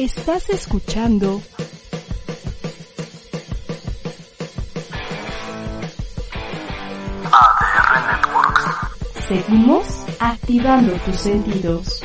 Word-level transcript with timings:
Estás 0.00 0.48
escuchando 0.48 1.42
ADR 7.30 8.06
Networks. 8.08 8.64
Seguimos 9.28 9.86
activando 10.18 10.92
tus 11.04 11.16
sentidos. 11.16 12.02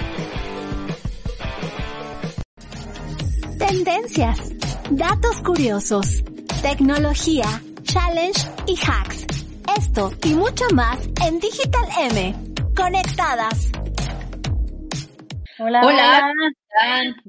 Tendencias, 3.57 4.39
datos 4.91 5.37
curiosos, 5.37 6.21
tecnología, 6.61 7.61
challenge 7.83 8.45
y 8.67 8.77
hacks. 8.77 9.25
Esto 9.77 10.11
y 10.25 10.33
mucho 10.33 10.65
más 10.73 10.99
en 11.25 11.39
Digital 11.39 11.87
M. 12.11 12.35
Conectadas. 12.75 13.71
Hola. 15.59 15.79
Hola. 15.81 16.33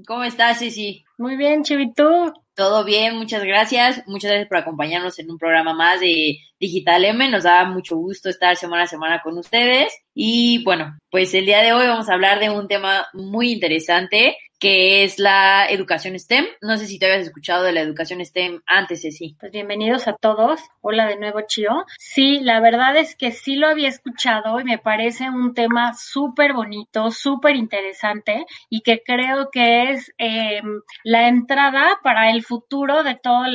¿Cómo 0.07 0.25
estás, 0.25 0.59
Ceci? 0.59 1.05
Muy 1.19 1.37
bien, 1.37 1.63
Chivito. 1.63 2.33
Todo 2.55 2.85
bien, 2.85 3.17
muchas 3.17 3.45
gracias. 3.45 4.03
Muchas 4.07 4.31
gracias 4.31 4.49
por 4.49 4.59
acompañarnos 4.59 5.19
en 5.19 5.31
un 5.31 5.39
programa 5.39 5.75
más 5.75 6.01
de 6.01 6.39
Digital 6.59 7.05
M. 7.05 7.29
Nos 7.29 7.45
da 7.45 7.65
mucho 7.65 7.97
gusto 7.97 8.29
estar 8.29 8.57
semana 8.57 8.85
a 8.85 8.87
semana 8.87 9.21
con 9.23 9.39
ustedes. 9.39 9.93
Y 10.15 10.63
bueno, 10.65 10.97
pues 11.11 11.35
el 11.35 11.47
día 11.47 11.63
de 11.63 11.73
hoy 11.73 11.87
vamos 11.87 12.09
a 12.09 12.15
hablar 12.15 12.41
de 12.41 12.51
un 12.51 12.69
tema 12.69 13.07
muy 13.13 13.53
interesante 13.53 14.37
que 14.59 15.05
es 15.05 15.19
la 15.19 15.67
educación 15.69 16.19
STEM. 16.19 16.47
No 16.63 16.77
sé 16.77 16.87
si 16.87 16.99
te 16.99 17.07
habías 17.07 17.27
escuchado 17.27 17.65
de 17.65 17.73
la 17.73 17.81
educación 17.81 18.25
STEM 18.25 18.63
antes, 18.67 19.03
Ceci. 19.03 19.37
Pues 19.39 19.53
bienvenidos 19.53 20.09
a 20.09 20.15
todos. 20.15 20.61
Hola 20.81 21.07
de 21.07 21.17
nuevo, 21.17 21.41
Chio. 21.47 21.85
Sí, 21.99 22.41
la 22.41 22.61
verdad 22.61 22.97
es 22.97 23.17
que 23.17 23.33
sí 23.33 23.57
lo 23.57 23.69
había 23.69 23.89
escuchado 23.89 24.59
y 24.61 24.65
me 24.65 24.79
parece 24.79 25.29
un 25.29 25.55
tema 25.55 25.95
súper 25.95 26.55
bonito, 26.55 27.11
súper 27.11 27.57
interesante 27.57 28.47
y 28.71 28.81
que 28.81 29.03
creo 29.05 29.51
que 29.51 29.91
es 29.91 30.13
eh, 30.19 30.63
la 31.05 31.29
entrada 31.29 32.01
para 32.03 32.31
el 32.31 32.43
futuro 32.43 33.03
de 33.03 33.17
todos 33.17 33.49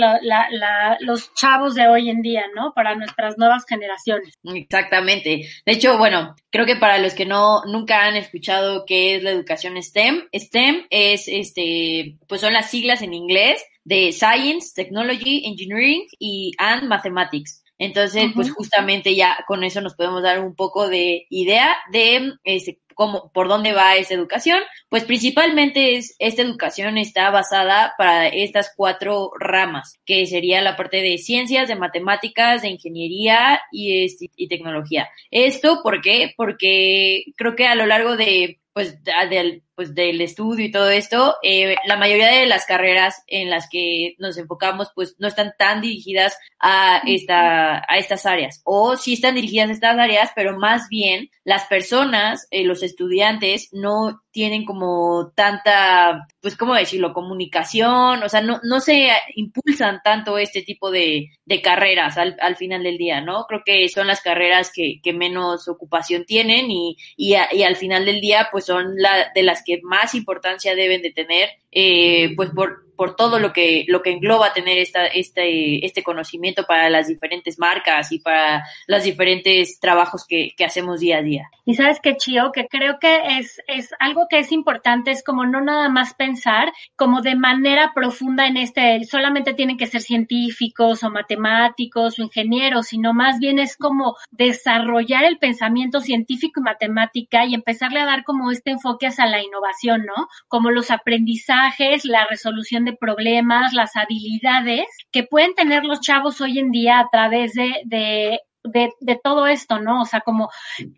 los 1.00 1.34
chavos 1.34 1.76
de 1.76 1.88
hoy 1.88 2.10
en 2.10 2.22
día, 2.22 2.46
¿no? 2.56 2.74
Para 2.74 2.91
nuestras 2.96 3.38
nuevas 3.38 3.66
generaciones. 3.68 4.34
Exactamente. 4.44 5.48
De 5.66 5.72
hecho, 5.72 5.98
bueno, 5.98 6.36
creo 6.50 6.66
que 6.66 6.76
para 6.76 6.98
los 6.98 7.14
que 7.14 7.26
no 7.26 7.64
nunca 7.66 8.06
han 8.06 8.16
escuchado 8.16 8.86
qué 8.86 9.16
es 9.16 9.24
la 9.24 9.32
educación 9.32 9.82
STEM, 9.82 10.28
STEM 10.34 10.86
es 10.90 11.28
este, 11.28 12.18
pues 12.28 12.42
son 12.42 12.54
las 12.54 12.70
siglas 12.70 13.02
en 13.02 13.14
inglés 13.14 13.64
de 13.84 14.12
Science, 14.12 14.74
Technology, 14.76 15.44
Engineering 15.46 16.06
y 16.20 16.54
and 16.58 16.84
Mathematics. 16.84 17.64
Entonces, 17.78 18.32
pues 18.36 18.52
justamente 18.52 19.16
ya 19.16 19.44
con 19.48 19.64
eso 19.64 19.82
nos 19.82 19.96
podemos 19.96 20.22
dar 20.22 20.40
un 20.40 20.54
poco 20.54 20.88
de 20.88 21.26
idea 21.32 21.76
de 21.92 22.34
este, 22.44 22.80
cómo, 22.94 23.32
por 23.34 23.48
dónde 23.48 23.74
va 23.74 23.96
esa 23.96 24.14
educación. 24.14 24.60
Pues 24.90 25.06
principalmente 25.06 25.98
es, 25.98 26.16
esta 26.20 26.42
educación 26.42 26.98
está 26.98 27.30
basada 27.30 27.94
para 27.98 28.28
estas 28.28 28.74
cuatro 28.76 29.32
ramas, 29.40 30.00
que 30.06 30.26
sería 30.26 30.62
la 30.62 30.76
parte 30.76 30.98
de 30.98 31.18
ciencias, 31.18 31.68
de 31.68 31.76
matemáticas, 31.76 32.62
de 32.62 32.70
ingeniería 32.70 33.62
y, 33.72 34.06
este, 34.06 34.30
y 34.36 34.48
tecnología. 34.48 35.10
Esto, 35.30 35.82
¿por 35.84 36.02
qué? 36.02 36.34
Porque 36.36 37.26
creo 37.36 37.56
que 37.56 37.68
a 37.68 37.76
lo 37.76 37.86
largo 37.86 38.18
de 38.18 38.60
pues 38.74 39.04
del, 39.04 39.64
pues 39.76 39.94
del 39.94 40.22
estudio 40.22 40.66
y 40.66 40.72
todo 40.72 40.90
esto, 40.90 41.36
eh, 41.44 41.76
la 41.86 41.98
mayoría 41.98 42.28
de 42.28 42.46
las 42.46 42.66
carreras 42.66 43.24
en 43.28 43.50
las 43.50 43.68
que 43.70 44.16
nos 44.18 44.38
enfocamos 44.38 44.92
pues 44.96 45.16
no 45.20 45.28
están 45.28 45.54
tan 45.58 45.82
dirigidas 45.82 46.38
a 46.60 47.02
esta 47.06 47.78
a 47.88 47.98
estas 47.98 48.26
áreas. 48.26 48.62
O 48.64 48.96
sí 48.96 49.14
están 49.14 49.36
dirigidas 49.36 49.70
a 49.70 49.74
estas 49.74 49.98
áreas, 49.98 50.32
pero 50.36 50.58
más 50.58 50.88
bien 50.90 51.30
las 51.44 51.66
personas, 51.66 52.48
eh, 52.52 52.64
los 52.64 52.84
estudiantes 52.84 53.70
no 53.74 54.22
tienen 54.32 54.66
como 54.66 55.32
tanta, 55.36 56.28
pues 56.42 56.58
cómo 56.58 56.74
decirlo, 56.74 57.14
comunicación, 57.14 58.24
o 58.24 58.30
sea, 58.30 58.42
no, 58.42 58.60
no 58.64 58.80
se 58.80 59.10
impulsan 59.36 60.02
tanto 60.04 60.38
este 60.38 60.64
tipo 60.64 60.90
de, 60.90 61.30
de 61.46 61.62
carreras 61.62 62.18
al, 62.18 62.36
al 62.42 62.56
final 62.56 62.82
del 62.84 62.98
día, 62.98 63.22
¿no? 63.22 63.46
Creo 63.48 63.62
que 63.64 63.88
son 63.90 64.08
las 64.08 64.22
carreras 64.22 64.72
que, 64.74 65.00
que 65.04 65.14
menos 65.14 65.68
ocupación 65.68 66.26
tienen 66.26 66.72
y, 66.72 66.98
y, 67.16 67.36
a, 67.36 67.54
y 67.54 67.64
al 67.64 67.76
final 67.76 68.06
del 68.06 68.22
día 68.22 68.50
pues 68.52 68.66
son 68.66 68.96
la, 68.98 69.32
de 69.36 69.44
las 69.44 69.64
que 69.64 69.82
más 69.84 70.16
importancia 70.16 70.76
deben 70.76 71.04
de 71.04 71.12
tener, 71.12 71.50
eh, 71.72 72.34
pues 72.36 72.50
por, 72.50 72.91
por 73.02 73.16
todo 73.16 73.40
lo 73.40 73.52
que, 73.52 73.84
lo 73.88 74.04
que 74.04 74.12
engloba 74.12 74.54
tener 74.54 74.78
esta, 74.78 75.08
este, 75.08 75.84
este 75.84 76.04
conocimiento 76.04 76.66
para 76.68 76.88
las 76.92 77.08
diferentes 77.08 77.58
marcas 77.58 78.12
y 78.12 78.20
para 78.20 78.64
los 78.86 79.02
diferentes 79.02 79.80
trabajos 79.80 80.24
que, 80.28 80.52
que 80.56 80.66
hacemos 80.66 81.00
día 81.00 81.18
a 81.18 81.24
día. 81.24 81.50
Y 81.66 81.74
sabes 81.74 82.00
qué, 82.00 82.16
Chio, 82.16 82.52
que 82.52 82.68
creo 82.68 83.00
que 83.00 83.40
es, 83.40 83.60
es 83.66 83.90
algo 84.00 84.28
que 84.30 84.38
es 84.38 84.52
importante, 84.52 85.10
es 85.10 85.24
como 85.24 85.48
no 85.48 85.62
nada 85.62 85.90
más 85.90 86.14
pensar 86.14 86.72
como 86.96 87.22
de 87.22 87.36
manera 87.36 87.92
profunda 87.96 88.46
en 88.46 88.58
este, 88.58 89.04
solamente 89.06 89.56
tienen 89.56 89.78
que 89.78 89.88
ser 89.88 90.02
científicos 90.02 91.04
o 91.04 91.10
matemáticos 91.10 92.20
o 92.20 92.22
ingenieros, 92.22 92.86
sino 92.86 93.16
más 93.16 93.40
bien 93.40 93.58
es 93.58 93.78
como 93.78 94.16
desarrollar 94.30 95.24
el 95.24 95.40
pensamiento 95.40 96.02
científico 96.02 96.60
y 96.60 96.64
matemática 96.64 97.46
y 97.48 97.56
empezarle 97.56 98.00
a 98.00 98.06
dar 98.06 98.24
como 98.26 98.52
este 98.52 98.70
enfoque 98.70 99.08
hacia 99.08 99.26
la 99.26 99.42
innovación, 99.42 100.06
¿no? 100.06 100.28
Como 100.48 100.70
los 100.70 100.92
aprendizajes, 100.92 102.06
la 102.06 102.28
resolución 102.28 102.86
de 102.86 102.91
problemas, 102.96 103.74
las 103.74 103.96
habilidades 103.96 104.86
que 105.12 105.24
pueden 105.24 105.54
tener 105.56 105.84
los 105.84 106.02
chavos 106.02 106.42
hoy 106.42 106.60
en 106.60 106.72
día 106.72 107.00
a 107.00 107.10
través 107.12 107.54
de, 107.54 107.82
de 107.86 108.40
de, 108.64 108.92
de, 109.00 109.20
todo 109.22 109.48
esto, 109.48 109.80
¿no? 109.80 110.02
O 110.02 110.06
sea, 110.06 110.22
como 110.22 110.50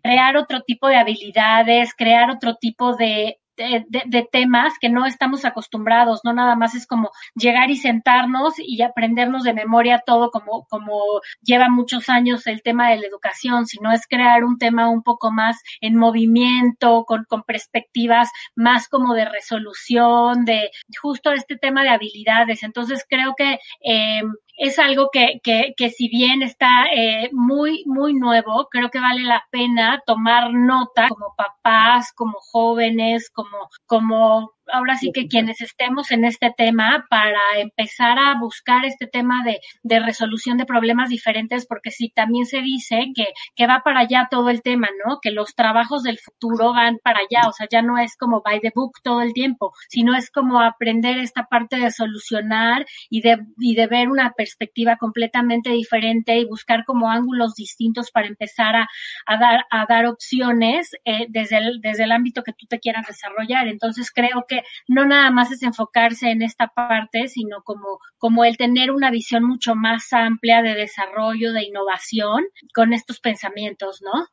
crear 0.02 0.36
otro 0.36 0.60
tipo 0.62 0.86
de 0.88 0.96
habilidades, 0.96 1.94
crear 1.96 2.30
otro 2.30 2.56
tipo 2.56 2.94
de, 2.94 3.38
de, 3.56 3.84
de, 3.88 4.02
de, 4.06 4.28
temas 4.30 4.74
que 4.80 4.88
no 4.88 5.06
estamos 5.06 5.44
acostumbrados, 5.44 6.20
no 6.24 6.32
nada 6.32 6.56
más 6.56 6.74
es 6.74 6.86
como 6.86 7.10
llegar 7.34 7.70
y 7.70 7.76
sentarnos 7.76 8.54
y 8.58 8.82
aprendernos 8.82 9.44
de 9.44 9.54
memoria 9.54 10.02
todo 10.04 10.30
como, 10.30 10.66
como 10.68 11.20
lleva 11.42 11.68
muchos 11.68 12.08
años 12.08 12.46
el 12.46 12.62
tema 12.62 12.90
de 12.90 12.98
la 12.98 13.06
educación, 13.06 13.66
sino 13.66 13.92
es 13.92 14.06
crear 14.08 14.44
un 14.44 14.58
tema 14.58 14.88
un 14.88 15.02
poco 15.02 15.30
más 15.30 15.62
en 15.80 15.96
movimiento, 15.96 17.04
con, 17.04 17.24
con 17.24 17.42
perspectivas 17.42 18.30
más 18.54 18.88
como 18.88 19.14
de 19.14 19.24
resolución, 19.24 20.44
de 20.44 20.70
justo 21.00 21.32
este 21.32 21.56
tema 21.56 21.82
de 21.82 21.90
habilidades. 21.90 22.62
Entonces 22.62 23.04
creo 23.08 23.34
que 23.36 23.58
eh, 23.84 24.22
es 24.56 24.78
algo 24.78 25.10
que, 25.12 25.40
que, 25.42 25.74
que 25.76 25.90
si 25.90 26.08
bien 26.08 26.42
está 26.42 26.86
eh, 26.94 27.28
muy, 27.32 27.84
muy 27.86 28.14
nuevo, 28.14 28.68
creo 28.70 28.90
que 28.90 29.00
vale 29.00 29.22
la 29.22 29.44
pena 29.50 30.02
tomar 30.06 30.52
nota 30.52 31.08
como 31.08 31.34
papás, 31.36 32.12
como 32.14 32.38
jóvenes, 32.52 33.30
como, 33.30 33.68
como 33.86 34.52
ahora 34.72 34.96
sí 34.96 35.10
que 35.12 35.28
quienes 35.28 35.60
estemos 35.60 36.10
en 36.10 36.24
este 36.24 36.52
tema 36.56 37.06
para 37.10 37.40
empezar 37.56 38.18
a 38.18 38.38
buscar 38.38 38.84
este 38.84 39.06
tema 39.06 39.44
de, 39.44 39.60
de 39.82 40.00
resolución 40.00 40.58
de 40.58 40.66
problemas 40.66 41.08
diferentes, 41.08 41.66
porque 41.66 41.90
sí, 41.90 42.12
también 42.14 42.46
se 42.46 42.60
dice 42.60 43.12
que, 43.14 43.26
que 43.54 43.66
va 43.66 43.82
para 43.84 44.00
allá 44.00 44.28
todo 44.30 44.50
el 44.50 44.62
tema, 44.62 44.88
¿no? 45.06 45.18
Que 45.20 45.30
los 45.30 45.54
trabajos 45.54 46.02
del 46.02 46.18
futuro 46.18 46.72
van 46.72 46.98
para 47.02 47.20
allá, 47.20 47.48
o 47.48 47.52
sea, 47.52 47.66
ya 47.70 47.82
no 47.82 47.98
es 47.98 48.16
como 48.16 48.42
by 48.42 48.60
the 48.60 48.72
book 48.74 48.92
todo 49.02 49.22
el 49.22 49.32
tiempo, 49.32 49.72
sino 49.88 50.14
es 50.16 50.30
como 50.30 50.60
aprender 50.60 51.18
esta 51.18 51.44
parte 51.46 51.76
de 51.76 51.90
solucionar 51.90 52.86
y 53.10 53.20
de, 53.20 53.38
y 53.58 53.74
de 53.74 53.86
ver 53.86 54.08
una 54.08 54.32
perspectiva 54.32 54.96
completamente 54.96 55.70
diferente 55.70 56.38
y 56.38 56.44
buscar 56.44 56.84
como 56.84 57.10
ángulos 57.10 57.54
distintos 57.54 58.10
para 58.10 58.26
empezar 58.26 58.76
a, 58.76 58.88
a 59.26 59.36
dar, 59.38 59.64
a 59.70 59.86
dar 59.88 60.06
opciones 60.06 60.92
eh, 61.04 61.26
desde, 61.28 61.58
el, 61.58 61.80
desde 61.80 62.04
el 62.04 62.12
ámbito 62.12 62.42
que 62.42 62.52
tú 62.52 62.66
te 62.66 62.78
quieras 62.78 63.06
desarrollar. 63.06 63.68
Entonces 63.68 64.10
creo 64.12 64.44
que 64.48 64.53
no 64.88 65.04
nada 65.06 65.30
más 65.30 65.50
es 65.50 65.62
enfocarse 65.62 66.30
en 66.30 66.42
esta 66.42 66.68
parte, 66.68 67.28
sino 67.28 67.62
como, 67.62 67.98
como 68.18 68.44
el 68.44 68.56
tener 68.56 68.90
una 68.90 69.10
visión 69.10 69.44
mucho 69.44 69.74
más 69.74 70.12
amplia 70.12 70.62
de 70.62 70.74
desarrollo, 70.74 71.52
de 71.52 71.64
innovación 71.64 72.44
con 72.74 72.92
estos 72.92 73.20
pensamientos, 73.20 74.02
¿no? 74.02 74.28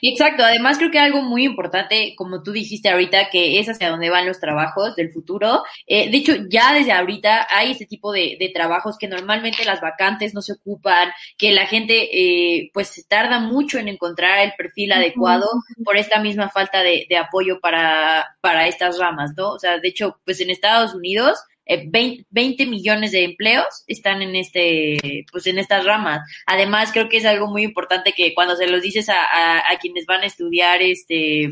Exacto, 0.00 0.44
además 0.44 0.78
creo 0.78 0.90
que 0.90 0.98
algo 0.98 1.22
muy 1.22 1.44
importante, 1.44 2.14
como 2.16 2.42
tú 2.42 2.52
dijiste 2.52 2.88
ahorita, 2.88 3.30
que 3.30 3.58
es 3.58 3.68
hacia 3.68 3.90
dónde 3.90 4.10
van 4.10 4.26
los 4.26 4.40
trabajos 4.40 4.96
del 4.96 5.12
futuro. 5.12 5.62
Eh, 5.86 6.10
de 6.10 6.16
hecho, 6.16 6.34
ya 6.48 6.72
desde 6.72 6.92
ahorita 6.92 7.46
hay 7.50 7.72
este 7.72 7.86
tipo 7.86 8.12
de, 8.12 8.36
de, 8.38 8.50
trabajos 8.52 8.98
que 8.98 9.08
normalmente 9.08 9.64
las 9.64 9.80
vacantes 9.80 10.34
no 10.34 10.42
se 10.42 10.52
ocupan, 10.52 11.10
que 11.38 11.52
la 11.52 11.66
gente 11.66 12.08
eh, 12.12 12.70
pues 12.74 13.06
tarda 13.08 13.40
mucho 13.40 13.78
en 13.78 13.88
encontrar 13.88 14.40
el 14.40 14.52
perfil 14.56 14.92
adecuado 14.92 15.46
por 15.84 15.96
esta 15.96 16.20
misma 16.20 16.50
falta 16.50 16.82
de, 16.82 17.06
de 17.08 17.16
apoyo 17.16 17.60
para, 17.60 18.36
para 18.40 18.66
estas 18.66 18.98
ramas, 18.98 19.32
¿no? 19.36 19.50
O 19.50 19.58
sea, 19.58 19.78
de 19.78 19.88
hecho, 19.88 20.20
pues 20.24 20.40
en 20.40 20.50
Estados 20.50 20.94
Unidos 20.94 21.38
20, 21.66 22.26
20, 22.30 22.66
millones 22.66 23.12
de 23.12 23.24
empleos 23.24 23.84
están 23.86 24.22
en 24.22 24.36
este, 24.36 25.24
pues 25.30 25.46
en 25.46 25.58
estas 25.58 25.84
ramas. 25.84 26.20
Además, 26.46 26.90
creo 26.92 27.08
que 27.08 27.18
es 27.18 27.24
algo 27.24 27.46
muy 27.46 27.62
importante 27.62 28.12
que 28.12 28.34
cuando 28.34 28.56
se 28.56 28.68
los 28.68 28.82
dices 28.82 29.08
a, 29.08 29.22
a, 29.22 29.58
a 29.58 29.78
quienes 29.80 30.06
van 30.06 30.22
a 30.22 30.26
estudiar 30.26 30.82
este 30.82 31.50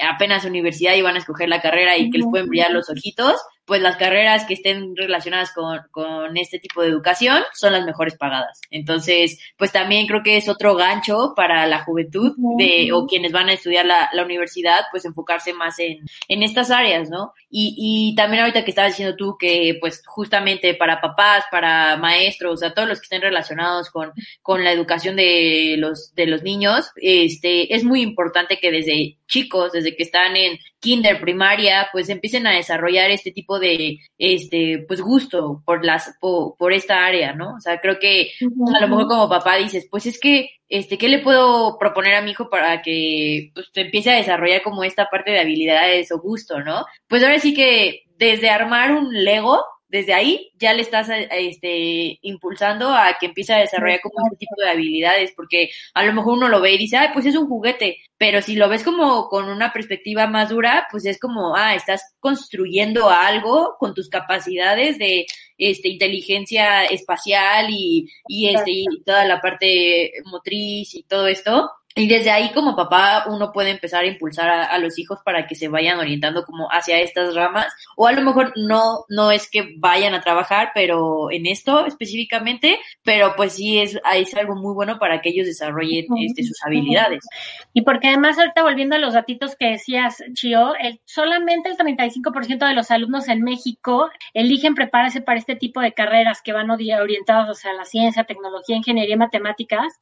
apenas 0.00 0.44
universidad 0.44 0.94
y 0.94 1.02
van 1.02 1.16
a 1.16 1.18
escoger 1.18 1.48
la 1.48 1.60
carrera 1.60 1.96
y 1.96 2.10
que 2.10 2.18
les 2.18 2.26
pueden 2.28 2.48
brillar 2.48 2.70
los 2.70 2.88
ojitos, 2.90 3.40
pues 3.70 3.82
las 3.82 3.94
carreras 3.94 4.46
que 4.46 4.54
estén 4.54 4.96
relacionadas 4.96 5.52
con, 5.54 5.78
con 5.92 6.36
este 6.36 6.58
tipo 6.58 6.82
de 6.82 6.88
educación 6.88 7.40
son 7.52 7.72
las 7.72 7.86
mejores 7.86 8.16
pagadas. 8.16 8.60
Entonces, 8.68 9.38
pues 9.56 9.70
también 9.70 10.08
creo 10.08 10.24
que 10.24 10.36
es 10.36 10.48
otro 10.48 10.74
gancho 10.74 11.34
para 11.36 11.68
la 11.68 11.84
juventud 11.84 12.34
de, 12.58 12.90
o 12.92 13.06
quienes 13.06 13.30
van 13.30 13.48
a 13.48 13.52
estudiar 13.52 13.86
la, 13.86 14.10
la 14.12 14.24
universidad, 14.24 14.86
pues 14.90 15.04
enfocarse 15.04 15.52
más 15.52 15.78
en, 15.78 15.98
en 16.26 16.42
estas 16.42 16.72
áreas, 16.72 17.10
¿no? 17.10 17.32
Y, 17.48 17.76
y 17.78 18.16
también 18.16 18.42
ahorita 18.42 18.64
que 18.64 18.72
estabas 18.72 18.90
diciendo 18.90 19.14
tú 19.14 19.36
que 19.38 19.76
pues 19.80 20.02
justamente 20.04 20.74
para 20.74 21.00
papás, 21.00 21.44
para 21.48 21.96
maestros, 21.96 22.54
o 22.54 22.56
sea, 22.56 22.74
todos 22.74 22.88
los 22.88 22.98
que 22.98 23.04
estén 23.04 23.22
relacionados 23.22 23.88
con, 23.90 24.10
con 24.42 24.64
la 24.64 24.72
educación 24.72 25.14
de 25.14 25.76
los, 25.78 26.12
de 26.16 26.26
los 26.26 26.42
niños, 26.42 26.90
este, 26.96 27.72
es 27.72 27.84
muy 27.84 28.02
importante 28.02 28.58
que 28.58 28.72
desde 28.72 29.18
chicos, 29.28 29.70
desde 29.70 29.94
que 29.94 30.02
están 30.02 30.36
en 30.36 30.58
kinder, 30.80 31.20
primaria, 31.20 31.88
pues 31.92 32.08
empiecen 32.08 32.46
a 32.46 32.54
desarrollar 32.54 33.10
este 33.10 33.30
tipo 33.30 33.58
de, 33.58 33.98
este, 34.18 34.84
pues 34.88 35.00
gusto 35.00 35.62
por 35.64 35.84
las, 35.84 36.16
por, 36.20 36.56
por 36.56 36.72
esta 36.72 37.04
área, 37.04 37.34
¿no? 37.34 37.54
O 37.56 37.60
sea, 37.60 37.80
creo 37.80 37.98
que 37.98 38.32
a 38.76 38.80
lo 38.80 38.88
mejor 38.88 39.06
como 39.06 39.28
papá 39.28 39.56
dices, 39.56 39.86
pues 39.90 40.06
es 40.06 40.18
que, 40.18 40.50
este, 40.68 40.98
¿qué 40.98 41.08
le 41.08 41.18
puedo 41.18 41.78
proponer 41.78 42.14
a 42.14 42.22
mi 42.22 42.30
hijo 42.32 42.48
para 42.48 42.82
que, 42.82 43.50
pues, 43.54 43.70
empiece 43.74 44.10
a 44.10 44.16
desarrollar 44.16 44.62
como 44.62 44.84
esta 44.84 45.08
parte 45.10 45.30
de 45.30 45.40
habilidades 45.40 46.10
o 46.12 46.20
gusto, 46.20 46.60
¿no? 46.60 46.84
Pues 47.08 47.22
ahora 47.22 47.38
sí 47.38 47.54
que 47.54 48.04
desde 48.16 48.50
armar 48.50 48.92
un 48.92 49.12
Lego, 49.12 49.64
desde 49.90 50.14
ahí 50.14 50.52
ya 50.56 50.72
le 50.72 50.82
estás 50.82 51.08
este, 51.10 52.18
impulsando 52.22 52.90
a 52.90 53.16
que 53.18 53.26
empiece 53.26 53.52
a 53.52 53.58
desarrollar 53.58 54.00
como 54.00 54.24
este 54.26 54.38
tipo 54.38 54.54
de 54.62 54.70
habilidades, 54.70 55.32
porque 55.34 55.70
a 55.94 56.04
lo 56.04 56.12
mejor 56.12 56.34
uno 56.34 56.48
lo 56.48 56.60
ve 56.60 56.72
y 56.72 56.78
dice, 56.78 56.96
ay, 56.96 57.08
pues 57.12 57.26
es 57.26 57.36
un 57.36 57.48
juguete, 57.48 57.98
pero 58.16 58.40
si 58.40 58.54
lo 58.54 58.68
ves 58.68 58.84
como 58.84 59.28
con 59.28 59.48
una 59.48 59.72
perspectiva 59.72 60.28
más 60.28 60.50
dura, 60.50 60.86
pues 60.90 61.04
es 61.06 61.18
como, 61.18 61.56
ah, 61.56 61.74
estás 61.74 62.14
construyendo 62.20 63.10
algo 63.10 63.76
con 63.78 63.92
tus 63.92 64.08
capacidades 64.08 64.96
de 64.98 65.26
este, 65.58 65.88
inteligencia 65.88 66.84
espacial 66.84 67.66
y, 67.70 68.08
y, 68.28 68.54
este, 68.54 68.70
y 68.70 68.86
toda 69.04 69.24
la 69.24 69.40
parte 69.40 70.12
motriz 70.24 70.94
y 70.94 71.02
todo 71.02 71.26
esto, 71.26 71.68
y 71.96 72.06
desde 72.06 72.30
ahí 72.30 72.52
como 72.52 72.76
papá 72.76 73.24
uno 73.26 73.50
puede 73.50 73.70
empezar 73.70 74.04
a 74.04 74.06
impulsar 74.06 74.48
a, 74.48 74.64
a, 74.64 74.78
los 74.78 74.96
hijos 74.98 75.18
para 75.24 75.48
que 75.48 75.56
se 75.56 75.66
vayan 75.66 75.98
orientando 75.98 76.44
como 76.44 76.68
hacia 76.68 77.00
estas 77.00 77.34
ramas. 77.34 77.66
O 77.96 78.06
a 78.06 78.12
lo 78.12 78.22
mejor 78.22 78.52
no 78.56 79.04
no 79.08 79.32
es 79.32 79.50
que 79.50 79.74
vayan 79.78 80.14
a 80.14 80.20
trabajar 80.20 80.70
pero 80.72 81.32
en 81.32 81.46
esto 81.46 81.86
específicamente 81.86 82.78
pero 83.02 83.34
pues 83.36 83.54
sí 83.54 83.80
es, 83.80 83.98
es 84.14 84.34
algo 84.36 84.54
muy 84.54 84.72
bueno 84.72 85.00
para 85.00 85.20
que 85.20 85.30
ellos 85.30 85.46
desarrollen 85.46 86.06
este, 86.24 86.44
sus 86.44 86.64
habilidades. 86.64 87.24
Y 87.72 87.82
porque 87.82 88.08
además 88.08 88.38
ahorita 88.38 88.62
volviendo 88.62 88.94
a 88.94 89.00
los 89.00 89.14
datitos 89.14 89.56
que 89.56 89.70
decías 89.70 90.22
Chio 90.34 90.74
el, 90.76 91.00
solamente 91.04 91.70
el 91.70 91.76
35% 91.76 92.68
de 92.68 92.74
los 92.74 92.92
alumnos 92.92 93.28
en 93.28 93.42
México 93.42 94.10
eligen 94.32 94.76
prepararse 94.76 95.22
para 95.22 95.38
este 95.38 95.56
tipo 95.56 95.80
de 95.80 95.92
carreras 95.92 96.40
que 96.40 96.52
van 96.52 96.70
orientados 96.70 97.58
hacia 97.58 97.72
la 97.72 97.84
ciencia 97.84 98.24
tecnología 98.24 98.76
ingeniería 98.76 99.16
y 99.16 99.18
matemáticas 99.18 99.98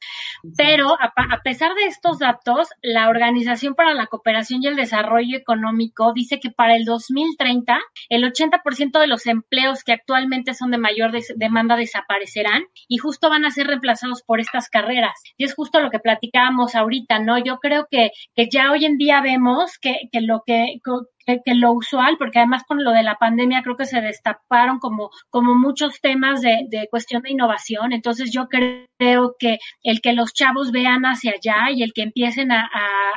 pero 0.55 0.93
a, 0.93 1.11
a 1.15 1.41
pesar 1.41 1.73
de 1.73 1.78
estos 1.87 2.19
datos, 2.19 2.69
la 2.81 3.09
Organización 3.09 3.75
para 3.75 3.93
la 3.93 4.07
Cooperación 4.07 4.63
y 4.63 4.67
el 4.67 4.75
Desarrollo 4.75 5.37
Económico 5.37 6.13
dice 6.13 6.39
que 6.39 6.51
para 6.51 6.75
el 6.75 6.85
2030 6.85 7.79
el 8.09 8.23
80% 8.23 8.99
de 8.99 9.07
los 9.07 9.25
empleos 9.27 9.83
que 9.83 9.93
actualmente 9.93 10.53
son 10.53 10.71
de 10.71 10.77
mayor 10.77 11.11
de 11.11 11.23
demanda 11.35 11.75
desaparecerán 11.75 12.63
y 12.87 12.97
justo 12.97 13.29
van 13.29 13.45
a 13.45 13.51
ser 13.51 13.67
reemplazados 13.67 14.23
por 14.23 14.39
estas 14.39 14.69
carreras. 14.69 15.13
Y 15.37 15.45
es 15.45 15.53
justo 15.53 15.79
lo 15.79 15.89
que 15.89 15.99
platicábamos 15.99 16.75
ahorita, 16.75 17.19
¿no? 17.19 17.37
Yo 17.43 17.59
creo 17.59 17.87
que, 17.89 18.11
que 18.35 18.49
ya 18.49 18.71
hoy 18.71 18.85
en 18.85 18.97
día 18.97 19.21
vemos 19.21 19.77
que, 19.79 20.09
que 20.11 20.21
lo 20.21 20.43
que, 20.45 20.79
que, 21.43 21.55
lo 21.55 21.73
usual, 21.73 22.17
porque 22.17 22.39
además 22.39 22.63
con 22.67 22.83
lo 22.83 22.91
de 22.91 23.03
la 23.03 23.15
pandemia 23.15 23.61
creo 23.63 23.75
que 23.75 23.85
se 23.85 24.01
destaparon 24.01 24.79
como, 24.79 25.09
como 25.29 25.55
muchos 25.55 26.01
temas 26.01 26.41
de, 26.41 26.65
de 26.69 26.87
cuestión 26.89 27.21
de 27.21 27.31
innovación. 27.31 27.93
Entonces 27.93 28.31
yo 28.31 28.47
creo 28.47 29.35
que 29.39 29.59
el 29.83 30.01
que 30.01 30.13
los 30.13 30.33
chavos 30.33 30.71
vean 30.71 31.03
hacia 31.03 31.31
allá 31.31 31.71
y 31.73 31.83
el 31.83 31.93
que 31.93 32.03
empiecen 32.03 32.51
a, 32.51 32.69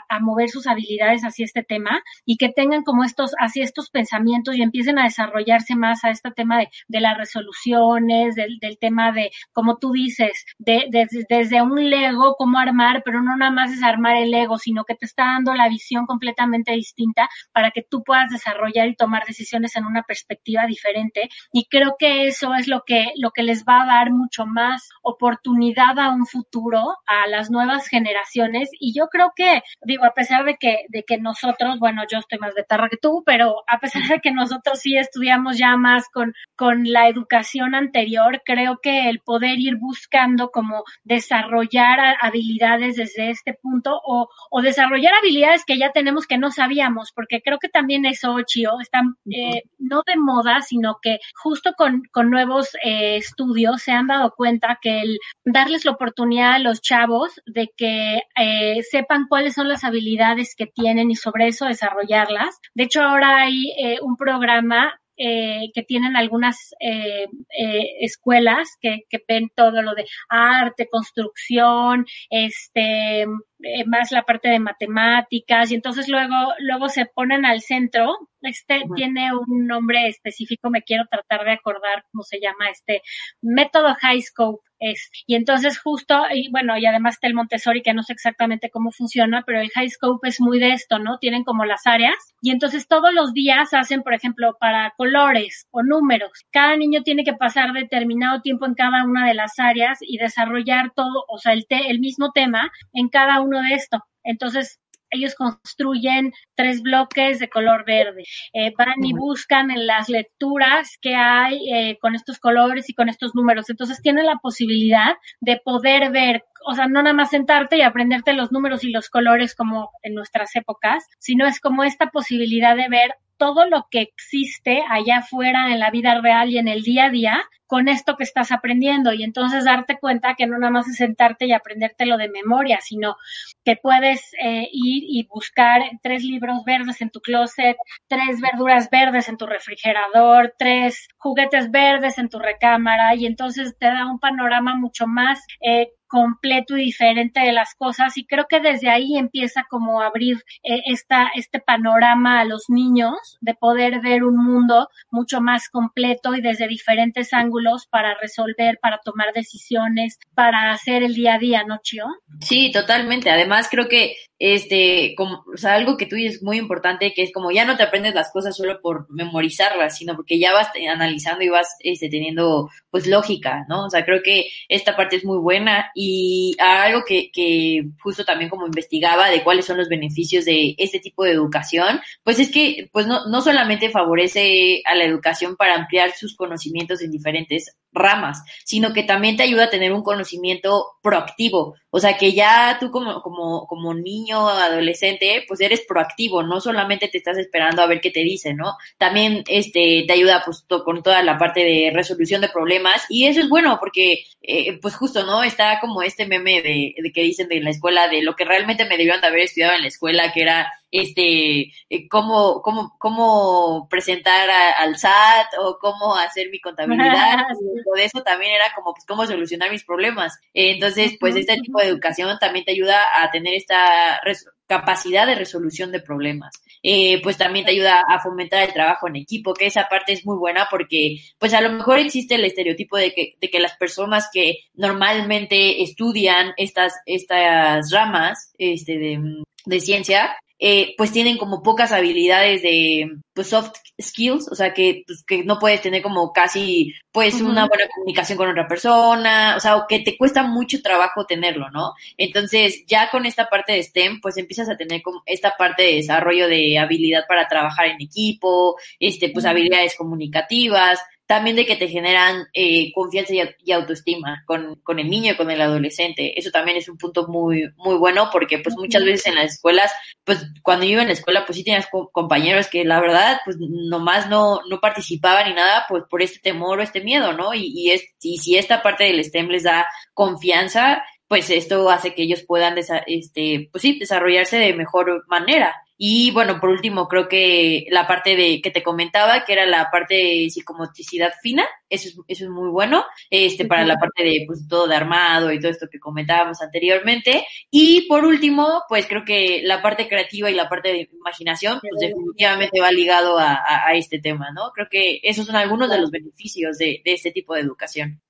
a, 0.08 0.20
mover 0.20 0.48
sus 0.48 0.66
habilidades 0.66 1.22
hacia 1.22 1.44
este 1.44 1.64
tema 1.64 2.00
y 2.24 2.36
que 2.36 2.48
tengan 2.48 2.82
como 2.84 3.02
estos, 3.02 3.32
hacia 3.38 3.64
estos 3.64 3.90
pensamientos 3.90 4.56
y 4.56 4.62
empiecen 4.62 4.98
a 4.98 5.04
desarrollarse 5.04 5.74
más 5.74 6.04
a 6.04 6.10
este 6.10 6.30
tema 6.30 6.58
de, 6.58 6.68
de 6.86 7.00
las 7.00 7.18
resoluciones, 7.18 8.36
del, 8.36 8.58
del, 8.60 8.78
tema 8.78 9.10
de, 9.10 9.30
como 9.52 9.78
tú 9.78 9.90
dices, 9.92 10.44
de, 10.58 10.86
de, 10.90 11.08
desde 11.28 11.62
un 11.62 11.90
Lego, 11.90 12.36
cómo 12.36 12.58
armar, 12.58 13.02
pero 13.04 13.22
no 13.22 13.36
nada 13.36 13.50
más 13.50 13.72
es 13.72 13.82
armar 13.82 14.16
el 14.16 14.30
Lego, 14.30 14.58
sino 14.58 14.84
que 14.84 14.94
te 14.94 15.06
está 15.06 15.24
dando 15.24 15.54
la 15.54 15.68
visión 15.68 16.06
completamente 16.06 16.72
distinta 16.72 17.28
para 17.52 17.70
que 17.70 17.82
tú 17.82 18.01
puedas 18.02 18.30
desarrollar 18.30 18.88
y 18.88 18.96
tomar 18.96 19.24
decisiones 19.26 19.76
en 19.76 19.84
una 19.84 20.02
perspectiva 20.02 20.66
diferente. 20.66 21.28
Y 21.52 21.66
creo 21.66 21.96
que 21.98 22.26
eso 22.26 22.54
es 22.54 22.68
lo 22.68 22.82
que, 22.86 23.12
lo 23.16 23.30
que 23.30 23.42
les 23.42 23.64
va 23.64 23.82
a 23.82 23.86
dar 23.86 24.10
mucho 24.10 24.46
más 24.46 24.88
oportunidad 25.02 25.98
a 25.98 26.10
un 26.10 26.26
futuro, 26.26 26.96
a 27.06 27.26
las 27.28 27.50
nuevas 27.50 27.88
generaciones. 27.88 28.70
Y 28.78 28.94
yo 28.94 29.08
creo 29.08 29.32
que, 29.36 29.62
digo, 29.82 30.04
a 30.04 30.14
pesar 30.14 30.44
de 30.44 30.56
que, 30.56 30.84
de 30.88 31.04
que 31.04 31.18
nosotros, 31.18 31.78
bueno, 31.78 32.02
yo 32.10 32.18
estoy 32.18 32.38
más 32.38 32.54
de 32.54 32.64
tarra 32.64 32.88
que 32.88 32.96
tú, 32.96 33.22
pero 33.26 33.62
a 33.66 33.78
pesar 33.78 34.02
de 34.08 34.20
que 34.20 34.32
nosotros 34.32 34.80
sí 34.80 34.96
estudiamos 34.96 35.58
ya 35.58 35.76
más 35.76 36.08
con, 36.12 36.34
con 36.56 36.84
la 36.84 37.08
educación 37.08 37.74
anterior, 37.74 38.42
creo 38.44 38.78
que 38.82 39.08
el 39.08 39.20
poder 39.20 39.58
ir 39.58 39.76
buscando 39.76 40.50
como 40.50 40.84
desarrollar 41.04 42.16
habilidades 42.20 42.96
desde 42.96 43.30
este 43.30 43.54
punto 43.54 44.00
o, 44.04 44.28
o 44.50 44.62
desarrollar 44.62 45.12
habilidades 45.14 45.64
que 45.64 45.78
ya 45.78 45.92
tenemos 45.92 46.26
que 46.26 46.38
no 46.38 46.50
sabíamos, 46.50 47.12
porque 47.12 47.42
creo 47.42 47.58
que 47.58 47.68
también 47.68 47.91
eso, 48.06 48.36
Chio, 48.46 48.80
están 48.80 49.16
eh, 49.30 49.62
no 49.78 50.02
de 50.06 50.16
moda, 50.16 50.60
sino 50.62 50.98
que 51.00 51.18
justo 51.34 51.72
con, 51.76 52.02
con 52.12 52.30
nuevos 52.30 52.74
eh, 52.84 53.16
estudios 53.16 53.82
se 53.82 53.92
han 53.92 54.06
dado 54.06 54.32
cuenta 54.36 54.78
que 54.80 55.00
el 55.00 55.18
darles 55.44 55.84
la 55.84 55.92
oportunidad 55.92 56.54
a 56.54 56.58
los 56.58 56.80
chavos 56.80 57.40
de 57.46 57.70
que 57.76 58.22
eh, 58.36 58.82
sepan 58.90 59.26
cuáles 59.28 59.54
son 59.54 59.68
las 59.68 59.84
habilidades 59.84 60.54
que 60.56 60.66
tienen 60.66 61.10
y 61.10 61.16
sobre 61.16 61.48
eso 61.48 61.66
desarrollarlas. 61.66 62.58
De 62.74 62.84
hecho, 62.84 63.02
ahora 63.02 63.42
hay 63.42 63.72
un 64.02 64.16
programa 64.16 64.94
eh, 65.18 65.70
que 65.74 65.82
tienen 65.82 66.16
algunas 66.16 66.74
eh, 66.80 67.26
eh, 67.58 67.84
escuelas 68.00 68.76
que, 68.80 69.02
que, 69.10 69.22
ven 69.28 69.50
todo 69.54 69.82
lo 69.82 69.94
de 69.94 70.06
arte, 70.28 70.88
construcción, 70.90 72.06
este, 72.30 73.26
eh, 73.62 73.84
más 73.86 74.12
la 74.12 74.22
parte 74.22 74.48
de 74.48 74.58
matemáticas 74.58 75.70
y 75.70 75.74
entonces 75.74 76.08
luego, 76.08 76.52
luego 76.58 76.88
se 76.88 77.06
ponen 77.06 77.44
al 77.46 77.60
centro. 77.60 78.16
Este 78.40 78.80
-huh. 78.80 78.94
tiene 78.96 79.30
un 79.34 79.66
nombre 79.66 80.08
específico, 80.08 80.68
me 80.68 80.82
quiero 80.82 81.04
tratar 81.08 81.44
de 81.44 81.52
acordar 81.52 82.04
cómo 82.10 82.24
se 82.24 82.40
llama 82.40 82.70
este 82.70 83.02
método 83.40 83.94
High 84.00 84.22
Scope. 84.22 84.62
Es, 84.84 85.10
y 85.28 85.36
entonces 85.36 85.78
justo, 85.78 86.24
y 86.34 86.50
bueno, 86.50 86.76
y 86.76 86.84
además 86.86 87.14
está 87.14 87.28
el 87.28 87.34
Montessori, 87.34 87.82
que 87.82 87.94
no 87.94 88.02
sé 88.02 88.14
exactamente 88.14 88.68
cómo 88.68 88.90
funciona, 88.90 89.44
pero 89.46 89.60
el 89.60 89.70
High 89.70 89.90
Scope 89.90 90.26
es 90.26 90.40
muy 90.40 90.58
de 90.58 90.72
esto, 90.72 90.98
¿no? 90.98 91.18
Tienen 91.18 91.44
como 91.44 91.64
las 91.64 91.86
áreas, 91.86 92.16
y 92.40 92.50
entonces 92.50 92.88
todos 92.88 93.14
los 93.14 93.32
días 93.32 93.72
hacen, 93.74 94.02
por 94.02 94.12
ejemplo, 94.12 94.56
para 94.58 94.92
colores 94.96 95.68
o 95.70 95.84
números. 95.84 96.32
Cada 96.50 96.76
niño 96.76 97.04
tiene 97.04 97.22
que 97.22 97.32
pasar 97.34 97.72
determinado 97.72 98.40
tiempo 98.40 98.66
en 98.66 98.74
cada 98.74 99.04
una 99.04 99.24
de 99.24 99.34
las 99.34 99.56
áreas 99.60 99.98
y 100.00 100.18
desarrollar 100.18 100.90
todo, 100.96 101.24
o 101.28 101.38
sea, 101.38 101.52
el, 101.52 101.64
te, 101.68 101.88
el 101.88 102.00
mismo 102.00 102.32
tema 102.32 102.72
en 102.92 103.08
cada 103.08 103.40
uno 103.52 103.62
de 103.68 103.74
esto. 103.74 104.04
Entonces, 104.24 104.80
ellos 105.12 105.34
construyen 105.34 106.32
tres 106.56 106.82
bloques 106.82 107.38
de 107.38 107.48
color 107.48 107.84
verde, 107.84 108.24
eh, 108.54 108.72
van 108.76 109.04
y 109.04 109.12
buscan 109.12 109.70
en 109.70 109.86
las 109.86 110.08
lecturas 110.08 110.98
que 111.00 111.14
hay 111.14 111.70
eh, 111.72 111.98
con 112.00 112.14
estos 112.14 112.38
colores 112.38 112.88
y 112.88 112.94
con 112.94 113.08
estos 113.08 113.34
números. 113.34 113.70
Entonces 113.70 114.00
tienen 114.02 114.26
la 114.26 114.36
posibilidad 114.36 115.14
de 115.40 115.60
poder 115.62 116.10
ver, 116.10 116.44
o 116.66 116.74
sea, 116.74 116.86
no 116.86 117.02
nada 117.02 117.14
más 117.14 117.30
sentarte 117.30 117.76
y 117.76 117.82
aprenderte 117.82 118.32
los 118.32 118.52
números 118.52 118.84
y 118.84 118.90
los 118.90 119.08
colores 119.08 119.54
como 119.54 119.90
en 120.02 120.14
nuestras 120.14 120.56
épocas, 120.56 121.06
sino 121.18 121.46
es 121.46 121.60
como 121.60 121.84
esta 121.84 122.06
posibilidad 122.10 122.74
de 122.74 122.88
ver 122.88 123.14
todo 123.42 123.66
lo 123.66 123.88
que 123.90 124.02
existe 124.02 124.84
allá 124.88 125.16
afuera 125.16 125.72
en 125.72 125.80
la 125.80 125.90
vida 125.90 126.20
real 126.20 126.48
y 126.48 126.58
en 126.58 126.68
el 126.68 126.82
día 126.84 127.06
a 127.06 127.10
día 127.10 127.42
con 127.66 127.88
esto 127.88 128.16
que 128.16 128.22
estás 128.22 128.52
aprendiendo. 128.52 129.12
Y 129.12 129.24
entonces 129.24 129.64
darte 129.64 129.98
cuenta 129.98 130.36
que 130.36 130.46
no 130.46 130.58
nada 130.58 130.70
más 130.70 130.86
es 130.86 130.94
sentarte 130.94 131.46
y 131.46 131.52
aprendértelo 131.52 132.18
de 132.18 132.28
memoria, 132.28 132.78
sino 132.80 133.16
que 133.64 133.74
puedes 133.74 134.32
eh, 134.34 134.68
ir 134.70 135.02
y 135.08 135.26
buscar 135.26 135.82
tres 136.04 136.22
libros 136.22 136.62
verdes 136.64 137.00
en 137.00 137.10
tu 137.10 137.20
closet, 137.20 137.76
tres 138.06 138.40
verduras 138.40 138.88
verdes 138.90 139.28
en 139.28 139.38
tu 139.38 139.46
refrigerador, 139.46 140.54
tres 140.56 141.08
juguetes 141.16 141.72
verdes 141.72 142.18
en 142.18 142.28
tu 142.28 142.38
recámara. 142.38 143.16
Y 143.16 143.26
entonces 143.26 143.76
te 143.76 143.86
da 143.86 144.06
un 144.06 144.20
panorama 144.20 144.76
mucho 144.76 145.08
más 145.08 145.40
eh, 145.60 145.88
completo 146.12 146.76
y 146.76 146.84
diferente 146.84 147.40
de 147.40 147.52
las 147.52 147.74
cosas 147.74 148.18
y 148.18 148.26
creo 148.26 148.44
que 148.46 148.60
desde 148.60 148.90
ahí 148.90 149.16
empieza 149.16 149.64
como 149.70 150.02
a 150.02 150.08
abrir 150.08 150.44
eh, 150.62 150.82
esta, 150.84 151.30
este 151.34 151.58
panorama 151.58 152.38
a 152.38 152.44
los 152.44 152.68
niños 152.68 153.38
de 153.40 153.54
poder 153.54 154.02
ver 154.02 154.22
un 154.22 154.36
mundo 154.36 154.90
mucho 155.10 155.40
más 155.40 155.70
completo 155.70 156.34
y 156.34 156.42
desde 156.42 156.68
diferentes 156.68 157.32
ángulos 157.32 157.86
para 157.86 158.14
resolver, 158.20 158.78
para 158.82 158.98
tomar 159.02 159.32
decisiones, 159.32 160.18
para 160.34 160.72
hacer 160.72 161.02
el 161.02 161.14
día 161.14 161.36
a 161.36 161.38
día, 161.38 161.64
¿no, 161.64 161.78
Chio? 161.82 162.04
Sí, 162.40 162.70
totalmente. 162.70 163.30
Además, 163.30 163.68
creo 163.70 163.88
que 163.88 164.14
este, 164.44 165.14
como, 165.16 165.44
o 165.54 165.56
sea, 165.56 165.74
algo 165.74 165.96
que 165.96 166.06
tú 166.06 166.16
dices 166.16 166.42
muy 166.42 166.58
importante, 166.58 167.14
que 167.14 167.22
es 167.22 167.32
como 167.32 167.52
ya 167.52 167.64
no 167.64 167.76
te 167.76 167.84
aprendes 167.84 168.12
las 168.12 168.32
cosas 168.32 168.56
solo 168.56 168.80
por 168.80 169.06
memorizarlas, 169.08 169.96
sino 169.96 170.16
porque 170.16 170.40
ya 170.40 170.52
vas 170.52 170.66
analizando 170.90 171.44
y 171.44 171.48
vas 171.48 171.76
este, 171.78 172.08
teniendo 172.08 172.68
pues 172.90 173.06
lógica, 173.06 173.64
¿no? 173.68 173.86
O 173.86 173.90
sea, 173.90 174.04
creo 174.04 174.20
que 174.20 174.48
esta 174.68 174.96
parte 174.96 175.14
es 175.14 175.24
muy 175.24 175.38
buena 175.38 175.92
y 175.94 176.56
algo 176.58 177.04
que, 177.06 177.30
que 177.32 177.84
justo 178.02 178.24
también 178.24 178.50
como 178.50 178.66
investigaba 178.66 179.30
de 179.30 179.44
cuáles 179.44 179.64
son 179.64 179.76
los 179.76 179.88
beneficios 179.88 180.44
de 180.44 180.74
este 180.76 180.98
tipo 180.98 181.22
de 181.22 181.30
educación, 181.30 182.00
pues 182.24 182.40
es 182.40 182.50
que 182.50 182.90
pues 182.92 183.06
no, 183.06 183.28
no 183.28 183.42
solamente 183.42 183.90
favorece 183.90 184.82
a 184.86 184.96
la 184.96 185.04
educación 185.04 185.54
para 185.54 185.76
ampliar 185.76 186.10
sus 186.16 186.34
conocimientos 186.34 187.00
en 187.00 187.12
diferentes 187.12 187.76
ramas, 187.92 188.42
sino 188.64 188.92
que 188.92 189.02
también 189.02 189.36
te 189.36 189.42
ayuda 189.42 189.64
a 189.64 189.70
tener 189.70 189.92
un 189.92 190.02
conocimiento 190.02 190.92
proactivo. 191.02 191.76
O 191.90 192.00
sea, 192.00 192.16
que 192.16 192.32
ya 192.32 192.78
tú 192.80 192.90
como, 192.90 193.20
como, 193.20 193.66
como 193.66 193.92
niño, 193.94 194.48
adolescente, 194.48 195.44
pues 195.46 195.60
eres 195.60 195.82
proactivo, 195.86 196.42
no 196.42 196.60
solamente 196.60 197.08
te 197.08 197.18
estás 197.18 197.36
esperando 197.36 197.82
a 197.82 197.86
ver 197.86 198.00
qué 198.00 198.10
te 198.10 198.20
dicen, 198.20 198.56
¿no? 198.56 198.76
También 198.96 199.44
este, 199.46 200.04
te 200.06 200.12
ayuda 200.12 200.42
pues 200.44 200.64
con 200.84 201.02
toda 201.02 201.22
la 201.22 201.36
parte 201.38 201.60
de 201.60 201.90
resolución 201.92 202.40
de 202.40 202.48
problemas 202.48 203.04
y 203.10 203.26
eso 203.26 203.40
es 203.40 203.48
bueno 203.48 203.76
porque, 203.78 204.24
eh, 204.40 204.78
pues 204.80 204.94
justo, 204.96 205.24
¿no? 205.24 205.42
Está 205.42 205.80
como 205.80 206.02
este 206.02 206.26
meme 206.26 206.62
de, 206.62 206.94
de 206.96 207.12
que 207.12 207.22
dicen 207.22 207.48
de 207.48 207.60
la 207.60 207.70
escuela 207.70 208.08
de 208.08 208.22
lo 208.22 208.34
que 208.36 208.44
realmente 208.44 208.84
me 208.84 208.96
debieron 208.96 209.20
de 209.20 209.26
haber 209.26 209.40
estudiado 209.40 209.74
en 209.74 209.82
la 209.82 209.88
escuela, 209.88 210.32
que 210.32 210.42
era 210.42 210.72
este, 210.92 211.72
eh, 211.88 212.08
cómo, 212.08 212.62
cómo, 212.62 212.94
cómo 212.98 213.88
presentar 213.90 214.48
al 214.78 214.96
SAT 214.96 215.54
o 215.60 215.78
cómo 215.80 216.14
hacer 216.14 216.50
mi 216.50 216.60
contabilidad. 216.60 217.38
de 217.96 218.04
eso 218.04 218.22
también 218.22 218.52
era 218.52 218.72
como, 218.76 218.92
pues, 218.92 219.04
cómo 219.06 219.26
solucionar 219.26 219.70
mis 219.70 219.84
problemas. 219.84 220.38
Entonces, 220.54 221.16
pues, 221.18 221.34
este 221.34 221.56
tipo 221.56 221.80
de 221.80 221.88
educación 221.88 222.38
también 222.38 222.64
te 222.64 222.72
ayuda 222.72 223.02
a 223.16 223.30
tener 223.30 223.54
esta 223.54 224.20
capacidad 224.66 225.26
de 225.26 225.34
resolución 225.34 225.92
de 225.92 226.00
problemas. 226.00 226.54
Eh, 226.82 227.20
pues 227.22 227.36
también 227.36 227.64
te 227.64 227.72
ayuda 227.72 228.02
a 228.08 228.20
fomentar 228.20 228.62
el 228.62 228.72
trabajo 228.72 229.06
en 229.06 229.16
equipo, 229.16 229.54
que 229.54 229.66
esa 229.66 229.86
parte 229.88 230.12
es 230.12 230.26
muy 230.26 230.36
buena 230.36 230.66
porque 230.70 231.18
pues 231.38 231.54
a 231.54 231.60
lo 231.60 231.70
mejor 231.70 231.98
existe 231.98 232.34
el 232.34 232.44
estereotipo 232.44 232.96
de 232.96 233.12
que, 233.12 233.36
de 233.40 233.50
que 233.50 233.60
las 233.60 233.76
personas 233.76 234.28
que 234.32 234.60
normalmente 234.74 235.82
estudian 235.82 236.54
estas, 236.56 236.94
estas 237.06 237.90
ramas 237.92 238.52
este, 238.58 238.98
de, 238.98 239.42
de 239.64 239.80
ciencia, 239.80 240.36
eh, 240.64 240.94
pues 240.96 241.10
tienen 241.10 241.38
como 241.38 241.60
pocas 241.60 241.90
habilidades 241.90 242.62
de 242.62 243.10
pues 243.34 243.48
soft 243.48 243.72
skills, 244.00 244.46
o 244.48 244.54
sea 244.54 244.72
que, 244.72 245.02
pues, 245.04 245.24
que 245.24 245.42
no 245.42 245.58
puedes 245.58 245.82
tener 245.82 246.02
como 246.02 246.32
casi 246.32 246.94
pues 247.10 247.40
una 247.40 247.66
buena 247.66 247.88
comunicación 247.92 248.38
con 248.38 248.48
otra 248.48 248.68
persona, 248.68 249.54
o 249.56 249.60
sea, 249.60 249.86
que 249.88 249.98
te 249.98 250.16
cuesta 250.16 250.44
mucho 250.44 250.80
trabajo 250.80 251.26
tenerlo, 251.26 251.68
¿no? 251.70 251.94
Entonces 252.16 252.84
ya 252.86 253.10
con 253.10 253.26
esta 253.26 253.48
parte 253.48 253.72
de 253.72 253.82
STEM 253.82 254.20
pues 254.20 254.36
empiezas 254.36 254.68
a 254.68 254.76
tener 254.76 255.02
como 255.02 255.24
esta 255.26 255.52
parte 255.58 255.82
de 255.82 255.96
desarrollo 255.96 256.46
de 256.46 256.78
habilidad 256.78 257.24
para 257.26 257.48
trabajar 257.48 257.86
en 257.88 258.00
equipo, 258.00 258.76
este 259.00 259.30
pues 259.30 259.44
habilidades 259.44 259.96
comunicativas, 259.96 261.00
también 261.32 261.56
de 261.56 261.64
que 261.64 261.76
te 261.76 261.88
generan 261.88 262.46
eh, 262.52 262.92
confianza 262.92 263.32
y, 263.32 263.72
autoestima 263.72 264.44
con, 264.46 264.78
con, 264.82 264.98
el 264.98 265.08
niño 265.08 265.32
y 265.32 265.36
con 265.36 265.50
el 265.50 265.62
adolescente. 265.62 266.38
Eso 266.38 266.50
también 266.50 266.76
es 266.76 266.90
un 266.90 266.98
punto 266.98 267.26
muy, 267.26 267.72
muy 267.76 267.94
bueno 267.94 268.28
porque 268.30 268.58
pues 268.58 268.76
muchas 268.76 269.02
veces 269.02 269.28
en 269.28 269.36
las 269.36 269.54
escuelas, 269.54 269.90
pues 270.24 270.44
cuando 270.60 270.84
yo 270.84 270.92
iba 270.92 271.00
en 271.00 271.08
la 271.08 271.14
escuela, 271.14 271.46
pues 271.46 271.56
sí 271.56 271.64
tenías 271.64 271.88
compañeros 272.12 272.68
que 272.68 272.84
la 272.84 273.00
verdad, 273.00 273.40
pues 273.46 273.56
nomás 273.58 274.28
no, 274.28 274.60
no 274.68 274.78
participaban 274.78 275.48
ni 275.48 275.54
nada, 275.54 275.86
pues 275.88 276.02
por 276.10 276.20
este 276.20 276.38
temor 276.38 276.80
o 276.80 276.82
este 276.82 277.00
miedo, 277.00 277.32
¿no? 277.32 277.54
Y, 277.54 277.72
y, 277.74 277.92
es, 277.92 278.04
y 278.20 278.36
si 278.36 278.58
esta 278.58 278.82
parte 278.82 279.04
del 279.04 279.24
STEM 279.24 279.48
les 279.48 279.62
da 279.62 279.86
confianza, 280.12 281.02
pues 281.28 281.48
esto 281.48 281.88
hace 281.88 282.14
que 282.14 282.24
ellos 282.24 282.42
puedan, 282.42 282.76
este, 283.06 283.70
pues 283.72 283.80
sí, 283.80 283.98
desarrollarse 283.98 284.58
de 284.58 284.74
mejor 284.74 285.24
manera. 285.28 285.74
Y 286.04 286.32
bueno, 286.32 286.58
por 286.58 286.70
último, 286.70 287.06
creo 287.06 287.28
que 287.28 287.86
la 287.90 288.08
parte 288.08 288.34
de 288.34 288.60
que 288.60 288.72
te 288.72 288.82
comentaba, 288.82 289.44
que 289.44 289.52
era 289.52 289.66
la 289.66 289.88
parte 289.88 290.14
de 290.14 290.50
psicomotricidad 290.50 291.32
fina, 291.40 291.64
eso 291.88 292.08
es, 292.08 292.18
eso 292.26 292.44
es 292.46 292.50
muy 292.50 292.70
bueno, 292.70 293.04
este, 293.30 293.66
para 293.66 293.86
la 293.86 293.94
parte 293.94 294.24
de 294.24 294.42
pues 294.44 294.66
todo 294.66 294.88
de 294.88 294.96
armado 294.96 295.52
y 295.52 295.60
todo 295.60 295.70
esto 295.70 295.86
que 295.88 296.00
comentábamos 296.00 296.60
anteriormente. 296.60 297.46
Y 297.70 298.08
por 298.08 298.24
último, 298.24 298.82
pues 298.88 299.06
creo 299.06 299.24
que 299.24 299.60
la 299.62 299.80
parte 299.80 300.08
creativa 300.08 300.50
y 300.50 300.54
la 300.54 300.68
parte 300.68 300.88
de 300.88 301.08
imaginación, 301.12 301.78
pues 301.80 302.00
definitivamente 302.00 302.80
va 302.80 302.90
ligado 302.90 303.38
a, 303.38 303.60
a, 303.64 303.94
este 303.94 304.18
tema, 304.18 304.50
¿no? 304.50 304.72
Creo 304.74 304.88
que 304.90 305.20
esos 305.22 305.46
son 305.46 305.54
algunos 305.54 305.88
de 305.88 306.00
los 306.00 306.10
beneficios 306.10 306.78
de, 306.78 307.00
de 307.04 307.12
este 307.12 307.30
tipo 307.30 307.54
de 307.54 307.60
educación 307.60 308.20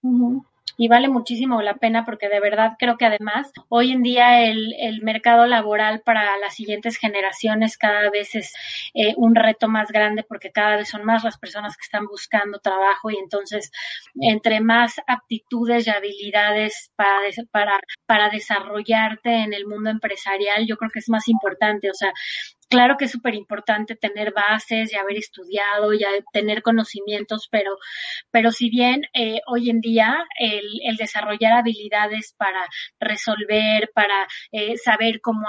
y 0.76 0.88
vale 0.88 1.08
muchísimo 1.08 1.60
la 1.60 1.74
pena 1.74 2.04
porque 2.04 2.28
de 2.28 2.40
verdad 2.40 2.72
creo 2.78 2.96
que 2.96 3.06
además 3.06 3.52
hoy 3.68 3.92
en 3.92 4.02
día 4.02 4.42
el, 4.44 4.74
el 4.78 5.02
mercado 5.02 5.46
laboral 5.46 6.00
para 6.00 6.36
las 6.38 6.54
siguientes 6.54 6.96
generaciones 6.96 7.76
cada 7.76 8.10
vez 8.10 8.34
es 8.34 8.54
eh, 8.94 9.14
un 9.16 9.34
reto 9.34 9.68
más 9.68 9.88
grande 9.88 10.24
porque 10.26 10.50
cada 10.50 10.76
vez 10.76 10.88
son 10.88 11.04
más 11.04 11.24
las 11.24 11.38
personas 11.38 11.76
que 11.76 11.84
están 11.84 12.06
buscando 12.06 12.58
trabajo 12.58 13.10
y 13.10 13.16
entonces 13.16 13.70
entre 14.20 14.60
más 14.60 14.94
aptitudes 15.06 15.86
y 15.86 15.90
habilidades 15.90 16.90
para, 16.96 17.20
para, 17.50 17.80
para 18.06 18.30
desarrollarte 18.30 19.42
en 19.42 19.52
el 19.52 19.66
mundo 19.66 19.90
empresarial, 19.90 20.66
yo 20.66 20.76
creo 20.76 20.90
que 20.90 21.00
es 21.00 21.08
más 21.08 21.28
importante. 21.28 21.90
O 21.90 21.94
sea, 21.94 22.12
Claro 22.72 22.96
que 22.96 23.04
es 23.04 23.10
súper 23.10 23.34
importante 23.34 23.96
tener 23.96 24.32
bases 24.32 24.90
y 24.90 24.96
haber 24.96 25.18
estudiado 25.18 25.92
y 25.92 26.00
tener 26.32 26.62
conocimientos, 26.62 27.46
pero, 27.50 27.76
pero 28.30 28.50
si 28.50 28.70
bien 28.70 29.02
eh, 29.12 29.40
hoy 29.46 29.68
en 29.68 29.80
día 29.80 30.24
el, 30.38 30.64
el, 30.82 30.96
desarrollar 30.96 31.52
habilidades 31.52 32.34
para 32.38 32.66
resolver, 32.98 33.90
para 33.94 34.26
eh, 34.52 34.78
saber 34.78 35.20
cómo 35.20 35.48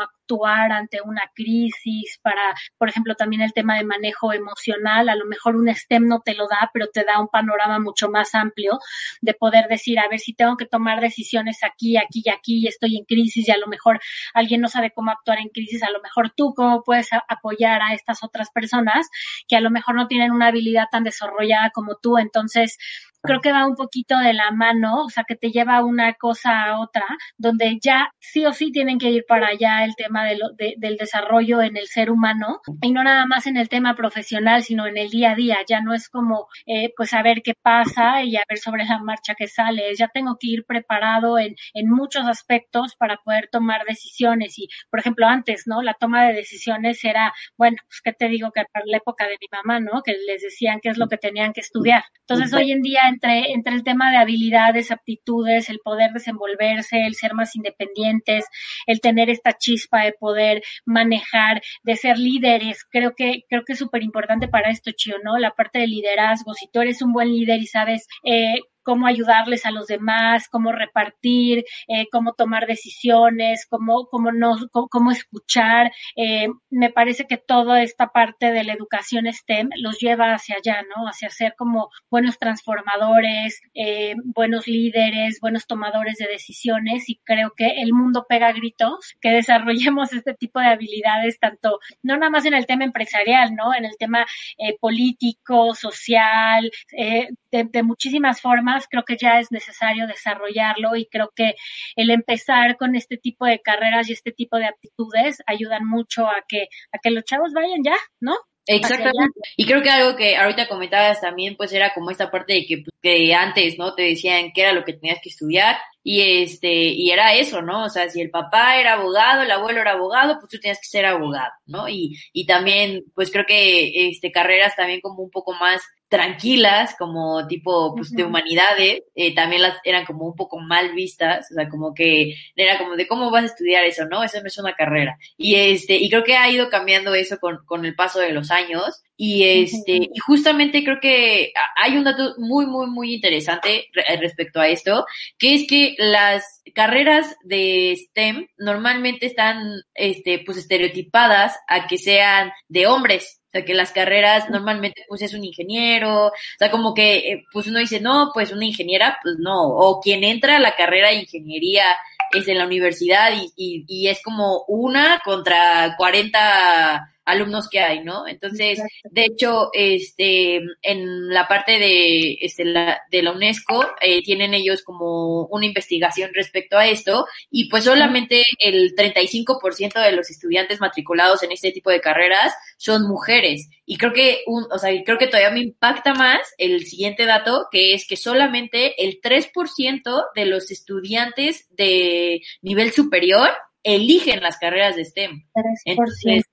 ante 0.71 0.99
una 1.01 1.21
crisis, 1.33 2.19
para, 2.21 2.41
por 2.77 2.89
ejemplo, 2.89 3.15
también 3.15 3.41
el 3.41 3.53
tema 3.53 3.77
de 3.77 3.83
manejo 3.83 4.33
emocional, 4.33 5.09
a 5.09 5.15
lo 5.15 5.25
mejor 5.25 5.55
un 5.55 5.73
STEM 5.73 6.07
no 6.07 6.21
te 6.21 6.33
lo 6.33 6.47
da, 6.47 6.69
pero 6.73 6.87
te 6.87 7.03
da 7.03 7.19
un 7.19 7.27
panorama 7.27 7.79
mucho 7.79 8.09
más 8.09 8.33
amplio 8.35 8.79
de 9.21 9.33
poder 9.33 9.67
decir, 9.67 9.99
a 9.99 10.07
ver 10.07 10.19
si 10.19 10.33
tengo 10.33 10.57
que 10.57 10.65
tomar 10.65 11.01
decisiones 11.01 11.59
aquí, 11.63 11.97
aquí 11.97 12.23
y 12.25 12.29
aquí, 12.29 12.59
y 12.63 12.67
estoy 12.67 12.97
en 12.97 13.05
crisis 13.05 13.47
y 13.47 13.51
a 13.51 13.57
lo 13.57 13.67
mejor 13.67 13.99
alguien 14.33 14.61
no 14.61 14.67
sabe 14.67 14.91
cómo 14.91 15.11
actuar 15.11 15.39
en 15.39 15.49
crisis, 15.49 15.83
a 15.83 15.91
lo 15.91 16.01
mejor 16.01 16.31
tú 16.35 16.53
cómo 16.55 16.83
puedes 16.83 17.09
apoyar 17.27 17.81
a 17.81 17.93
estas 17.93 18.23
otras 18.23 18.49
personas 18.51 19.07
que 19.47 19.55
a 19.55 19.61
lo 19.61 19.69
mejor 19.69 19.95
no 19.95 20.07
tienen 20.07 20.31
una 20.31 20.47
habilidad 20.47 20.85
tan 20.91 21.03
desarrollada 21.03 21.69
como 21.71 21.95
tú, 22.01 22.17
entonces 22.17 22.77
creo 23.23 23.41
que 23.41 23.51
va 23.51 23.65
un 23.65 23.75
poquito 23.75 24.17
de 24.17 24.33
la 24.33 24.51
mano, 24.51 25.05
o 25.05 25.09
sea, 25.09 25.23
que 25.27 25.35
te 25.35 25.49
lleva 25.51 25.83
una 25.83 26.13
cosa 26.13 26.63
a 26.63 26.79
otra, 26.79 27.05
donde 27.37 27.79
ya 27.81 28.11
sí 28.19 28.45
o 28.45 28.53
sí 28.53 28.71
tienen 28.71 28.99
que 28.99 29.09
ir 29.09 29.25
para 29.27 29.47
allá 29.47 29.83
el 29.85 29.95
tema 29.95 30.25
de 30.25 30.37
lo, 30.37 30.49
de, 30.57 30.75
del 30.77 30.97
desarrollo 30.97 31.61
en 31.61 31.77
el 31.77 31.87
ser 31.87 32.11
humano 32.11 32.59
y 32.81 32.91
no 32.91 33.03
nada 33.03 33.25
más 33.25 33.47
en 33.47 33.57
el 33.57 33.69
tema 33.69 33.95
profesional, 33.95 34.63
sino 34.63 34.85
en 34.87 34.97
el 34.97 35.09
día 35.09 35.31
a 35.31 35.35
día. 35.35 35.57
Ya 35.67 35.81
no 35.81 35.93
es 35.93 36.09
como, 36.09 36.47
eh, 36.65 36.91
pues, 36.95 37.09
saber 37.11 37.41
qué 37.43 37.53
pasa 37.61 38.23
y 38.23 38.35
a 38.35 38.43
ver 38.49 38.59
sobre 38.59 38.85
la 38.85 38.99
marcha 38.99 39.35
que 39.35 39.47
sale. 39.47 39.93
Ya 39.95 40.09
tengo 40.09 40.37
que 40.39 40.47
ir 40.47 40.65
preparado 40.65 41.37
en, 41.39 41.55
en 41.73 41.89
muchos 41.89 42.25
aspectos 42.27 42.95
para 42.95 43.17
poder 43.17 43.49
tomar 43.51 43.85
decisiones. 43.85 44.57
Y, 44.59 44.67
por 44.89 44.99
ejemplo, 44.99 45.27
antes, 45.27 45.63
¿no? 45.65 45.81
La 45.81 45.93
toma 45.93 46.25
de 46.25 46.33
decisiones 46.33 47.03
era, 47.03 47.33
bueno, 47.57 47.77
pues, 47.87 48.01
¿qué 48.03 48.13
te 48.13 48.27
digo? 48.27 48.51
Que 48.51 48.63
para 48.71 48.85
la 48.85 48.97
época 48.97 49.25
de 49.27 49.37
mi 49.39 49.47
mamá, 49.51 49.79
¿no? 49.79 50.01
Que 50.03 50.13
les 50.13 50.41
decían 50.41 50.79
qué 50.81 50.89
es 50.89 50.97
lo 50.97 51.07
que 51.07 51.17
tenían 51.17 51.53
que 51.53 51.61
estudiar. 51.61 52.03
Entonces, 52.27 52.53
hoy 52.53 52.71
en 52.71 52.81
día, 52.81 53.01
entre, 53.13 53.51
entre 53.53 53.73
el 53.75 53.83
tema 53.83 54.11
de 54.11 54.17
habilidades, 54.17 54.91
aptitudes, 54.91 55.69
el 55.69 55.79
poder 55.83 56.11
desenvolverse, 56.11 57.05
el 57.05 57.15
ser 57.15 57.33
más 57.33 57.55
independientes, 57.55 58.45
el 58.87 58.99
tener 59.01 59.29
esta 59.29 59.53
chispa 59.53 60.03
de 60.03 60.13
poder 60.13 60.61
manejar, 60.85 61.61
de 61.83 61.95
ser 61.95 62.17
líderes. 62.17 62.83
Creo 62.89 63.13
que, 63.15 63.43
creo 63.49 63.63
que 63.65 63.73
es 63.73 63.79
súper 63.79 64.03
importante 64.03 64.47
para 64.47 64.69
esto, 64.69 64.91
Chio, 64.91 65.15
¿no? 65.23 65.37
La 65.37 65.51
parte 65.51 65.79
de 65.79 65.87
liderazgo. 65.87 66.53
Si 66.53 66.67
tú 66.71 66.81
eres 66.81 67.01
un 67.01 67.13
buen 67.13 67.29
líder 67.29 67.59
y 67.61 67.67
sabes 67.67 68.07
eh, 68.23 68.59
cómo 68.83 69.07
ayudarles 69.07 69.65
a 69.65 69.71
los 69.71 69.87
demás, 69.87 70.47
cómo 70.49 70.71
repartir, 70.71 71.65
eh, 71.87 72.07
cómo 72.11 72.33
tomar 72.33 72.67
decisiones, 72.67 73.65
cómo, 73.69 74.07
cómo, 74.09 74.31
no, 74.31 74.55
cómo, 74.71 75.11
escuchar. 75.11 75.91
Eh, 76.15 76.47
me 76.69 76.91
parece 76.91 77.25
que 77.25 77.37
toda 77.37 77.81
esta 77.83 78.07
parte 78.07 78.51
de 78.51 78.63
la 78.63 78.73
educación 78.73 79.25
STEM 79.31 79.69
los 79.77 79.99
lleva 79.99 80.33
hacia 80.33 80.57
allá, 80.57 80.83
¿no? 80.95 81.07
Hacia 81.07 81.29
ser 81.29 81.55
como 81.57 81.89
buenos 82.09 82.39
transformadores, 82.39 83.61
eh, 83.73 84.15
buenos 84.23 84.67
líderes, 84.67 85.39
buenos 85.39 85.67
tomadores 85.67 86.17
de 86.17 86.27
decisiones 86.27 87.09
y 87.09 87.19
creo 87.23 87.53
que 87.55 87.81
el 87.81 87.93
mundo 87.93 88.25
pega 88.27 88.51
gritos 88.51 89.15
que 89.21 89.29
desarrollemos 89.29 90.13
este 90.13 90.33
tipo 90.33 90.59
de 90.59 90.67
habilidades 90.67 91.39
tanto, 91.39 91.79
no 92.01 92.17
nada 92.17 92.29
más 92.29 92.45
en 92.45 92.53
el 92.53 92.65
tema 92.65 92.83
empresarial, 92.83 93.55
¿no? 93.55 93.73
En 93.73 93.85
el 93.85 93.97
tema 93.97 94.25
eh, 94.57 94.77
político, 94.79 95.75
social, 95.75 96.71
eh, 96.97 97.29
de, 97.53 97.65
de 97.69 97.83
muchísimas 97.83 98.41
formas 98.41 98.87
creo 98.89 99.03
que 99.05 99.15
ya 99.15 99.39
es 99.39 99.51
necesario 99.51 100.07
desarrollarlo 100.07 100.95
y 100.95 101.05
creo 101.05 101.31
que 101.35 101.53
el 101.95 102.09
empezar 102.09 102.77
con 102.77 102.95
este 102.95 103.17
tipo 103.17 103.45
de 103.45 103.59
carreras 103.59 104.09
y 104.09 104.13
este 104.13 104.31
tipo 104.31 104.57
de 104.57 104.65
aptitudes 104.65 105.37
ayudan 105.45 105.87
mucho 105.87 106.25
a 106.27 106.43
que, 106.47 106.67
a 106.91 106.97
que 106.97 107.11
los 107.11 107.23
chavos 107.23 107.53
vayan 107.53 107.83
ya, 107.83 107.95
¿no? 108.19 108.35
Exactamente. 108.65 109.39
Y 109.57 109.65
creo 109.65 109.81
que 109.81 109.89
algo 109.89 110.15
que 110.15 110.37
ahorita 110.37 110.67
comentabas 110.69 111.19
también, 111.19 111.57
pues 111.57 111.73
era 111.73 111.93
como 111.93 112.11
esta 112.11 112.31
parte 112.31 112.53
de 112.53 112.65
que, 112.65 112.77
pues, 112.77 112.95
que 113.01 113.33
antes, 113.33 113.77
¿no? 113.77 113.93
Te 113.93 114.03
decían 114.03 114.51
qué 114.53 114.61
era 114.61 114.73
lo 114.73 114.85
que 114.85 114.93
tenías 114.93 115.19
que 115.21 115.29
estudiar 115.29 115.75
y 116.01 116.43
este, 116.43 116.71
y 116.71 117.11
era 117.11 117.33
eso, 117.33 117.61
¿no? 117.61 117.83
O 117.83 117.89
sea, 117.89 118.09
si 118.09 118.21
el 118.21 118.29
papá 118.29 118.77
era 118.79 118.93
abogado, 118.93 119.41
el 119.41 119.51
abuelo 119.51 119.81
era 119.81 119.91
abogado, 119.91 120.37
pues 120.39 120.49
tú 120.49 120.59
tienes 120.59 120.79
que 120.79 120.87
ser 120.87 121.05
abogado, 121.05 121.51
¿no? 121.65 121.89
Y, 121.89 122.17
y 122.31 122.45
también, 122.45 123.03
pues 123.13 123.31
creo 123.31 123.45
que, 123.45 124.09
este, 124.09 124.31
carreras 124.31 124.75
también 124.77 125.01
como 125.01 125.23
un 125.23 125.31
poco 125.31 125.53
más 125.53 125.81
tranquilas, 126.13 126.95
como 126.99 127.47
tipo 127.47 127.95
pues, 127.95 128.11
de 128.11 128.23
humanidades, 128.23 129.01
eh, 129.15 129.33
también 129.33 129.63
las 129.63 129.77
eran 129.83 130.05
como 130.05 130.27
un 130.27 130.35
poco 130.35 130.59
mal 130.59 130.93
vistas, 130.93 131.47
o 131.49 131.55
sea, 131.55 131.67
como 131.69 131.95
que 131.95 132.35
era 132.55 132.77
como 132.77 132.95
de 132.95 133.07
cómo 133.07 133.31
vas 133.31 133.45
a 133.45 133.47
estudiar 133.47 133.83
eso, 133.83 134.05
¿no? 134.05 134.23
Eso 134.23 134.39
no 134.39 134.45
es 134.45 134.57
una 134.59 134.75
carrera. 134.75 135.17
Y 135.37 135.55
este, 135.55 135.95
y 135.95 136.11
creo 136.11 136.23
que 136.23 136.35
ha 136.35 136.51
ido 136.51 136.69
cambiando 136.69 137.15
eso 137.15 137.39
con, 137.39 137.65
con 137.65 137.83
el 137.83 137.95
paso 137.95 138.19
de 138.19 138.31
los 138.31 138.51
años. 138.51 139.01
Y 139.17 139.43
este, 139.43 140.09
y 140.13 140.19
justamente 140.19 140.83
creo 140.83 140.99
que 141.01 141.51
hay 141.81 141.97
un 141.97 142.03
dato 142.03 142.35
muy, 142.37 142.67
muy, 142.67 142.85
muy 142.87 143.15
interesante 143.15 143.87
respecto 144.19 144.59
a 144.59 144.67
esto, 144.67 145.05
que 145.39 145.55
es 145.55 145.67
que 145.67 145.95
las 145.97 146.61
carreras 146.75 147.35
de 147.43 147.95
STEM 147.95 148.47
normalmente 148.57 149.25
están, 149.25 149.81
este, 149.95 150.43
pues 150.45 150.59
estereotipadas 150.59 151.57
a 151.67 151.87
que 151.87 151.97
sean 151.97 152.51
de 152.67 152.85
hombres. 152.85 153.42
O 153.53 153.57
sea, 153.59 153.65
que 153.65 153.75
las 153.75 153.91
carreras 153.91 154.49
normalmente 154.49 155.05
pues 155.07 155.21
es 155.21 155.35
un 155.35 155.43
ingeniero, 155.43 156.27
o 156.27 156.31
sea, 156.57 156.71
como 156.71 156.95
que 156.95 157.17
eh, 157.17 157.45
pues 157.51 157.67
uno 157.67 157.77
dice, 157.77 157.99
no, 157.99 158.31
pues 158.33 158.51
una 158.51 158.65
ingeniera, 158.65 159.19
pues 159.21 159.35
no, 159.37 159.67
o 159.67 160.01
quien 160.01 160.23
entra 160.23 160.57
a 160.57 160.59
la 160.59 160.75
carrera 160.75 161.09
de 161.09 161.17
ingeniería 161.17 161.85
es 162.31 162.47
en 162.47 162.57
la 162.57 162.65
universidad 162.65 163.31
y, 163.31 163.51
y, 163.55 163.85
y 163.87 164.07
es 164.07 164.23
como 164.23 164.63
una 164.67 165.21
contra 165.23 165.95
40 165.97 167.12
alumnos 167.25 167.69
que 167.69 167.79
hay, 167.79 168.03
¿no? 168.03 168.27
Entonces, 168.27 168.79
de 169.03 169.25
hecho, 169.25 169.69
este, 169.73 170.61
en 170.81 171.29
la 171.29 171.47
parte 171.47 171.79
de, 171.79 172.37
este, 172.41 172.65
la, 172.65 173.01
de 173.09 173.21
la 173.23 173.31
UNESCO, 173.31 173.85
eh, 174.01 174.21
tienen 174.23 174.53
ellos 174.53 174.83
como 174.83 175.45
una 175.47 175.65
investigación 175.65 176.31
respecto 176.33 176.77
a 176.77 176.87
esto, 176.87 177.25
y 177.49 177.69
pues 177.69 177.85
solamente 177.85 178.43
el 178.59 178.95
35% 178.95 180.01
de 180.01 180.11
los 180.11 180.29
estudiantes 180.29 180.81
matriculados 180.81 181.43
en 181.43 181.51
este 181.51 181.71
tipo 181.71 181.89
de 181.89 182.01
carreras 182.01 182.53
son 182.77 183.07
mujeres. 183.07 183.69
Y 183.85 183.97
creo 183.97 184.13
que, 184.13 184.43
un, 184.47 184.65
o 184.71 184.77
sea, 184.77 184.91
creo 185.03 185.17
que 185.17 185.27
todavía 185.27 185.51
me 185.51 185.61
impacta 185.61 186.13
más 186.13 186.39
el 186.57 186.85
siguiente 186.85 187.25
dato, 187.25 187.67
que 187.71 187.93
es 187.93 188.07
que 188.07 188.17
solamente 188.17 189.03
el 189.03 189.21
3% 189.21 190.25
de 190.35 190.45
los 190.45 190.71
estudiantes 190.71 191.67
de 191.75 192.41
nivel 192.61 192.91
superior 192.91 193.49
eligen 193.83 194.41
las 194.41 194.57
carreras 194.57 194.95
de 194.95 195.05
STEM. 195.05 195.43
3%. 195.85 196.43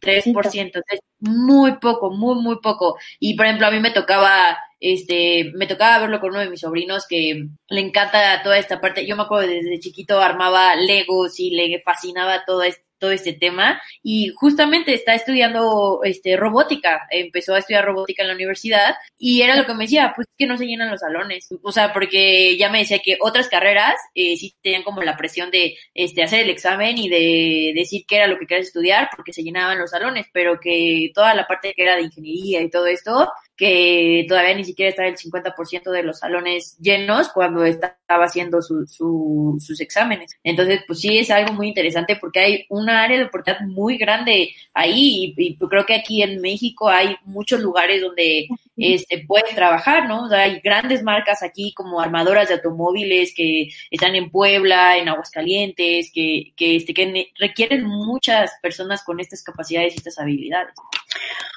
3%, 0.00 0.60
entonces 0.60 1.00
muy 1.20 1.76
poco, 1.78 2.10
muy, 2.10 2.36
muy 2.42 2.56
poco. 2.60 2.96
Y 3.18 3.34
por 3.36 3.46
ejemplo, 3.46 3.66
a 3.66 3.70
mí 3.70 3.80
me 3.80 3.90
tocaba, 3.90 4.58
este, 4.80 5.52
me 5.54 5.66
tocaba 5.66 6.00
verlo 6.00 6.20
con 6.20 6.30
uno 6.30 6.40
de 6.40 6.50
mis 6.50 6.60
sobrinos 6.60 7.06
que 7.08 7.46
le 7.68 7.80
encanta 7.80 8.42
toda 8.42 8.58
esta 8.58 8.80
parte. 8.80 9.06
Yo 9.06 9.16
me 9.16 9.22
acuerdo 9.22 9.48
desde 9.48 9.80
chiquito 9.80 10.20
armaba 10.20 10.76
Legos 10.76 11.40
y 11.40 11.50
le 11.50 11.80
fascinaba 11.80 12.44
todo 12.44 12.62
esto 12.62 12.84
todo 13.04 13.12
este 13.12 13.34
tema. 13.34 13.82
Y 14.02 14.30
justamente 14.34 14.94
está 14.94 15.14
estudiando 15.14 16.00
este 16.04 16.38
robótica, 16.38 17.06
empezó 17.10 17.54
a 17.54 17.58
estudiar 17.58 17.84
robótica 17.84 18.22
en 18.22 18.28
la 18.28 18.34
universidad 18.34 18.94
y 19.18 19.42
era 19.42 19.56
lo 19.56 19.66
que 19.66 19.74
me 19.74 19.84
decía, 19.84 20.14
pues 20.16 20.26
que 20.38 20.46
no 20.46 20.56
se 20.56 20.66
llenan 20.66 20.90
los 20.90 21.00
salones, 21.00 21.48
o 21.62 21.70
sea, 21.70 21.92
porque 21.92 22.56
ya 22.56 22.70
me 22.70 22.78
decía 22.78 22.98
que 23.00 23.18
otras 23.20 23.48
carreras 23.48 23.94
eh, 24.14 24.36
sí 24.38 24.54
tenían 24.62 24.82
como 24.82 25.02
la 25.02 25.18
presión 25.18 25.50
de 25.50 25.76
este 25.92 26.22
hacer 26.22 26.40
el 26.40 26.50
examen 26.50 26.96
y 26.96 27.10
de 27.10 27.72
decir 27.74 28.04
qué 28.08 28.16
era 28.16 28.26
lo 28.26 28.38
que 28.38 28.46
querías 28.46 28.68
estudiar 28.68 29.10
porque 29.14 29.34
se 29.34 29.42
llenaban 29.42 29.78
los 29.78 29.90
salones, 29.90 30.26
pero 30.32 30.58
que 30.58 31.10
toda 31.14 31.34
la 31.34 31.46
parte 31.46 31.74
que 31.74 31.82
era 31.82 31.96
de 31.96 32.04
ingeniería 32.04 32.62
y 32.62 32.70
todo 32.70 32.86
esto 32.86 33.30
que 33.56 34.24
todavía 34.28 34.54
ni 34.54 34.64
siquiera 34.64 34.90
estaba 34.90 35.08
el 35.08 35.16
50% 35.16 35.90
de 35.90 36.02
los 36.02 36.18
salones 36.18 36.76
llenos 36.78 37.28
cuando 37.28 37.64
estaba 37.64 37.94
haciendo 38.24 38.60
su, 38.60 38.86
su, 38.86 39.56
sus 39.60 39.80
exámenes. 39.80 40.36
Entonces, 40.42 40.80
pues 40.86 41.00
sí 41.00 41.18
es 41.18 41.30
algo 41.30 41.52
muy 41.52 41.68
interesante 41.68 42.16
porque 42.16 42.40
hay 42.40 42.66
una 42.68 43.02
área 43.02 43.18
de 43.18 43.24
oportunidad 43.24 43.64
muy 43.66 43.96
grande 43.96 44.54
ahí 44.72 45.34
y, 45.36 45.56
creo 45.56 45.86
que 45.86 45.94
aquí 45.94 46.22
en 46.22 46.40
México 46.40 46.88
hay 46.88 47.16
muchos 47.24 47.60
lugares 47.60 48.02
donde 48.02 48.48
este, 48.76 49.24
puedes 49.26 49.54
trabajar, 49.54 50.08
¿no? 50.08 50.24
O 50.24 50.28
sea, 50.28 50.42
hay 50.42 50.60
grandes 50.60 51.02
marcas 51.02 51.42
aquí 51.42 51.72
como 51.74 52.00
armadoras 52.00 52.48
de 52.48 52.54
automóviles 52.54 53.32
que 53.34 53.68
están 53.90 54.14
en 54.14 54.30
Puebla, 54.30 54.98
en 54.98 55.08
Aguascalientes, 55.08 56.10
que, 56.12 56.52
que, 56.56 56.76
este, 56.76 56.92
que 56.92 57.32
requieren 57.38 57.84
muchas 57.84 58.52
personas 58.60 59.02
con 59.04 59.20
estas 59.20 59.42
capacidades 59.42 59.94
y 59.94 59.98
estas 59.98 60.18
habilidades. 60.18 60.74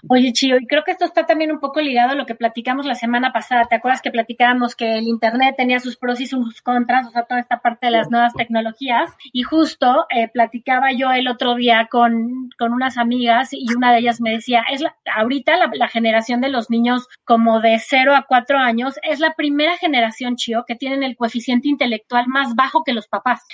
Oye, 0.09 0.31
Chio, 0.31 0.57
y 0.57 0.67
creo 0.67 0.83
que 0.83 0.91
esto 0.91 1.05
está 1.05 1.25
también 1.25 1.51
un 1.51 1.59
poco 1.59 1.81
ligado 1.81 2.11
a 2.11 2.15
lo 2.15 2.25
que 2.25 2.35
platicamos 2.35 2.85
la 2.85 2.95
semana 2.95 3.33
pasada. 3.33 3.65
¿Te 3.65 3.75
acuerdas 3.75 4.01
que 4.01 4.11
platicábamos 4.11 4.75
que 4.75 4.97
el 4.97 5.07
Internet 5.07 5.55
tenía 5.57 5.79
sus 5.79 5.97
pros 5.97 6.21
y 6.21 6.27
sus 6.27 6.61
contras, 6.61 7.07
o 7.07 7.11
sea, 7.11 7.23
toda 7.23 7.39
esta 7.39 7.59
parte 7.59 7.87
de 7.87 7.91
las 7.91 8.09
nuevas 8.09 8.33
tecnologías? 8.33 9.11
Y 9.33 9.43
justo 9.43 10.05
eh, 10.09 10.27
platicaba 10.27 10.91
yo 10.93 11.11
el 11.11 11.27
otro 11.27 11.55
día 11.55 11.87
con, 11.89 12.49
con 12.57 12.73
unas 12.73 12.97
amigas 12.97 13.49
y 13.51 13.65
una 13.75 13.91
de 13.91 13.99
ellas 13.99 14.21
me 14.21 14.31
decía, 14.31 14.63
es 14.71 14.81
la, 14.81 14.95
ahorita 15.15 15.57
la, 15.57 15.69
la, 15.73 15.87
generación 15.87 16.41
de 16.41 16.49
los 16.49 16.69
niños 16.69 17.07
como 17.25 17.59
de 17.59 17.79
0 17.79 18.15
a 18.15 18.25
4 18.27 18.59
años 18.59 18.95
es 19.03 19.19
la 19.19 19.33
primera 19.33 19.77
generación, 19.77 20.35
Chio, 20.35 20.63
que 20.67 20.75
tienen 20.75 21.03
el 21.03 21.15
coeficiente 21.15 21.67
intelectual 21.67 22.27
más 22.27 22.55
bajo 22.55 22.83
que 22.83 22.93
los 22.93 23.07
papás. 23.07 23.45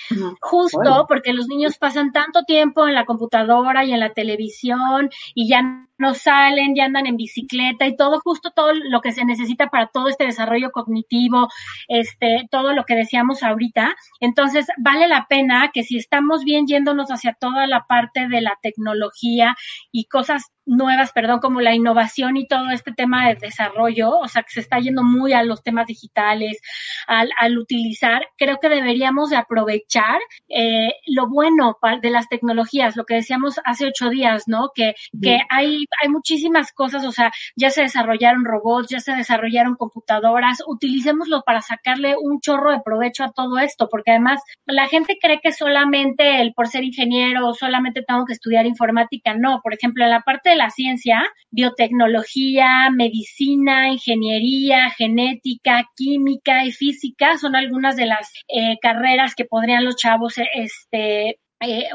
Justo 0.42 1.06
porque 1.08 1.34
los 1.34 1.48
niños 1.48 1.78
pasan 1.78 2.12
tanto 2.12 2.44
tiempo 2.44 2.88
en 2.88 2.94
la 2.94 3.06
computadora 3.06 3.86
y 3.86 3.94
en 3.94 4.00
la 4.00 4.14
televisión 4.14 5.10
y 5.34 5.48
ya 5.48 5.88
no 5.98 6.14
salen, 6.14 6.76
ya 6.76 6.86
andan 6.86 7.08
en 7.08 7.18
bicicleta 7.18 7.88
y 7.88 7.96
todo, 7.96 8.20
justo 8.22 8.52
todo 8.56 8.74
lo 8.74 9.02
que 9.02 9.12
se 9.12 9.26
necesita 9.26 9.68
para 9.68 9.88
todo 9.88 10.10
este 10.10 10.26
desarrollo 10.26 10.72
cognitivo, 10.72 11.50
este, 11.88 12.48
todo 12.50 12.74
lo 12.74 12.86
que 12.86 12.96
decíamos 12.96 13.44
ahorita. 13.44 13.96
Entonces, 14.20 14.66
vale 14.78 15.08
la 15.08 15.28
pena 15.28 15.72
que 15.74 15.84
si 15.84 15.98
estamos 15.98 16.44
bien 16.44 16.68
yéndonos 16.68 17.10
hacia 17.10 17.34
toda 17.34 17.68
la 17.68 17.86
parte 17.88 18.28
de 18.28 18.42
la 18.42 18.58
tecnología 18.62 19.56
y 19.92 20.06
cosas 20.06 20.53
nuevas, 20.66 21.12
perdón, 21.12 21.40
como 21.40 21.62
la 21.62 21.76
innovación 21.76 22.38
y 22.38 22.48
todo 22.48 22.70
este 22.72 22.92
tema 22.92 23.28
de 23.28 23.36
desarrollo, 23.36 24.18
o 24.20 24.28
sea, 24.28 24.44
que 24.44 24.52
se 24.52 24.60
está 24.62 24.80
yendo 24.80 25.04
muy 25.04 25.34
a 25.34 25.44
los 25.44 25.64
temas 25.64 25.88
digitales, 25.88 26.60
al, 27.08 27.30
al 27.40 27.58
utilizar, 27.58 28.26
creo 28.38 28.58
que 28.62 28.70
deberíamos 28.70 29.30
de 29.30 29.38
aprovechar 29.38 30.20
eh, 30.50 30.94
lo 31.08 31.28
bueno 31.28 31.78
de 32.02 32.10
las 32.10 32.30
tecnologías, 32.30 32.96
lo 32.96 33.06
que 33.06 33.16
decíamos 33.16 33.60
hace 33.66 33.88
ocho 33.88 34.10
días, 34.10 34.44
¿no? 34.48 34.70
Que, 34.74 34.96
que 35.22 35.40
hay, 35.50 35.86
hay 36.02 36.10
muchísimas 36.10 36.72
cosas, 36.72 37.06
o 37.06 37.12
sea, 37.12 37.32
ya 37.56 37.70
se 37.70 37.82
desarrollaron 37.82 38.46
robots, 38.46 38.90
ya 38.90 39.00
se 39.00 39.14
desarrollaron 39.14 39.76
computadoras, 39.76 40.64
utilicémoslo 40.66 41.44
para 41.46 41.62
sacarle 41.62 42.16
un 42.18 42.40
chorro 42.40 42.72
de 42.72 42.82
provecho 42.82 43.24
a 43.24 43.32
todo 43.32 43.60
esto, 43.60 43.90
porque 43.90 44.12
además 44.12 44.42
la 44.66 44.88
gente 44.88 45.18
cree 45.22 45.40
que 45.42 45.52
solamente 45.52 46.42
el 46.42 46.54
por 46.54 46.68
ser 46.68 46.84
ingeniero, 46.84 47.54
solamente 47.54 48.04
tengo 48.04 48.26
que 48.26 48.34
estudiar 48.34 48.66
informática, 48.66 49.34
no, 49.34 49.62
por 49.62 49.74
ejemplo, 49.74 50.04
en 50.04 50.12
la 50.12 50.22
parte 50.22 50.53
la 50.56 50.70
ciencia, 50.70 51.24
biotecnología, 51.52 52.90
medicina, 52.92 53.90
ingeniería, 53.90 54.90
genética, 54.92 55.90
química 55.96 56.66
y 56.66 56.72
física 56.72 57.38
son 57.38 57.56
algunas 57.56 57.96
de 57.96 58.06
las 58.06 58.32
eh, 58.48 58.78
carreras 58.82 59.36
que 59.36 59.46
podrían 59.46 59.86
los 59.86 59.96
chavos 59.96 60.36
este, 60.54 61.40
eh, 61.66 61.88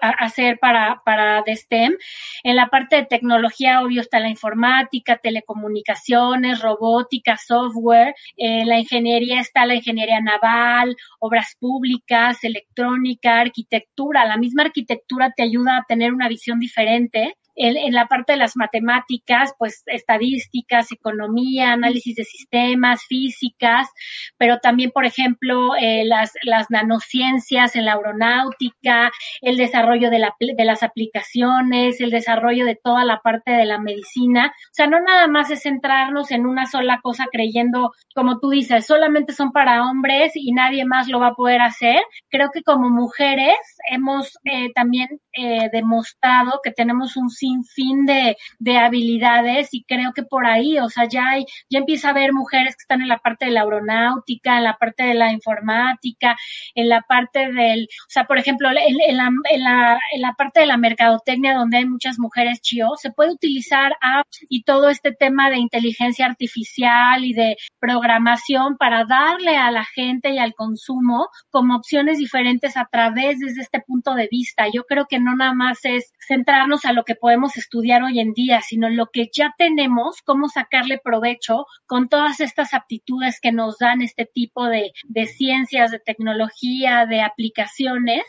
hacer 0.00 0.58
para, 0.58 1.00
para 1.04 1.42
STEM. 1.46 1.96
En 2.42 2.56
la 2.56 2.68
parte 2.68 2.96
de 2.96 3.06
tecnología, 3.06 3.82
obvio, 3.82 4.02
está 4.02 4.20
la 4.20 4.28
informática, 4.28 5.18
telecomunicaciones, 5.22 6.60
robótica, 6.60 7.36
software. 7.38 8.14
En 8.36 8.68
la 8.68 8.78
ingeniería 8.78 9.40
está 9.40 9.64
la 9.64 9.76
ingeniería 9.76 10.20
naval, 10.20 10.94
obras 11.20 11.56
públicas, 11.58 12.44
electrónica, 12.44 13.40
arquitectura. 13.40 14.26
La 14.26 14.36
misma 14.36 14.64
arquitectura 14.64 15.32
te 15.34 15.42
ayuda 15.42 15.78
a 15.78 15.84
tener 15.88 16.12
una 16.12 16.28
visión 16.28 16.58
diferente 16.58 17.36
en, 17.58 17.92
la 17.92 18.06
parte 18.06 18.32
de 18.32 18.38
las 18.38 18.56
matemáticas, 18.56 19.52
pues 19.58 19.82
estadísticas, 19.86 20.92
economía, 20.92 21.72
análisis 21.72 22.16
de 22.16 22.24
sistemas, 22.24 23.04
físicas, 23.06 23.88
pero 24.36 24.58
también, 24.58 24.90
por 24.92 25.04
ejemplo, 25.04 25.74
eh, 25.80 26.04
las, 26.04 26.32
las 26.42 26.70
nanociencias 26.70 27.74
en 27.76 27.84
la 27.84 27.94
aeronáutica, 27.94 29.10
el 29.40 29.56
desarrollo 29.56 30.10
de, 30.10 30.20
la, 30.20 30.34
de 30.38 30.64
las 30.64 30.82
aplicaciones, 30.82 32.00
el 32.00 32.10
desarrollo 32.10 32.64
de 32.64 32.76
toda 32.76 33.04
la 33.04 33.20
parte 33.20 33.50
de 33.50 33.64
la 33.64 33.78
medicina. 33.78 34.52
O 34.56 34.72
sea, 34.72 34.86
no 34.86 35.00
nada 35.00 35.26
más 35.26 35.50
es 35.50 35.62
centrarnos 35.62 36.30
en 36.30 36.46
una 36.46 36.66
sola 36.66 37.00
cosa 37.02 37.26
creyendo, 37.30 37.92
como 38.14 38.38
tú 38.38 38.50
dices, 38.50 38.86
solamente 38.86 39.32
son 39.32 39.52
para 39.52 39.84
hombres 39.84 40.32
y 40.34 40.52
nadie 40.52 40.84
más 40.84 41.08
lo 41.08 41.20
va 41.20 41.28
a 41.28 41.34
poder 41.34 41.60
hacer. 41.60 42.00
Creo 42.30 42.50
que 42.52 42.62
como 42.62 42.88
mujeres 42.90 43.56
hemos 43.90 44.38
eh, 44.44 44.72
también 44.74 45.08
eh, 45.40 45.70
demostrado 45.72 46.60
que 46.64 46.72
tenemos 46.72 47.16
un 47.16 47.30
sinfín 47.30 48.06
de, 48.06 48.36
de 48.58 48.76
habilidades 48.76 49.68
y 49.72 49.84
creo 49.84 50.12
que 50.12 50.24
por 50.24 50.46
ahí, 50.46 50.78
o 50.80 50.88
sea, 50.88 51.04
ya 51.08 51.28
hay, 51.28 51.44
ya 51.70 51.78
empieza 51.78 52.08
a 52.08 52.10
haber 52.10 52.32
mujeres 52.32 52.74
que 52.74 52.82
están 52.82 53.02
en 53.02 53.08
la 53.08 53.18
parte 53.18 53.46
de 53.46 53.52
la 53.52 53.62
aeronáutica, 53.62 54.58
en 54.58 54.64
la 54.64 54.76
parte 54.76 55.04
de 55.04 55.14
la 55.14 55.32
informática, 55.32 56.36
en 56.74 56.88
la 56.88 57.02
parte 57.02 57.52
del, 57.52 57.84
o 57.84 58.10
sea, 58.10 58.24
por 58.24 58.38
ejemplo, 58.38 58.68
en, 58.68 59.16
la, 59.16 59.30
en, 59.50 59.62
la, 59.62 60.00
en 60.12 60.20
la 60.22 60.32
parte 60.32 60.60
de 60.60 60.66
la 60.66 60.76
mercadotecnia 60.76 61.54
donde 61.54 61.78
hay 61.78 61.86
muchas 61.86 62.18
mujeres 62.18 62.60
chio, 62.60 62.90
se 62.96 63.12
puede 63.12 63.32
utilizar 63.32 63.92
apps 64.00 64.44
y 64.48 64.64
todo 64.64 64.88
este 64.90 65.12
tema 65.12 65.50
de 65.50 65.58
inteligencia 65.58 66.26
artificial 66.26 67.24
y 67.24 67.32
de 67.32 67.56
programación 67.78 68.76
para 68.76 69.04
darle 69.04 69.56
a 69.56 69.70
la 69.70 69.84
gente 69.84 70.30
y 70.30 70.38
al 70.38 70.54
consumo 70.54 71.28
como 71.50 71.76
opciones 71.76 72.18
diferentes 72.18 72.76
a 72.76 72.88
través 72.90 73.38
desde 73.38 73.62
este 73.62 73.80
punto 73.80 74.14
de 74.14 74.28
vista. 74.30 74.66
Yo 74.72 74.82
creo 74.84 75.06
que 75.08 75.20
no 75.20 75.27
nada 75.36 75.54
más 75.54 75.78
es 75.84 76.12
centrarnos 76.26 76.84
a 76.84 76.92
lo 76.92 77.04
que 77.04 77.14
podemos 77.14 77.56
estudiar 77.56 78.02
hoy 78.02 78.20
en 78.20 78.32
día, 78.32 78.60
sino 78.60 78.88
lo 78.88 79.06
que 79.06 79.28
ya 79.32 79.54
tenemos, 79.56 80.22
cómo 80.22 80.48
sacarle 80.48 80.98
provecho 81.02 81.66
con 81.86 82.08
todas 82.08 82.40
estas 82.40 82.74
aptitudes 82.74 83.40
que 83.40 83.52
nos 83.52 83.78
dan 83.78 84.02
este 84.02 84.26
tipo 84.26 84.66
de, 84.66 84.92
de 85.04 85.26
ciencias, 85.26 85.90
de 85.90 86.00
tecnología, 86.00 87.06
de 87.06 87.22
aplicaciones, 87.22 88.22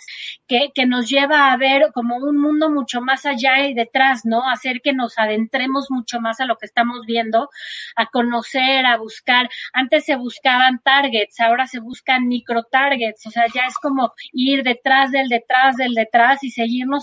que, 0.48 0.70
que 0.74 0.86
nos 0.86 1.10
lleva 1.10 1.52
a 1.52 1.58
ver 1.58 1.92
como 1.94 2.18
un 2.18 2.40
mundo 2.40 2.70
mucho 2.70 3.02
más 3.02 3.26
allá 3.26 3.68
y 3.68 3.74
detrás, 3.74 4.22
¿no? 4.24 4.50
Hacer 4.50 4.82
que 4.82 4.94
nos 4.94 5.18
adentremos 5.18 5.88
mucho 5.90 6.22
más 6.22 6.40
a 6.40 6.46
lo 6.46 6.58
que 6.58 6.66
estamos 6.66 7.06
viendo, 7.06 7.50
a 7.96 8.06
conocer, 8.08 8.86
a 8.86 8.98
buscar. 8.98 9.50
Antes 9.74 10.06
se 10.06 10.16
buscaban 10.16 10.80
targets, 10.84 11.40
ahora 11.40 11.68
se 11.68 11.80
buscan 11.80 12.28
micro 12.28 12.64
targets, 12.64 13.26
o 13.28 13.32
sea, 13.32 13.46
ya 13.54 13.64
es 13.68 13.76
como 13.76 14.14
ir 14.32 14.64
detrás 14.64 15.12
del 15.12 15.28
detrás 15.28 15.76
del 15.76 15.94
detrás 15.94 16.44
y 16.44 16.52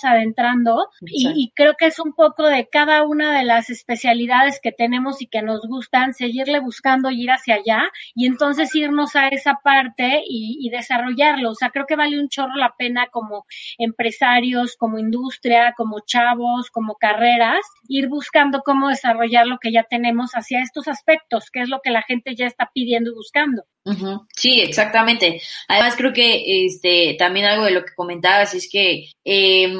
adentrando. 0.05 0.89
Y, 1.03 1.33
y, 1.35 1.53
creo 1.55 1.75
que 1.79 1.87
es 1.87 1.99
un 1.99 2.13
poco 2.13 2.47
de 2.47 2.69
cada 2.69 3.05
una 3.05 3.37
de 3.37 3.45
las 3.45 3.71
especialidades 3.71 4.61
que 4.63 4.73
tenemos 4.73 5.23
y 5.23 5.27
que 5.27 5.43
nos 5.43 5.63
gustan, 5.67 6.15
seguirle 6.15 6.61
buscando 6.61 7.11
y 7.11 7.23
ir 7.23 7.31
hacia 7.31 7.57
allá 7.57 7.91
y 8.15 8.27
entonces 8.27 8.75
irnos 8.75 9.17
a 9.17 9.29
esa 9.29 9.59
parte 9.63 10.23
y, 10.27 10.59
y 10.61 10.71
desarrollarlo. 10.71 11.51
O 11.51 11.55
sea, 11.55 11.71
creo 11.71 11.87
que 11.87 11.97
vale 11.97 12.21
un 12.21 12.29
chorro 12.29 12.57
la 12.57 12.75
pena 12.77 13.07
como 13.11 13.47
empresarios, 13.79 14.77
como 14.77 14.99
industria, 14.99 15.75
como 15.77 16.01
chavos, 16.01 16.71
como 16.71 16.97
carreras, 16.97 17.65
ir 17.89 18.09
buscando 18.09 18.63
cómo 18.65 18.89
desarrollar 18.89 19.47
lo 19.47 19.59
que 19.59 19.73
ya 19.73 19.85
tenemos 19.85 20.33
hacia 20.33 20.63
estos 20.63 20.89
aspectos, 20.89 21.51
que 21.51 21.61
es 21.61 21.69
lo 21.69 21.81
que 21.83 21.91
la 21.91 22.03
gente 22.03 22.35
ya 22.35 22.47
está 22.47 22.71
pidiendo 22.73 23.11
y 23.11 23.15
buscando. 23.15 23.65
Uh 23.87 23.93
-huh. 23.93 24.27
Sí, 24.35 24.61
exactamente. 24.61 25.41
Además 25.69 25.95
creo 25.97 26.13
que 26.13 26.65
este 26.67 27.15
también 27.17 27.47
algo 27.47 27.67
de 27.67 27.71
lo 27.71 27.85
que 27.85 27.95
comentabas 27.95 28.53
es 28.53 28.69
que 28.69 29.11
eh, 29.25 29.73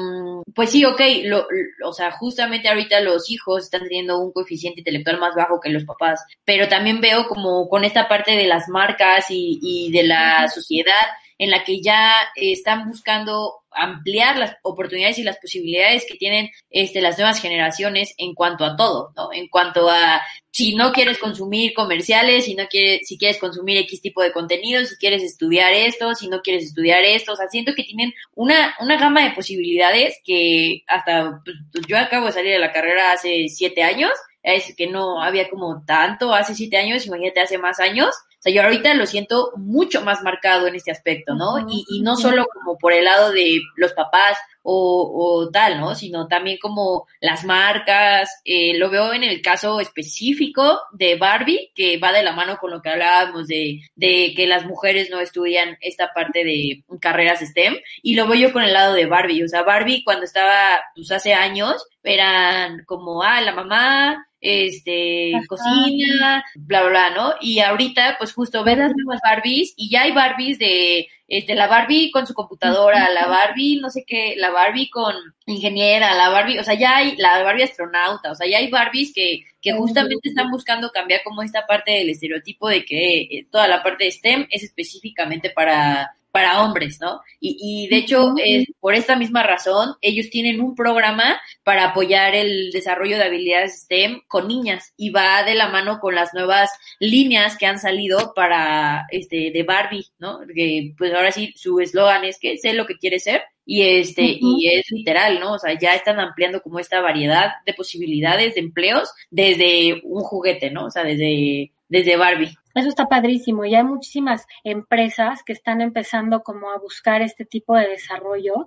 pues 0.55 0.71
sí, 0.71 0.85
ok, 0.85 1.01
lo, 1.25 1.45
lo, 1.79 1.89
o 1.89 1.93
sea, 1.93 2.11
justamente 2.11 2.69
ahorita 2.69 3.01
los 3.01 3.29
hijos 3.29 3.65
están 3.65 3.81
teniendo 3.81 4.17
un 4.17 4.31
coeficiente 4.31 4.79
intelectual 4.79 5.19
más 5.19 5.35
bajo 5.35 5.59
que 5.59 5.69
los 5.69 5.83
papás, 5.83 6.23
pero 6.45 6.69
también 6.69 7.01
veo 7.01 7.27
como 7.27 7.67
con 7.67 7.83
esta 7.83 8.07
parte 8.07 8.31
de 8.31 8.47
las 8.47 8.69
marcas 8.69 9.25
y, 9.29 9.59
y 9.61 9.91
de 9.91 10.03
la 10.03 10.43
uh 10.43 10.45
-huh. 10.47 10.53
sociedad 10.53 11.05
en 11.37 11.51
la 11.51 11.63
que 11.63 11.81
ya 11.81 12.13
están 12.35 12.89
buscando 12.89 13.53
ampliar 13.71 14.37
las 14.37 14.55
oportunidades 14.63 15.19
y 15.19 15.23
las 15.23 15.37
posibilidades 15.37 16.05
que 16.07 16.17
tienen 16.17 16.49
este, 16.69 17.01
las 17.01 17.17
nuevas 17.17 17.39
generaciones 17.39 18.13
en 18.17 18.33
cuanto 18.33 18.65
a 18.65 18.75
todo, 18.75 19.13
¿no? 19.15 19.31
En 19.31 19.47
cuanto 19.47 19.89
a 19.89 20.21
si 20.51 20.73
no 20.73 20.91
quieres 20.91 21.19
consumir 21.19 21.73
comerciales, 21.75 22.45
si 22.45 22.55
no 22.55 22.65
quieres, 22.67 23.07
si 23.07 23.17
quieres 23.17 23.37
consumir 23.37 23.77
X 23.77 24.01
tipo 24.01 24.23
de 24.23 24.31
contenido, 24.31 24.83
si 24.85 24.95
quieres 24.97 25.21
estudiar 25.21 25.73
esto, 25.73 26.15
si 26.15 26.27
no 26.27 26.41
quieres 26.41 26.65
estudiar 26.65 27.03
esto, 27.03 27.33
o 27.33 27.35
sea, 27.35 27.47
siento 27.47 27.73
que 27.75 27.83
tienen 27.83 28.13
una, 28.33 28.75
una 28.79 28.97
gama 28.97 29.23
de 29.23 29.35
posibilidades 29.35 30.19
que 30.23 30.81
hasta, 30.87 31.41
pues, 31.45 31.85
yo 31.87 31.99
acabo 31.99 32.25
de 32.25 32.31
salir 32.31 32.53
de 32.53 32.59
la 32.59 32.71
carrera 32.71 33.11
hace 33.11 33.47
siete 33.49 33.83
años, 33.83 34.11
es 34.41 34.75
que 34.75 34.87
no 34.87 35.21
había 35.21 35.49
como 35.49 35.83
tanto 35.85 36.33
hace 36.33 36.55
siete 36.55 36.77
años, 36.77 37.05
imagínate 37.05 37.41
hace 37.41 37.57
más 37.59 37.79
años, 37.79 38.15
sea, 38.47 38.53
yo 38.53 38.63
ahorita 38.63 38.93
lo 38.93 39.05
siento 39.05 39.51
mucho 39.57 40.01
más 40.01 40.21
marcado 40.23 40.67
en 40.67 40.75
este 40.75 40.91
aspecto, 40.91 41.35
¿no? 41.35 41.53
Uh 41.53 41.57
-huh. 41.59 41.67
y, 41.69 41.97
y, 41.97 42.01
no 42.01 42.15
solo 42.15 42.45
como 42.53 42.77
por 42.77 42.93
el 42.93 43.05
lado 43.05 43.31
de 43.31 43.61
los 43.75 43.93
papás 43.93 44.37
o, 44.69 45.13
o 45.15 45.49
tal, 45.49 45.79
¿no? 45.79 45.95
Sino 45.95 46.27
también 46.27 46.57
como 46.61 47.07
las 47.21 47.45
marcas, 47.45 48.29
eh, 48.43 48.77
lo 48.77 48.89
veo 48.89 49.13
en 49.13 49.23
el 49.23 49.41
caso 49.41 49.79
específico 49.79 50.81
de 50.91 51.15
Barbie, 51.15 51.71
que 51.73 51.97
va 51.97 52.11
de 52.11 52.21
la 52.23 52.33
mano 52.33 52.57
con 52.57 52.71
lo 52.71 52.81
que 52.81 52.89
hablábamos 52.89 53.47
de, 53.47 53.79
de 53.95 54.33
que 54.35 54.45
las 54.45 54.65
mujeres 54.65 55.09
no 55.09 55.21
estudian 55.21 55.77
esta 55.79 56.11
parte 56.13 56.43
de 56.43 56.83
carreras 56.99 57.39
STEM, 57.39 57.77
y 58.01 58.15
lo 58.15 58.27
veo 58.27 58.35
yo 58.35 58.53
con 58.53 58.63
el 58.63 58.73
lado 58.73 58.93
de 58.93 59.05
Barbie, 59.05 59.43
o 59.43 59.47
sea, 59.47 59.63
Barbie 59.63 60.03
cuando 60.03 60.25
estaba, 60.25 60.81
pues 60.95 61.11
hace 61.11 61.33
años, 61.33 61.85
eran 62.03 62.83
como, 62.85 63.23
ah, 63.23 63.39
la 63.41 63.53
mamá, 63.53 64.26
este, 64.41 65.35
Ajá. 65.35 65.45
cocina, 65.47 66.43
bla, 66.55 66.81
bla, 66.81 66.89
bla, 66.89 67.09
¿no? 67.11 67.33
Y 67.41 67.59
ahorita, 67.59 68.15
pues 68.17 68.33
justo 68.33 68.63
ves 68.63 68.77
las 68.77 68.93
nuevas 68.95 69.21
Barbies 69.23 69.73
y 69.77 69.89
ya 69.89 70.03
hay 70.03 70.11
Barbies 70.11 70.59
de, 70.59 71.07
este, 71.27 71.55
la 71.55 71.67
Barbie 71.67 72.11
con 72.11 72.25
su 72.25 72.33
computadora, 72.33 73.09
la 73.09 73.27
Barbie, 73.27 73.79
no 73.81 73.89
sé 73.89 74.05
qué, 74.05 74.35
la 74.37 74.49
Barbie 74.49 74.89
con 74.89 75.13
ingeniera, 75.45 76.13
la 76.13 76.29
Barbie, 76.29 76.59
o 76.59 76.63
sea, 76.63 76.75
ya 76.75 76.97
hay 76.97 77.15
la 77.17 77.43
Barbie 77.43 77.63
astronauta, 77.63 78.31
o 78.31 78.35
sea, 78.35 78.47
ya 78.47 78.59
hay 78.59 78.69
Barbies 78.69 79.11
que, 79.13 79.41
que 79.61 79.73
justamente 79.73 80.29
están 80.29 80.49
buscando 80.51 80.91
cambiar 80.91 81.21
como 81.23 81.43
esta 81.43 81.65
parte 81.65 81.91
del 81.91 82.09
estereotipo 82.09 82.69
de 82.69 82.85
que 82.85 83.21
eh, 83.21 83.47
toda 83.51 83.67
la 83.67 83.83
parte 83.83 84.05
de 84.05 84.11
STEM 84.11 84.47
es 84.49 84.63
específicamente 84.63 85.49
para, 85.49 86.16
para 86.37 86.61
hombres, 86.61 86.99
¿no? 87.01 87.21
Y, 87.39 87.57
y 87.59 87.87
de 87.87 87.97
hecho, 87.97 88.35
eh, 88.45 88.63
por 88.79 88.93
esta 88.93 89.15
misma 89.15 89.41
razón, 89.41 89.95
ellos 90.01 90.29
tienen 90.29 90.61
un 90.61 90.75
programa 90.75 91.41
para 91.63 91.85
apoyar 91.85 92.35
el 92.35 92.69
desarrollo 92.69 93.17
de 93.17 93.23
habilidades 93.23 93.81
STEM 93.81 94.21
con 94.27 94.47
niñas 94.47 94.93
y 94.97 95.09
va 95.09 95.41
de 95.41 95.55
la 95.55 95.69
mano 95.69 95.99
con 95.99 96.13
las 96.13 96.35
nuevas 96.35 96.69
líneas 96.99 97.57
que 97.57 97.65
han 97.65 97.79
salido 97.79 98.33
para, 98.35 99.07
este, 99.09 99.49
de 99.49 99.63
Barbie, 99.63 100.05
¿no? 100.19 100.41
Que, 100.53 100.93
pues 100.95 101.11
ahora 101.11 101.31
sí, 101.31 101.55
su 101.55 101.79
eslogan 101.79 102.23
es 102.23 102.37
que 102.37 102.59
sé 102.59 102.73
lo 102.73 102.85
que 102.85 102.99
quiere 102.99 103.17
ser 103.19 103.41
y 103.65 103.81
este, 103.81 104.21
uh 104.21 104.25
-huh. 104.25 104.61
y 104.61 104.77
es 104.77 104.85
literal, 104.91 105.39
¿no? 105.39 105.53
O 105.53 105.59
sea, 105.59 105.75
ya 105.75 105.95
están 105.95 106.19
ampliando 106.19 106.61
como 106.61 106.77
esta 106.77 107.01
variedad 107.01 107.53
de 107.65 107.73
posibilidades 107.73 108.53
de 108.53 108.61
empleos 108.61 109.09
desde 109.31 110.01
un 110.03 110.21
juguete, 110.21 110.69
¿no? 110.69 110.85
O 110.85 110.91
sea, 110.91 111.03
desde, 111.03 111.71
desde 111.89 112.15
Barbie. 112.15 112.55
Eso 112.77 112.89
está 112.89 113.07
padrísimo. 113.07 113.65
Y 113.65 113.75
hay 113.75 113.83
muchísimas 113.83 114.45
empresas 114.63 115.43
que 115.43 115.53
están 115.53 115.81
empezando 115.81 116.43
como 116.43 116.71
a 116.71 116.77
buscar 116.77 117.21
este 117.21 117.45
tipo 117.45 117.75
de 117.75 117.87
desarrollo 117.87 118.65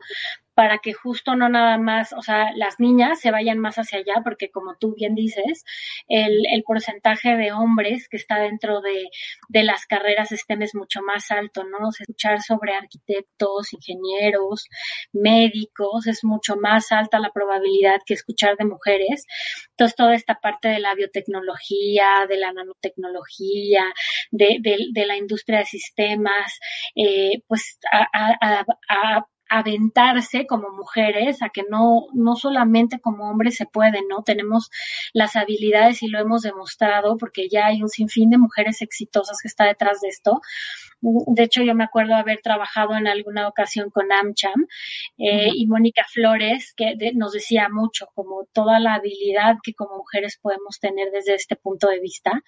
para 0.60 0.76
que 0.76 0.92
justo 0.92 1.36
no 1.36 1.48
nada 1.48 1.78
más, 1.78 2.12
o 2.12 2.20
sea, 2.20 2.52
las 2.54 2.78
niñas 2.78 3.18
se 3.18 3.30
vayan 3.30 3.58
más 3.58 3.76
hacia 3.76 4.00
allá, 4.00 4.20
porque 4.22 4.50
como 4.50 4.76
tú 4.76 4.94
bien 4.94 5.14
dices, 5.14 5.64
el, 6.06 6.62
porcentaje 6.66 7.34
de 7.34 7.50
hombres 7.50 8.10
que 8.10 8.18
está 8.18 8.38
dentro 8.38 8.82
de, 8.82 9.08
de 9.48 9.62
las 9.62 9.86
carreras 9.86 10.28
STEM 10.28 10.60
es 10.60 10.74
mucho 10.74 11.00
más 11.00 11.30
alto, 11.30 11.64
¿no? 11.64 11.88
Escuchar 11.88 12.42
sobre 12.42 12.74
arquitectos, 12.74 13.72
ingenieros, 13.72 14.68
médicos, 15.14 16.06
es 16.06 16.24
mucho 16.24 16.56
más 16.56 16.92
alta 16.92 17.18
la 17.18 17.32
probabilidad 17.32 18.00
que 18.04 18.12
escuchar 18.12 18.58
de 18.58 18.66
mujeres. 18.66 19.24
Entonces, 19.70 19.96
toda 19.96 20.14
esta 20.14 20.40
parte 20.40 20.68
de 20.68 20.80
la 20.80 20.94
biotecnología, 20.94 22.26
de 22.28 22.36
la 22.36 22.52
nanotecnología, 22.52 23.84
de, 24.30 24.58
de, 24.60 25.06
la 25.06 25.16
industria 25.16 25.60
de 25.60 25.64
sistemas, 25.64 26.60
eh, 26.94 27.40
pues 27.48 27.78
a, 27.90 28.06
a, 28.12 28.66
a 28.90 29.26
aventarse 29.50 30.46
como 30.46 30.70
mujeres 30.70 31.42
a 31.42 31.50
que 31.50 31.64
no, 31.68 32.06
no 32.14 32.36
solamente 32.36 33.00
como 33.00 33.28
hombres 33.28 33.56
se 33.56 33.66
puede, 33.66 34.00
¿no? 34.08 34.22
Tenemos 34.22 34.70
las 35.12 35.36
habilidades 35.36 36.02
y 36.02 36.08
lo 36.08 36.20
hemos 36.20 36.42
demostrado 36.42 37.16
porque 37.16 37.48
ya 37.48 37.66
hay 37.66 37.82
un 37.82 37.88
sinfín 37.88 38.30
de 38.30 38.38
mujeres 38.38 38.80
exitosas 38.80 39.38
que 39.42 39.48
está 39.48 39.64
detrás 39.64 40.00
de 40.00 40.08
esto. 40.08 40.40
De 41.00 41.42
hecho, 41.42 41.62
yo 41.62 41.74
me 41.74 41.84
acuerdo 41.84 42.14
haber 42.14 42.40
trabajado 42.42 42.94
en 42.96 43.06
alguna 43.06 43.48
ocasión 43.48 43.90
con 43.90 44.12
AmCham 44.12 44.66
eh, 45.18 45.48
uh 45.48 45.50
-huh. 45.50 45.52
y 45.54 45.66
Mónica 45.66 46.04
Flores, 46.08 46.72
que 46.76 46.94
de, 46.96 47.12
nos 47.14 47.32
decía 47.32 47.68
mucho, 47.70 48.08
como 48.14 48.46
toda 48.52 48.78
la 48.80 48.94
habilidad 48.94 49.56
que 49.62 49.74
como 49.74 49.96
mujeres 49.98 50.38
podemos 50.40 50.78
tener 50.80 51.10
desde 51.10 51.34
este 51.34 51.56
punto 51.56 51.88
de 51.88 52.00
vista, 52.00 52.42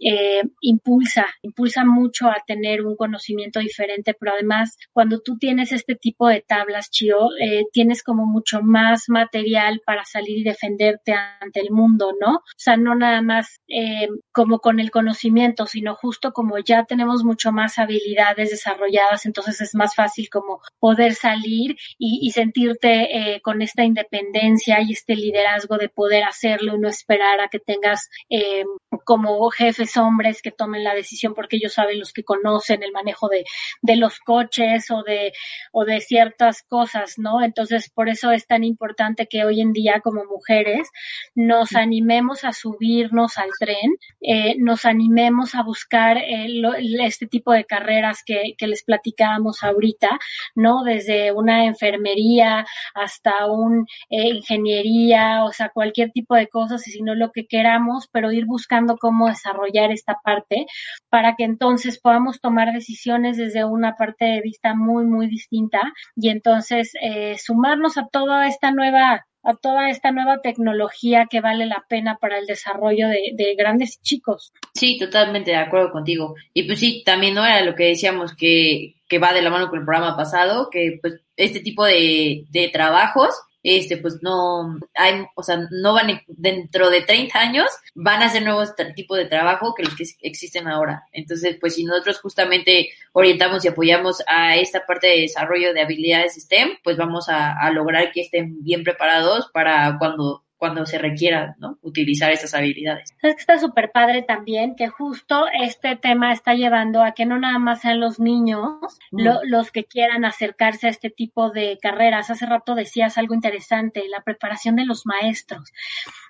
eh, 0.00 0.42
impulsa, 0.60 1.26
impulsa 1.42 1.84
mucho 1.84 2.28
a 2.28 2.42
tener 2.46 2.84
un 2.84 2.96
conocimiento 2.96 3.60
diferente, 3.60 4.14
pero 4.18 4.32
además 4.32 4.76
cuando 4.92 5.20
tú 5.20 5.38
tienes 5.38 5.72
este 5.72 5.96
tipo 5.96 6.28
de 6.28 6.44
tablas, 6.46 6.90
Chio, 6.90 7.30
eh, 7.40 7.64
tienes 7.72 8.02
como 8.02 8.26
mucho 8.26 8.62
más 8.62 9.08
material 9.08 9.80
para 9.84 10.04
salir 10.04 10.38
y 10.38 10.44
defenderte 10.44 11.14
ante 11.40 11.60
el 11.60 11.70
mundo, 11.70 12.12
¿no? 12.20 12.36
O 12.36 12.42
sea, 12.56 12.76
no 12.76 12.94
nada 12.94 13.22
más 13.22 13.60
eh, 13.68 14.08
como 14.32 14.60
con 14.60 14.80
el 14.80 14.90
conocimiento, 14.90 15.66
sino 15.66 15.94
justo 15.94 16.32
como 16.32 16.58
ya 16.58 16.84
tenemos 16.84 17.24
mucho 17.24 17.52
más 17.52 17.78
habilidades 17.88 18.50
desarrolladas, 18.50 19.26
entonces 19.26 19.60
es 19.60 19.74
más 19.74 19.94
fácil 19.94 20.28
como 20.30 20.60
poder 20.78 21.14
salir 21.14 21.76
y, 21.98 22.20
y 22.22 22.30
sentirte 22.32 23.34
eh, 23.34 23.40
con 23.40 23.62
esta 23.62 23.84
independencia 23.84 24.80
y 24.80 24.92
este 24.92 25.16
liderazgo 25.16 25.78
de 25.78 25.88
poder 25.88 26.24
hacerlo 26.24 26.76
y 26.76 26.78
no 26.78 26.88
esperar 26.88 27.40
a 27.40 27.48
que 27.48 27.58
tengas 27.58 28.08
eh, 28.30 28.64
como 29.04 29.48
jefes 29.50 29.96
hombres 29.96 30.42
que 30.42 30.50
tomen 30.50 30.84
la 30.84 30.94
decisión 30.94 31.34
porque 31.34 31.56
ellos 31.56 31.74
saben 31.74 31.98
los 31.98 32.12
que 32.12 32.24
conocen 32.24 32.82
el 32.82 32.92
manejo 32.92 33.28
de, 33.28 33.44
de 33.82 33.96
los 33.96 34.18
coches 34.20 34.90
o 34.90 35.02
de, 35.02 35.32
o 35.72 35.84
de 35.84 36.00
ciertas 36.00 36.62
cosas, 36.62 37.18
¿no? 37.18 37.42
Entonces, 37.42 37.90
por 37.90 38.08
eso 38.08 38.30
es 38.30 38.46
tan 38.46 38.64
importante 38.64 39.26
que 39.26 39.44
hoy 39.44 39.60
en 39.60 39.72
día 39.72 40.00
como 40.00 40.24
mujeres 40.24 40.88
nos 41.34 41.74
animemos 41.74 42.44
a 42.44 42.52
subirnos 42.52 43.38
al 43.38 43.50
tren, 43.58 43.96
eh, 44.20 44.56
nos 44.58 44.84
animemos 44.84 45.54
a 45.54 45.62
buscar 45.62 46.18
eh, 46.18 46.46
lo, 46.48 46.74
este 46.74 47.26
tipo 47.26 47.52
de 47.52 47.64
carreras 47.78 48.22
que, 48.24 48.54
que 48.56 48.66
les 48.66 48.84
platicábamos 48.84 49.62
ahorita, 49.62 50.18
¿no? 50.54 50.82
Desde 50.84 51.32
una 51.32 51.64
enfermería 51.64 52.66
hasta 52.94 53.46
un 53.46 53.86
eh, 54.10 54.28
ingeniería, 54.28 55.44
o 55.44 55.52
sea, 55.52 55.70
cualquier 55.70 56.10
tipo 56.10 56.34
de 56.34 56.48
cosas, 56.48 56.86
y 56.88 56.90
si 56.92 57.02
no 57.02 57.14
lo 57.14 57.30
que 57.32 57.46
queramos, 57.46 58.08
pero 58.12 58.32
ir 58.32 58.46
buscando 58.46 58.96
cómo 58.98 59.28
desarrollar 59.28 59.90
esta 59.92 60.18
parte 60.22 60.66
para 61.10 61.34
que 61.36 61.44
entonces 61.44 62.00
podamos 62.00 62.40
tomar 62.40 62.72
decisiones 62.72 63.36
desde 63.36 63.64
una 63.64 63.94
parte 63.94 64.24
de 64.24 64.40
vista 64.40 64.74
muy, 64.74 65.04
muy 65.04 65.28
distinta 65.28 65.80
y 66.16 66.30
entonces 66.30 66.92
eh, 67.00 67.36
sumarnos 67.38 67.98
a 67.98 68.08
toda 68.10 68.46
esta 68.46 68.70
nueva 68.70 69.27
a 69.42 69.54
toda 69.54 69.90
esta 69.90 70.10
nueva 70.10 70.40
tecnología 70.40 71.26
que 71.30 71.40
vale 71.40 71.66
la 71.66 71.84
pena 71.88 72.18
para 72.20 72.38
el 72.38 72.46
desarrollo 72.46 73.08
de, 73.08 73.32
de, 73.34 73.54
grandes 73.54 74.00
chicos. 74.02 74.52
Sí, 74.74 74.98
totalmente 74.98 75.52
de 75.52 75.56
acuerdo 75.56 75.90
contigo. 75.90 76.34
Y 76.52 76.64
pues 76.64 76.80
sí, 76.80 77.02
también 77.04 77.34
no 77.34 77.44
era 77.44 77.62
lo 77.62 77.74
que 77.74 77.84
decíamos 77.84 78.34
que, 78.34 78.96
que 79.08 79.18
va 79.18 79.32
de 79.32 79.42
la 79.42 79.50
mano 79.50 79.68
con 79.68 79.78
el 79.78 79.84
programa 79.84 80.16
pasado, 80.16 80.68
que 80.70 80.98
pues 81.00 81.20
este 81.36 81.60
tipo 81.60 81.84
de, 81.84 82.44
de 82.50 82.68
trabajos 82.68 83.34
este, 83.76 83.98
pues 83.98 84.22
no 84.22 84.78
hay, 84.94 85.26
o 85.34 85.42
sea, 85.42 85.60
no 85.70 85.92
van 85.92 86.22
dentro 86.26 86.88
de 86.88 87.02
30 87.02 87.38
años, 87.38 87.66
van 87.94 88.22
a 88.22 88.28
ser 88.30 88.42
nuevos 88.42 88.74
tipos 88.94 89.18
de 89.18 89.26
trabajo 89.26 89.74
que 89.74 89.82
los 89.82 89.94
que 89.94 90.04
existen 90.22 90.68
ahora. 90.68 91.04
Entonces, 91.12 91.56
pues 91.60 91.74
si 91.74 91.84
nosotros 91.84 92.20
justamente 92.20 92.90
orientamos 93.12 93.64
y 93.64 93.68
apoyamos 93.68 94.22
a 94.26 94.56
esta 94.56 94.86
parte 94.86 95.08
de 95.08 95.20
desarrollo 95.22 95.74
de 95.74 95.82
habilidades 95.82 96.34
STEM, 96.34 96.78
pues 96.82 96.96
vamos 96.96 97.28
a 97.28 97.70
lograr 97.70 98.10
que 98.12 98.22
estén 98.22 98.62
bien 98.62 98.84
preparados 98.84 99.50
para 99.52 99.98
cuando 99.98 100.44
cuando 100.58 100.84
se 100.84 100.98
requiera 100.98 101.54
¿no? 101.58 101.78
utilizar 101.82 102.32
esas 102.32 102.52
habilidades. 102.52 103.10
Es 103.22 103.34
que 103.36 103.40
está 103.40 103.58
súper 103.58 103.92
padre 103.92 104.22
también 104.22 104.74
que 104.74 104.88
justo 104.88 105.46
este 105.62 105.96
tema 105.96 106.32
está 106.32 106.54
llevando 106.54 107.02
a 107.02 107.12
que 107.12 107.26
no 107.26 107.38
nada 107.38 107.58
más 107.58 107.80
sean 107.80 108.00
los 108.00 108.18
niños 108.18 108.98
mm. 109.12 109.20
lo, 109.20 109.40
los 109.44 109.70
que 109.70 109.84
quieran 109.84 110.24
acercarse 110.24 110.88
a 110.88 110.90
este 110.90 111.10
tipo 111.10 111.50
de 111.50 111.78
carreras. 111.80 112.30
Hace 112.30 112.46
rato 112.46 112.74
decías 112.74 113.18
algo 113.18 113.34
interesante, 113.34 114.02
la 114.08 114.22
preparación 114.22 114.76
de 114.76 114.84
los 114.84 115.06
maestros. 115.06 115.72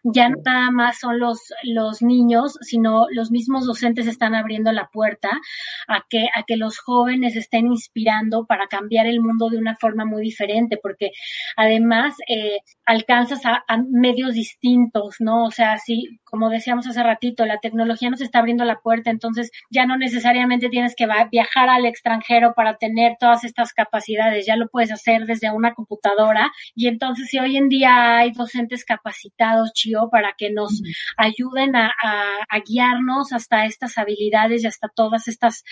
Ya 0.04 0.28
no 0.28 0.36
nada 0.44 0.70
más 0.70 0.98
son 0.98 1.18
los, 1.18 1.52
los 1.62 2.02
niños, 2.02 2.58
sino 2.60 3.06
los 3.10 3.30
mismos 3.30 3.66
docentes 3.66 4.06
están 4.06 4.34
abriendo 4.34 4.72
la 4.72 4.88
puerta 4.88 5.30
a 5.88 6.04
que, 6.08 6.28
a 6.34 6.42
que 6.44 6.56
los 6.56 6.78
jóvenes 6.78 7.34
estén 7.36 7.66
inspirando 7.66 8.46
para 8.46 8.66
cambiar 8.66 9.06
el 9.06 9.20
mundo 9.20 9.48
de 9.48 9.58
una 9.58 9.74
forma 9.76 10.04
muy 10.04 10.22
diferente, 10.22 10.78
porque 10.80 11.12
además 11.56 12.14
eh, 12.28 12.58
alcanzas 12.84 13.44
a, 13.46 13.64
a 13.66 13.78
distintos, 14.26 15.16
¿no? 15.20 15.44
O 15.44 15.50
sea, 15.50 15.78
sí, 15.78 16.18
como 16.24 16.50
decíamos 16.50 16.87
hace 16.87 17.02
ratito, 17.02 17.46
la 17.46 17.59
tecnología 17.59 18.11
nos 18.11 18.20
está 18.20 18.40
abriendo 18.40 18.64
la 18.64 18.81
puerta, 18.81 19.11
entonces 19.11 19.50
ya 19.70 19.87
no 19.87 19.96
necesariamente 19.96 20.68
tienes 20.68 20.94
que 20.96 21.07
viajar 21.31 21.68
al 21.68 21.87
extranjero 21.87 22.54
para 22.54 22.76
tener 22.76 23.16
todas 23.18 23.44
estas 23.44 23.72
capacidades, 23.72 24.46
ya 24.46 24.57
lo 24.57 24.68
puedes 24.68 24.92
hacer 24.92 25.26
desde 25.26 25.50
una 25.50 25.74
computadora 25.74 26.50
y 26.74 26.88
entonces 26.88 27.28
si 27.28 27.38
hoy 27.38 27.57
en 27.57 27.68
día 27.68 28.18
hay 28.18 28.33
docentes 28.33 28.85
capacitados, 28.85 29.72
Chio, 29.72 30.09
para 30.11 30.35
que 30.37 30.50
nos 30.50 30.83
ayuden 31.16 31.76
a, 31.76 31.87
a, 32.02 32.24
a 32.48 32.61
guiarnos 32.61 33.33
hasta 33.33 33.64
estas 33.64 33.96
habilidades 33.98 34.64
y 34.64 34.66
hasta 34.66 34.88
todas 34.88 35.28
estas 35.28 35.64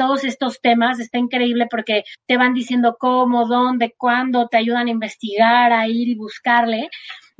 todos 0.00 0.24
estos 0.24 0.62
temas 0.62 0.98
está 0.98 1.18
increíble 1.18 1.66
porque 1.70 2.04
te 2.26 2.38
van 2.38 2.54
diciendo 2.54 2.96
cómo, 2.98 3.46
dónde, 3.46 3.94
cuándo, 3.98 4.48
te 4.48 4.56
ayudan 4.56 4.86
a 4.86 4.90
investigar, 4.92 5.74
a 5.74 5.86
ir 5.88 6.08
y 6.08 6.14
buscarle 6.14 6.88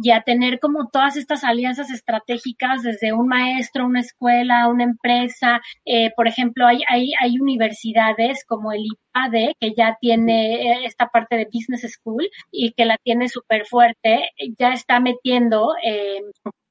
y 0.02 0.10
a 0.10 0.22
tener 0.22 0.58
como 0.60 0.88
todas 0.88 1.16
estas 1.16 1.44
alianzas 1.44 1.90
estratégicas 1.90 2.82
desde 2.82 3.12
un 3.12 3.28
maestro, 3.28 3.86
una 3.86 4.00
escuela, 4.00 4.68
una 4.68 4.84
empresa. 4.84 5.60
Eh, 5.84 6.10
por 6.16 6.28
ejemplo, 6.28 6.66
hay, 6.66 6.82
hay, 6.88 7.12
hay 7.20 7.38
universidades 7.38 8.44
como 8.46 8.72
el 8.72 8.82
IPADE 8.84 9.54
que 9.60 9.74
ya 9.76 9.96
tiene 10.00 10.54
eh, 10.54 10.84
esta 10.84 11.08
parte 11.08 11.36
de 11.36 11.48
Business 11.52 11.82
School 11.92 12.28
y 12.50 12.72
que 12.72 12.84
la 12.84 12.96
tiene 13.02 13.28
súper 13.28 13.66
fuerte, 13.66 14.30
ya 14.58 14.72
está 14.72 15.00
metiendo 15.00 15.74
eh, 15.84 16.20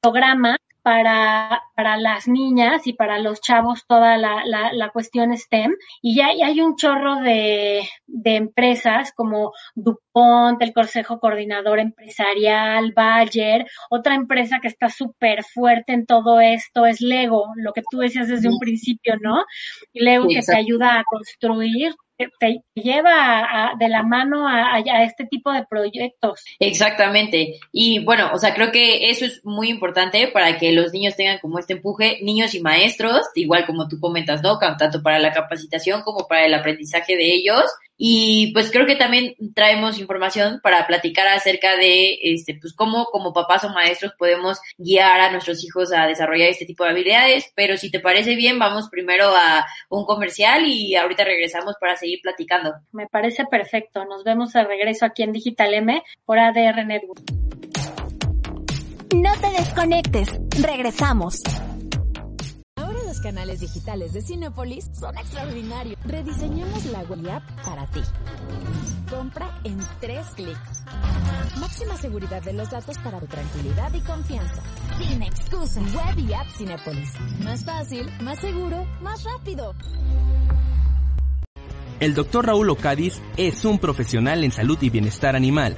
programa 0.00 0.56
para, 0.82 1.62
para 1.74 1.96
las 1.96 2.28
niñas 2.28 2.86
y 2.86 2.92
para 2.92 3.18
los 3.18 3.40
chavos 3.40 3.86
toda 3.86 4.16
la, 4.16 4.44
la, 4.44 4.72
la 4.72 4.90
cuestión 4.90 5.36
STEM. 5.36 5.74
Y 6.02 6.16
ya, 6.16 6.28
ya, 6.36 6.46
hay 6.46 6.60
un 6.60 6.76
chorro 6.76 7.16
de, 7.16 7.88
de 8.06 8.36
empresas 8.36 9.12
como 9.14 9.52
DuPont, 9.74 10.60
el 10.62 10.72
Consejo 10.72 11.20
Coordinador 11.20 11.78
Empresarial, 11.78 12.92
Bayer, 12.94 13.66
otra 13.90 14.14
empresa 14.14 14.58
que 14.60 14.68
está 14.68 14.88
súper 14.88 15.44
fuerte 15.44 15.92
en 15.92 16.06
todo 16.06 16.40
esto 16.40 16.86
es 16.86 17.00
Lego, 17.00 17.46
lo 17.56 17.72
que 17.72 17.82
tú 17.90 17.98
decías 17.98 18.28
desde 18.28 18.48
un 18.48 18.58
principio, 18.58 19.14
¿no? 19.20 19.44
Lego 19.92 20.26
que 20.28 20.40
te 20.40 20.56
ayuda 20.56 20.98
a 20.98 21.04
construir 21.04 21.94
te 22.38 22.62
lleva 22.74 23.70
a, 23.70 23.76
de 23.78 23.88
la 23.88 24.02
mano 24.02 24.46
a, 24.46 24.74
a, 24.74 25.04
este 25.04 25.26
tipo 25.26 25.52
de 25.52 25.64
proyectos. 25.68 26.44
Exactamente. 26.58 27.58
Y 27.72 28.04
bueno, 28.04 28.30
o 28.32 28.38
sea, 28.38 28.54
creo 28.54 28.70
que 28.72 29.10
eso 29.10 29.24
es 29.24 29.44
muy 29.44 29.68
importante 29.68 30.28
para 30.28 30.58
que 30.58 30.72
los 30.72 30.92
niños 30.92 31.16
tengan 31.16 31.38
como 31.38 31.58
este 31.58 31.74
empuje, 31.74 32.18
niños 32.22 32.54
y 32.54 32.60
maestros, 32.60 33.22
igual 33.34 33.66
como 33.66 33.88
tú 33.88 33.98
comentas, 34.00 34.42
¿no? 34.42 34.58
Tanto 34.58 35.02
para 35.02 35.18
la 35.18 35.32
capacitación 35.32 36.02
como 36.02 36.26
para 36.26 36.46
el 36.46 36.54
aprendizaje 36.54 37.16
de 37.16 37.32
ellos. 37.32 37.64
Y 38.02 38.50
pues 38.54 38.70
creo 38.70 38.86
que 38.86 38.96
también 38.96 39.34
traemos 39.54 39.98
información 39.98 40.58
para 40.62 40.86
platicar 40.86 41.28
acerca 41.28 41.76
de 41.76 42.18
este, 42.22 42.54
pues 42.58 42.72
cómo 42.72 43.04
como 43.04 43.34
papás 43.34 43.62
o 43.64 43.68
maestros 43.68 44.14
podemos 44.18 44.58
guiar 44.78 45.20
a 45.20 45.30
nuestros 45.30 45.62
hijos 45.62 45.92
a 45.92 46.06
desarrollar 46.06 46.48
este 46.48 46.64
tipo 46.64 46.82
de 46.82 46.90
habilidades. 46.90 47.52
Pero 47.54 47.76
si 47.76 47.90
te 47.90 48.00
parece 48.00 48.36
bien, 48.36 48.58
vamos 48.58 48.88
primero 48.88 49.26
a 49.36 49.66
un 49.90 50.06
comercial 50.06 50.64
y 50.66 50.96
ahorita 50.96 51.24
regresamos 51.24 51.74
para 51.78 51.94
seguir 51.94 52.20
platicando. 52.22 52.72
Me 52.92 53.06
parece 53.06 53.44
perfecto. 53.44 54.06
Nos 54.06 54.24
vemos 54.24 54.54
de 54.54 54.64
regreso 54.64 55.04
aquí 55.04 55.22
en 55.22 55.32
Digital 55.32 55.74
M 55.74 56.02
por 56.24 56.38
ADR 56.38 56.86
Network. 56.86 57.20
No 59.14 59.32
te 59.42 59.50
desconectes. 59.58 60.30
Regresamos 60.62 61.42
los 63.10 63.20
canales 63.20 63.58
digitales 63.58 64.12
de 64.12 64.22
Cinepolis 64.22 64.88
son 64.92 65.18
extraordinarios. 65.18 65.98
Rediseñamos 66.04 66.84
la 66.86 67.02
web 67.02 67.28
app 67.28 67.42
para 67.64 67.84
ti. 67.88 68.00
Compra 69.10 69.60
en 69.64 69.78
tres 69.98 70.24
clics. 70.36 70.84
Máxima 71.58 71.96
seguridad 71.96 72.40
de 72.40 72.52
los 72.52 72.70
datos 72.70 72.96
para 72.98 73.18
tu 73.18 73.26
tranquilidad 73.26 73.92
y 73.94 74.00
confianza. 74.02 74.62
Sin 74.96 75.24
excusa. 75.24 75.80
Web 75.80 76.24
y 76.24 76.32
app 76.32 76.46
Cinepolis. 76.56 77.10
Más 77.42 77.64
fácil, 77.64 78.08
más 78.20 78.38
seguro, 78.38 78.86
más 79.02 79.24
rápido. 79.24 79.74
El 81.98 82.14
doctor 82.14 82.46
Raúl 82.46 82.70
Ocadiz 82.70 83.20
es 83.36 83.64
un 83.64 83.80
profesional 83.80 84.44
en 84.44 84.52
salud 84.52 84.78
y 84.82 84.88
bienestar 84.88 85.34
animal. 85.34 85.76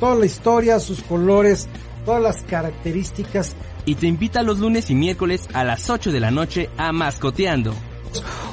Toda 0.00 0.14
la 0.14 0.24
historia, 0.24 0.80
sus 0.80 1.02
colores, 1.02 1.68
todas 2.04 2.22
las 2.22 2.42
características 2.42 3.52
y 3.84 3.94
te 3.94 4.06
invita 4.06 4.42
los 4.42 4.58
lunes 4.58 4.90
y 4.90 4.94
miércoles 4.94 5.48
a 5.52 5.64
las 5.64 5.88
8 5.90 6.12
de 6.12 6.20
la 6.20 6.30
noche 6.30 6.70
a 6.76 6.92
Mascoteando. 6.92 7.74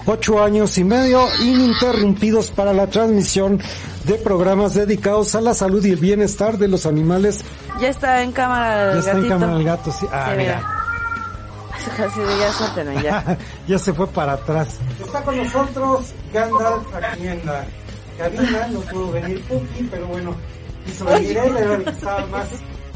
Ocho 0.06 0.42
años 0.44 0.78
y 0.78 0.84
medio 0.84 1.26
ininterrumpidos 1.42 2.52
para 2.52 2.74
la 2.74 2.88
transmisión 2.88 3.60
de 4.06 4.14
programas 4.16 4.74
dedicados 4.74 5.36
a 5.36 5.42
la 5.42 5.54
salud 5.54 5.84
y 5.84 5.92
el 5.92 5.98
bienestar 5.98 6.58
de 6.58 6.68
los 6.70 6.86
animales. 6.86 7.44
Ya 7.82 7.90
está 7.90 8.24
en 8.24 8.32
cámara 8.32 8.94
el 8.94 8.94
Ya 8.94 9.00
está 9.00 9.14
gatito. 9.14 9.34
en 9.34 9.40
cámara 9.40 9.58
el 9.60 9.64
gato, 9.66 9.92
sí. 9.92 10.06
Ah, 10.12 10.28
Sí, 10.32 10.38
mira. 10.38 10.74
Ya 13.68 13.80
se 13.80 13.94
fue 13.94 14.08
para 14.08 14.34
atrás. 14.34 14.78
Está 15.04 15.22
con 15.24 15.38
nosotros 15.38 16.14
Gandalf 16.34 16.96
aquí 16.96 17.28
en 17.28 17.46
la 17.46 17.66
cabina. 18.18 18.68
No 18.72 18.80
pudo 18.82 19.12
venir 19.12 19.42
Puki, 19.44 19.84
pero 19.90 20.08
bueno, 20.08 20.36
hizo 20.88 21.06
venir 21.06 21.38
él, 21.38 21.58
era 21.58 21.74
el 21.76 21.84
que 21.84 21.90
estaba 21.90 22.26
más 22.28 22.48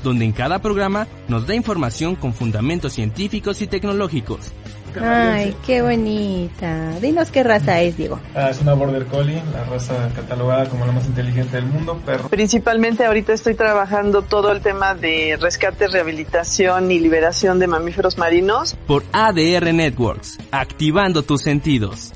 donde 0.03 0.25
en 0.25 0.31
cada 0.31 0.59
programa 0.59 1.07
nos 1.27 1.47
da 1.47 1.55
información 1.55 2.15
con 2.15 2.33
fundamentos 2.33 2.93
científicos 2.93 3.61
y 3.61 3.67
tecnológicos. 3.67 4.51
Ay, 4.99 5.55
qué 5.65 5.81
bonita. 5.81 6.99
Dinos 6.99 7.31
qué 7.31 7.43
raza 7.43 7.81
es, 7.81 7.97
Diego. 7.97 8.19
Ah, 8.35 8.49
es 8.49 8.59
una 8.61 8.73
Border 8.73 9.05
Collie, 9.05 9.41
la 9.53 9.63
raza 9.63 10.09
catalogada 10.13 10.67
como 10.67 10.85
la 10.85 10.91
más 10.91 11.05
inteligente 11.05 11.55
del 11.55 11.65
mundo, 11.65 11.97
perro. 12.05 12.27
Principalmente 12.29 13.05
ahorita 13.05 13.33
estoy 13.33 13.55
trabajando 13.55 14.21
todo 14.21 14.51
el 14.51 14.61
tema 14.61 14.93
de 14.93 15.37
rescate, 15.39 15.87
rehabilitación 15.87 16.91
y 16.91 16.99
liberación 16.99 17.59
de 17.59 17.67
mamíferos 17.67 18.17
marinos. 18.17 18.75
Por 18.87 19.03
ADR 19.13 19.73
Networks, 19.73 20.37
activando 20.51 21.23
tus 21.23 21.41
sentidos. 21.41 22.13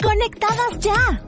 Conectadas 0.00 0.78
ya 0.80 1.27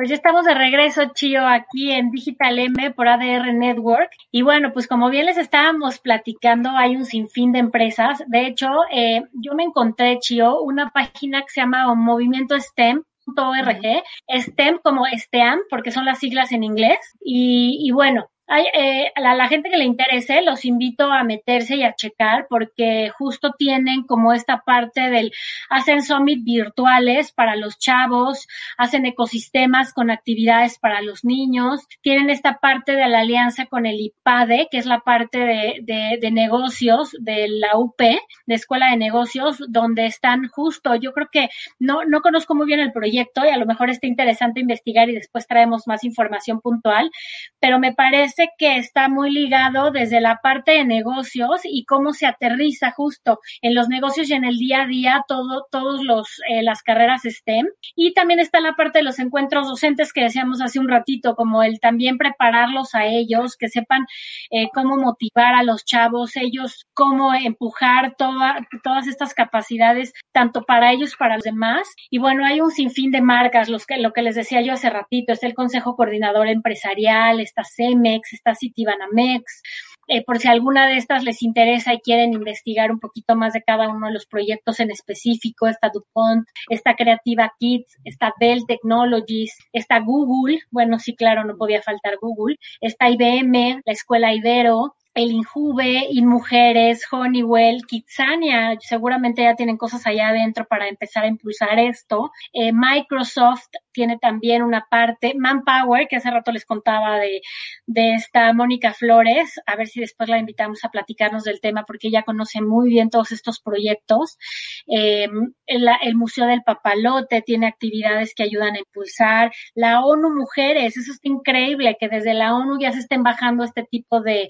pues 0.00 0.08
ya 0.08 0.14
estamos 0.14 0.46
de 0.46 0.54
regreso, 0.54 1.02
Chio, 1.12 1.46
aquí 1.46 1.92
en 1.92 2.10
Digital 2.10 2.58
M 2.58 2.90
por 2.92 3.06
ADR 3.06 3.52
Network. 3.52 4.08
Y 4.32 4.40
bueno, 4.40 4.72
pues 4.72 4.88
como 4.88 5.10
bien 5.10 5.26
les 5.26 5.36
estábamos 5.36 5.98
platicando, 5.98 6.70
hay 6.70 6.96
un 6.96 7.04
sinfín 7.04 7.52
de 7.52 7.58
empresas. 7.58 8.24
De 8.26 8.46
hecho, 8.46 8.68
eh, 8.90 9.24
yo 9.34 9.54
me 9.54 9.62
encontré, 9.62 10.18
Chio, 10.18 10.62
una 10.62 10.88
página 10.88 11.42
que 11.42 11.50
se 11.50 11.60
llama 11.60 11.94
Movimiento 11.94 12.58
STEM, 12.58 13.02
.org, 13.36 14.02
STEM 14.26 14.78
como 14.82 15.04
STEAM, 15.04 15.58
porque 15.68 15.90
son 15.90 16.06
las 16.06 16.18
siglas 16.18 16.50
en 16.52 16.64
inglés. 16.64 16.98
Y, 17.22 17.82
y 17.86 17.90
bueno, 17.90 18.29
hay, 18.50 18.64
eh, 18.74 19.12
a 19.14 19.34
la, 19.34 19.46
gente 19.46 19.70
que 19.70 19.76
le 19.76 19.84
interese, 19.84 20.42
los 20.42 20.64
invito 20.64 21.12
a 21.12 21.22
meterse 21.22 21.76
y 21.76 21.84
a 21.84 21.94
checar 21.94 22.46
porque 22.50 23.08
justo 23.16 23.52
tienen 23.56 24.02
como 24.02 24.32
esta 24.32 24.62
parte 24.66 25.08
del, 25.08 25.30
hacen 25.68 26.02
summit 26.02 26.42
virtuales 26.42 27.30
para 27.30 27.54
los 27.54 27.78
chavos, 27.78 28.48
hacen 28.76 29.06
ecosistemas 29.06 29.94
con 29.94 30.10
actividades 30.10 30.80
para 30.80 31.00
los 31.00 31.24
niños, 31.24 31.86
tienen 32.02 32.28
esta 32.28 32.58
parte 32.58 32.96
de 32.96 33.06
la 33.06 33.20
alianza 33.20 33.66
con 33.66 33.86
el 33.86 34.00
IPADE, 34.00 34.66
que 34.68 34.78
es 34.78 34.86
la 34.86 34.98
parte 34.98 35.38
de, 35.38 35.78
de, 35.82 36.18
de 36.20 36.30
negocios 36.32 37.12
de 37.20 37.46
la 37.48 37.78
UP, 37.78 38.00
de 38.00 38.54
Escuela 38.54 38.90
de 38.90 38.96
Negocios, 38.96 39.58
donde 39.68 40.06
están 40.06 40.48
justo, 40.48 40.96
yo 40.96 41.12
creo 41.12 41.28
que 41.30 41.50
no, 41.78 42.04
no 42.04 42.20
conozco 42.20 42.56
muy 42.56 42.66
bien 42.66 42.80
el 42.80 42.90
proyecto 42.90 43.44
y 43.44 43.50
a 43.50 43.58
lo 43.58 43.66
mejor 43.66 43.90
está 43.90 44.08
interesante 44.08 44.58
investigar 44.58 45.08
y 45.08 45.14
después 45.14 45.46
traemos 45.46 45.86
más 45.86 46.02
información 46.02 46.60
puntual, 46.60 47.12
pero 47.60 47.78
me 47.78 47.94
parece 47.94 48.39
que 48.58 48.76
está 48.76 49.08
muy 49.08 49.30
ligado 49.30 49.90
desde 49.90 50.20
la 50.20 50.40
parte 50.42 50.72
de 50.72 50.84
negocios 50.84 51.60
y 51.64 51.84
cómo 51.84 52.12
se 52.12 52.26
aterriza 52.26 52.90
justo 52.90 53.40
en 53.62 53.74
los 53.74 53.88
negocios 53.88 54.30
y 54.30 54.34
en 54.34 54.44
el 54.44 54.56
día 54.56 54.82
a 54.82 54.86
día 54.86 55.24
todo, 55.26 55.66
todos 55.70 56.02
los, 56.02 56.28
eh, 56.48 56.62
las 56.62 56.82
carreras 56.82 57.22
STEM. 57.24 57.66
Y 57.94 58.14
también 58.14 58.40
está 58.40 58.60
la 58.60 58.74
parte 58.74 59.00
de 59.00 59.04
los 59.04 59.18
encuentros 59.18 59.66
docentes 59.66 60.12
que 60.12 60.22
decíamos 60.22 60.60
hace 60.60 60.78
un 60.78 60.88
ratito, 60.88 61.34
como 61.34 61.62
el 61.62 61.80
también 61.80 62.18
prepararlos 62.18 62.94
a 62.94 63.06
ellos, 63.06 63.56
que 63.56 63.68
sepan 63.68 64.06
eh, 64.50 64.68
cómo 64.72 64.96
motivar 64.96 65.54
a 65.54 65.62
los 65.62 65.84
chavos, 65.84 66.36
ellos 66.36 66.86
cómo 66.94 67.34
empujar 67.34 68.14
toda, 68.16 68.66
todas 68.82 69.06
estas 69.06 69.34
capacidades, 69.34 70.12
tanto 70.32 70.62
para 70.62 70.92
ellos, 70.92 71.16
para 71.16 71.36
los 71.36 71.44
demás. 71.44 71.88
Y 72.10 72.18
bueno, 72.18 72.44
hay 72.44 72.60
un 72.60 72.70
sinfín 72.70 73.10
de 73.10 73.20
marcas, 73.20 73.68
los 73.68 73.86
que, 73.86 73.96
lo 73.96 74.12
que 74.12 74.22
les 74.22 74.34
decía 74.34 74.60
yo 74.60 74.72
hace 74.72 74.90
ratito, 74.90 75.32
está 75.32 75.46
el 75.46 75.54
Consejo 75.54 75.96
Coordinador 75.96 76.48
Empresarial, 76.48 77.40
está 77.40 77.62
CEMEX, 77.64 78.29
está 78.32 78.54
Citibanamex, 78.54 79.62
eh, 80.08 80.24
por 80.24 80.38
si 80.38 80.48
alguna 80.48 80.88
de 80.88 80.96
estas 80.96 81.22
les 81.22 81.42
interesa 81.42 81.94
y 81.94 82.00
quieren 82.00 82.32
investigar 82.32 82.90
un 82.90 82.98
poquito 82.98 83.36
más 83.36 83.52
de 83.52 83.62
cada 83.62 83.88
uno 83.88 84.08
de 84.08 84.12
los 84.12 84.26
proyectos 84.26 84.80
en 84.80 84.90
específico, 84.90 85.68
está 85.68 85.90
DuPont, 85.92 86.48
está 86.68 86.94
Creativa 86.96 87.52
Kids, 87.58 87.98
está 88.04 88.32
Dell 88.40 88.66
Technologies, 88.66 89.56
está 89.72 90.00
Google, 90.00 90.58
bueno, 90.70 90.98
sí, 90.98 91.14
claro, 91.14 91.44
no 91.44 91.56
podía 91.56 91.80
faltar 91.82 92.16
Google, 92.20 92.56
está 92.80 93.08
IBM, 93.08 93.82
la 93.84 93.92
Escuela 93.92 94.34
Ibero, 94.34 94.96
el 95.22 95.32
Injuve, 95.32 96.06
InMujeres, 96.10 97.06
Honeywell, 97.10 97.84
Kitsania, 97.86 98.76
seguramente 98.80 99.42
ya 99.42 99.54
tienen 99.54 99.76
cosas 99.76 100.06
allá 100.06 100.28
adentro 100.28 100.66
para 100.66 100.88
empezar 100.88 101.24
a 101.24 101.28
impulsar 101.28 101.78
esto. 101.78 102.30
Eh, 102.52 102.72
Microsoft 102.72 103.68
tiene 103.92 104.18
también 104.18 104.62
una 104.62 104.86
parte, 104.90 105.34
Manpower, 105.36 106.08
que 106.08 106.16
hace 106.16 106.30
rato 106.30 106.52
les 106.52 106.64
contaba 106.64 107.18
de, 107.18 107.42
de 107.86 108.14
esta 108.14 108.52
Mónica 108.52 108.94
Flores, 108.94 109.60
a 109.66 109.76
ver 109.76 109.88
si 109.88 110.00
después 110.00 110.28
la 110.28 110.38
invitamos 110.38 110.84
a 110.84 110.90
platicarnos 110.90 111.44
del 111.44 111.60
tema 111.60 111.84
porque 111.84 112.08
ella 112.08 112.22
conoce 112.22 112.62
muy 112.62 112.88
bien 112.88 113.10
todos 113.10 113.32
estos 113.32 113.60
proyectos. 113.60 114.38
Eh, 114.86 115.28
el, 115.66 115.88
el 116.02 116.16
Museo 116.16 116.46
del 116.46 116.62
Papalote 116.62 117.42
tiene 117.42 117.66
actividades 117.66 118.34
que 118.34 118.44
ayudan 118.44 118.76
a 118.76 118.78
impulsar. 118.78 119.52
La 119.74 120.04
ONU 120.04 120.30
Mujeres, 120.30 120.96
eso 120.96 121.12
es 121.12 121.18
increíble, 121.22 121.96
que 121.98 122.08
desde 122.08 122.32
la 122.32 122.54
ONU 122.54 122.78
ya 122.80 122.92
se 122.92 123.00
estén 123.00 123.22
bajando 123.22 123.64
este 123.64 123.82
tipo 123.82 124.20
de 124.20 124.48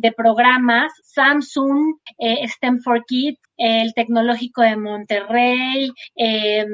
de 0.00 0.12
programas, 0.12 0.92
Samsung, 1.02 1.98
eh, 2.18 2.46
STEM 2.48 2.80
for 2.80 3.04
Kids, 3.06 3.40
el 3.56 3.94
Tecnológico 3.94 4.62
de 4.62 4.76
Monterrey, 4.76 5.92
eh, 6.16 6.66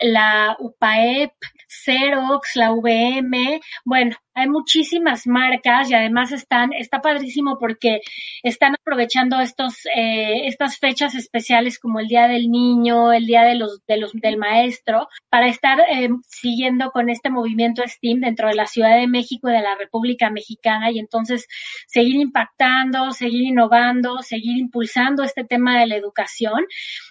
la 0.00 0.56
UPAEP, 0.58 1.32
Xerox, 1.66 2.56
la 2.56 2.72
VM, 2.72 3.60
bueno, 3.84 4.16
hay 4.38 4.48
muchísimas 4.48 5.26
marcas 5.26 5.90
y 5.90 5.94
además 5.94 6.32
están, 6.32 6.72
está 6.72 7.00
padrísimo 7.00 7.58
porque 7.58 8.00
están 8.42 8.74
aprovechando 8.74 9.40
estos, 9.40 9.86
eh, 9.96 10.46
estas 10.46 10.78
fechas 10.78 11.14
especiales 11.14 11.78
como 11.78 12.00
el 12.00 12.06
Día 12.06 12.28
del 12.28 12.50
Niño, 12.50 13.12
el 13.12 13.26
Día 13.26 13.42
de 13.42 13.54
los, 13.54 13.84
de 13.86 13.98
los, 13.98 14.12
del 14.12 14.36
Maestro, 14.36 15.08
para 15.28 15.48
estar 15.48 15.80
eh, 15.80 16.08
siguiendo 16.28 16.90
con 16.90 17.10
este 17.10 17.30
movimiento 17.30 17.82
STEAM 17.86 18.20
dentro 18.20 18.48
de 18.48 18.54
la 18.54 18.66
Ciudad 18.66 18.96
de 18.96 19.08
México 19.08 19.48
y 19.48 19.52
de 19.52 19.62
la 19.62 19.74
República 19.76 20.30
Mexicana 20.30 20.90
y 20.90 20.98
entonces 20.98 21.46
seguir 21.86 22.16
impactando, 22.16 23.10
seguir 23.10 23.42
innovando, 23.42 24.22
seguir 24.22 24.58
impulsando 24.58 25.22
este 25.22 25.44
tema 25.44 25.78
de 25.80 25.86
la 25.86 25.96
educación 25.96 26.64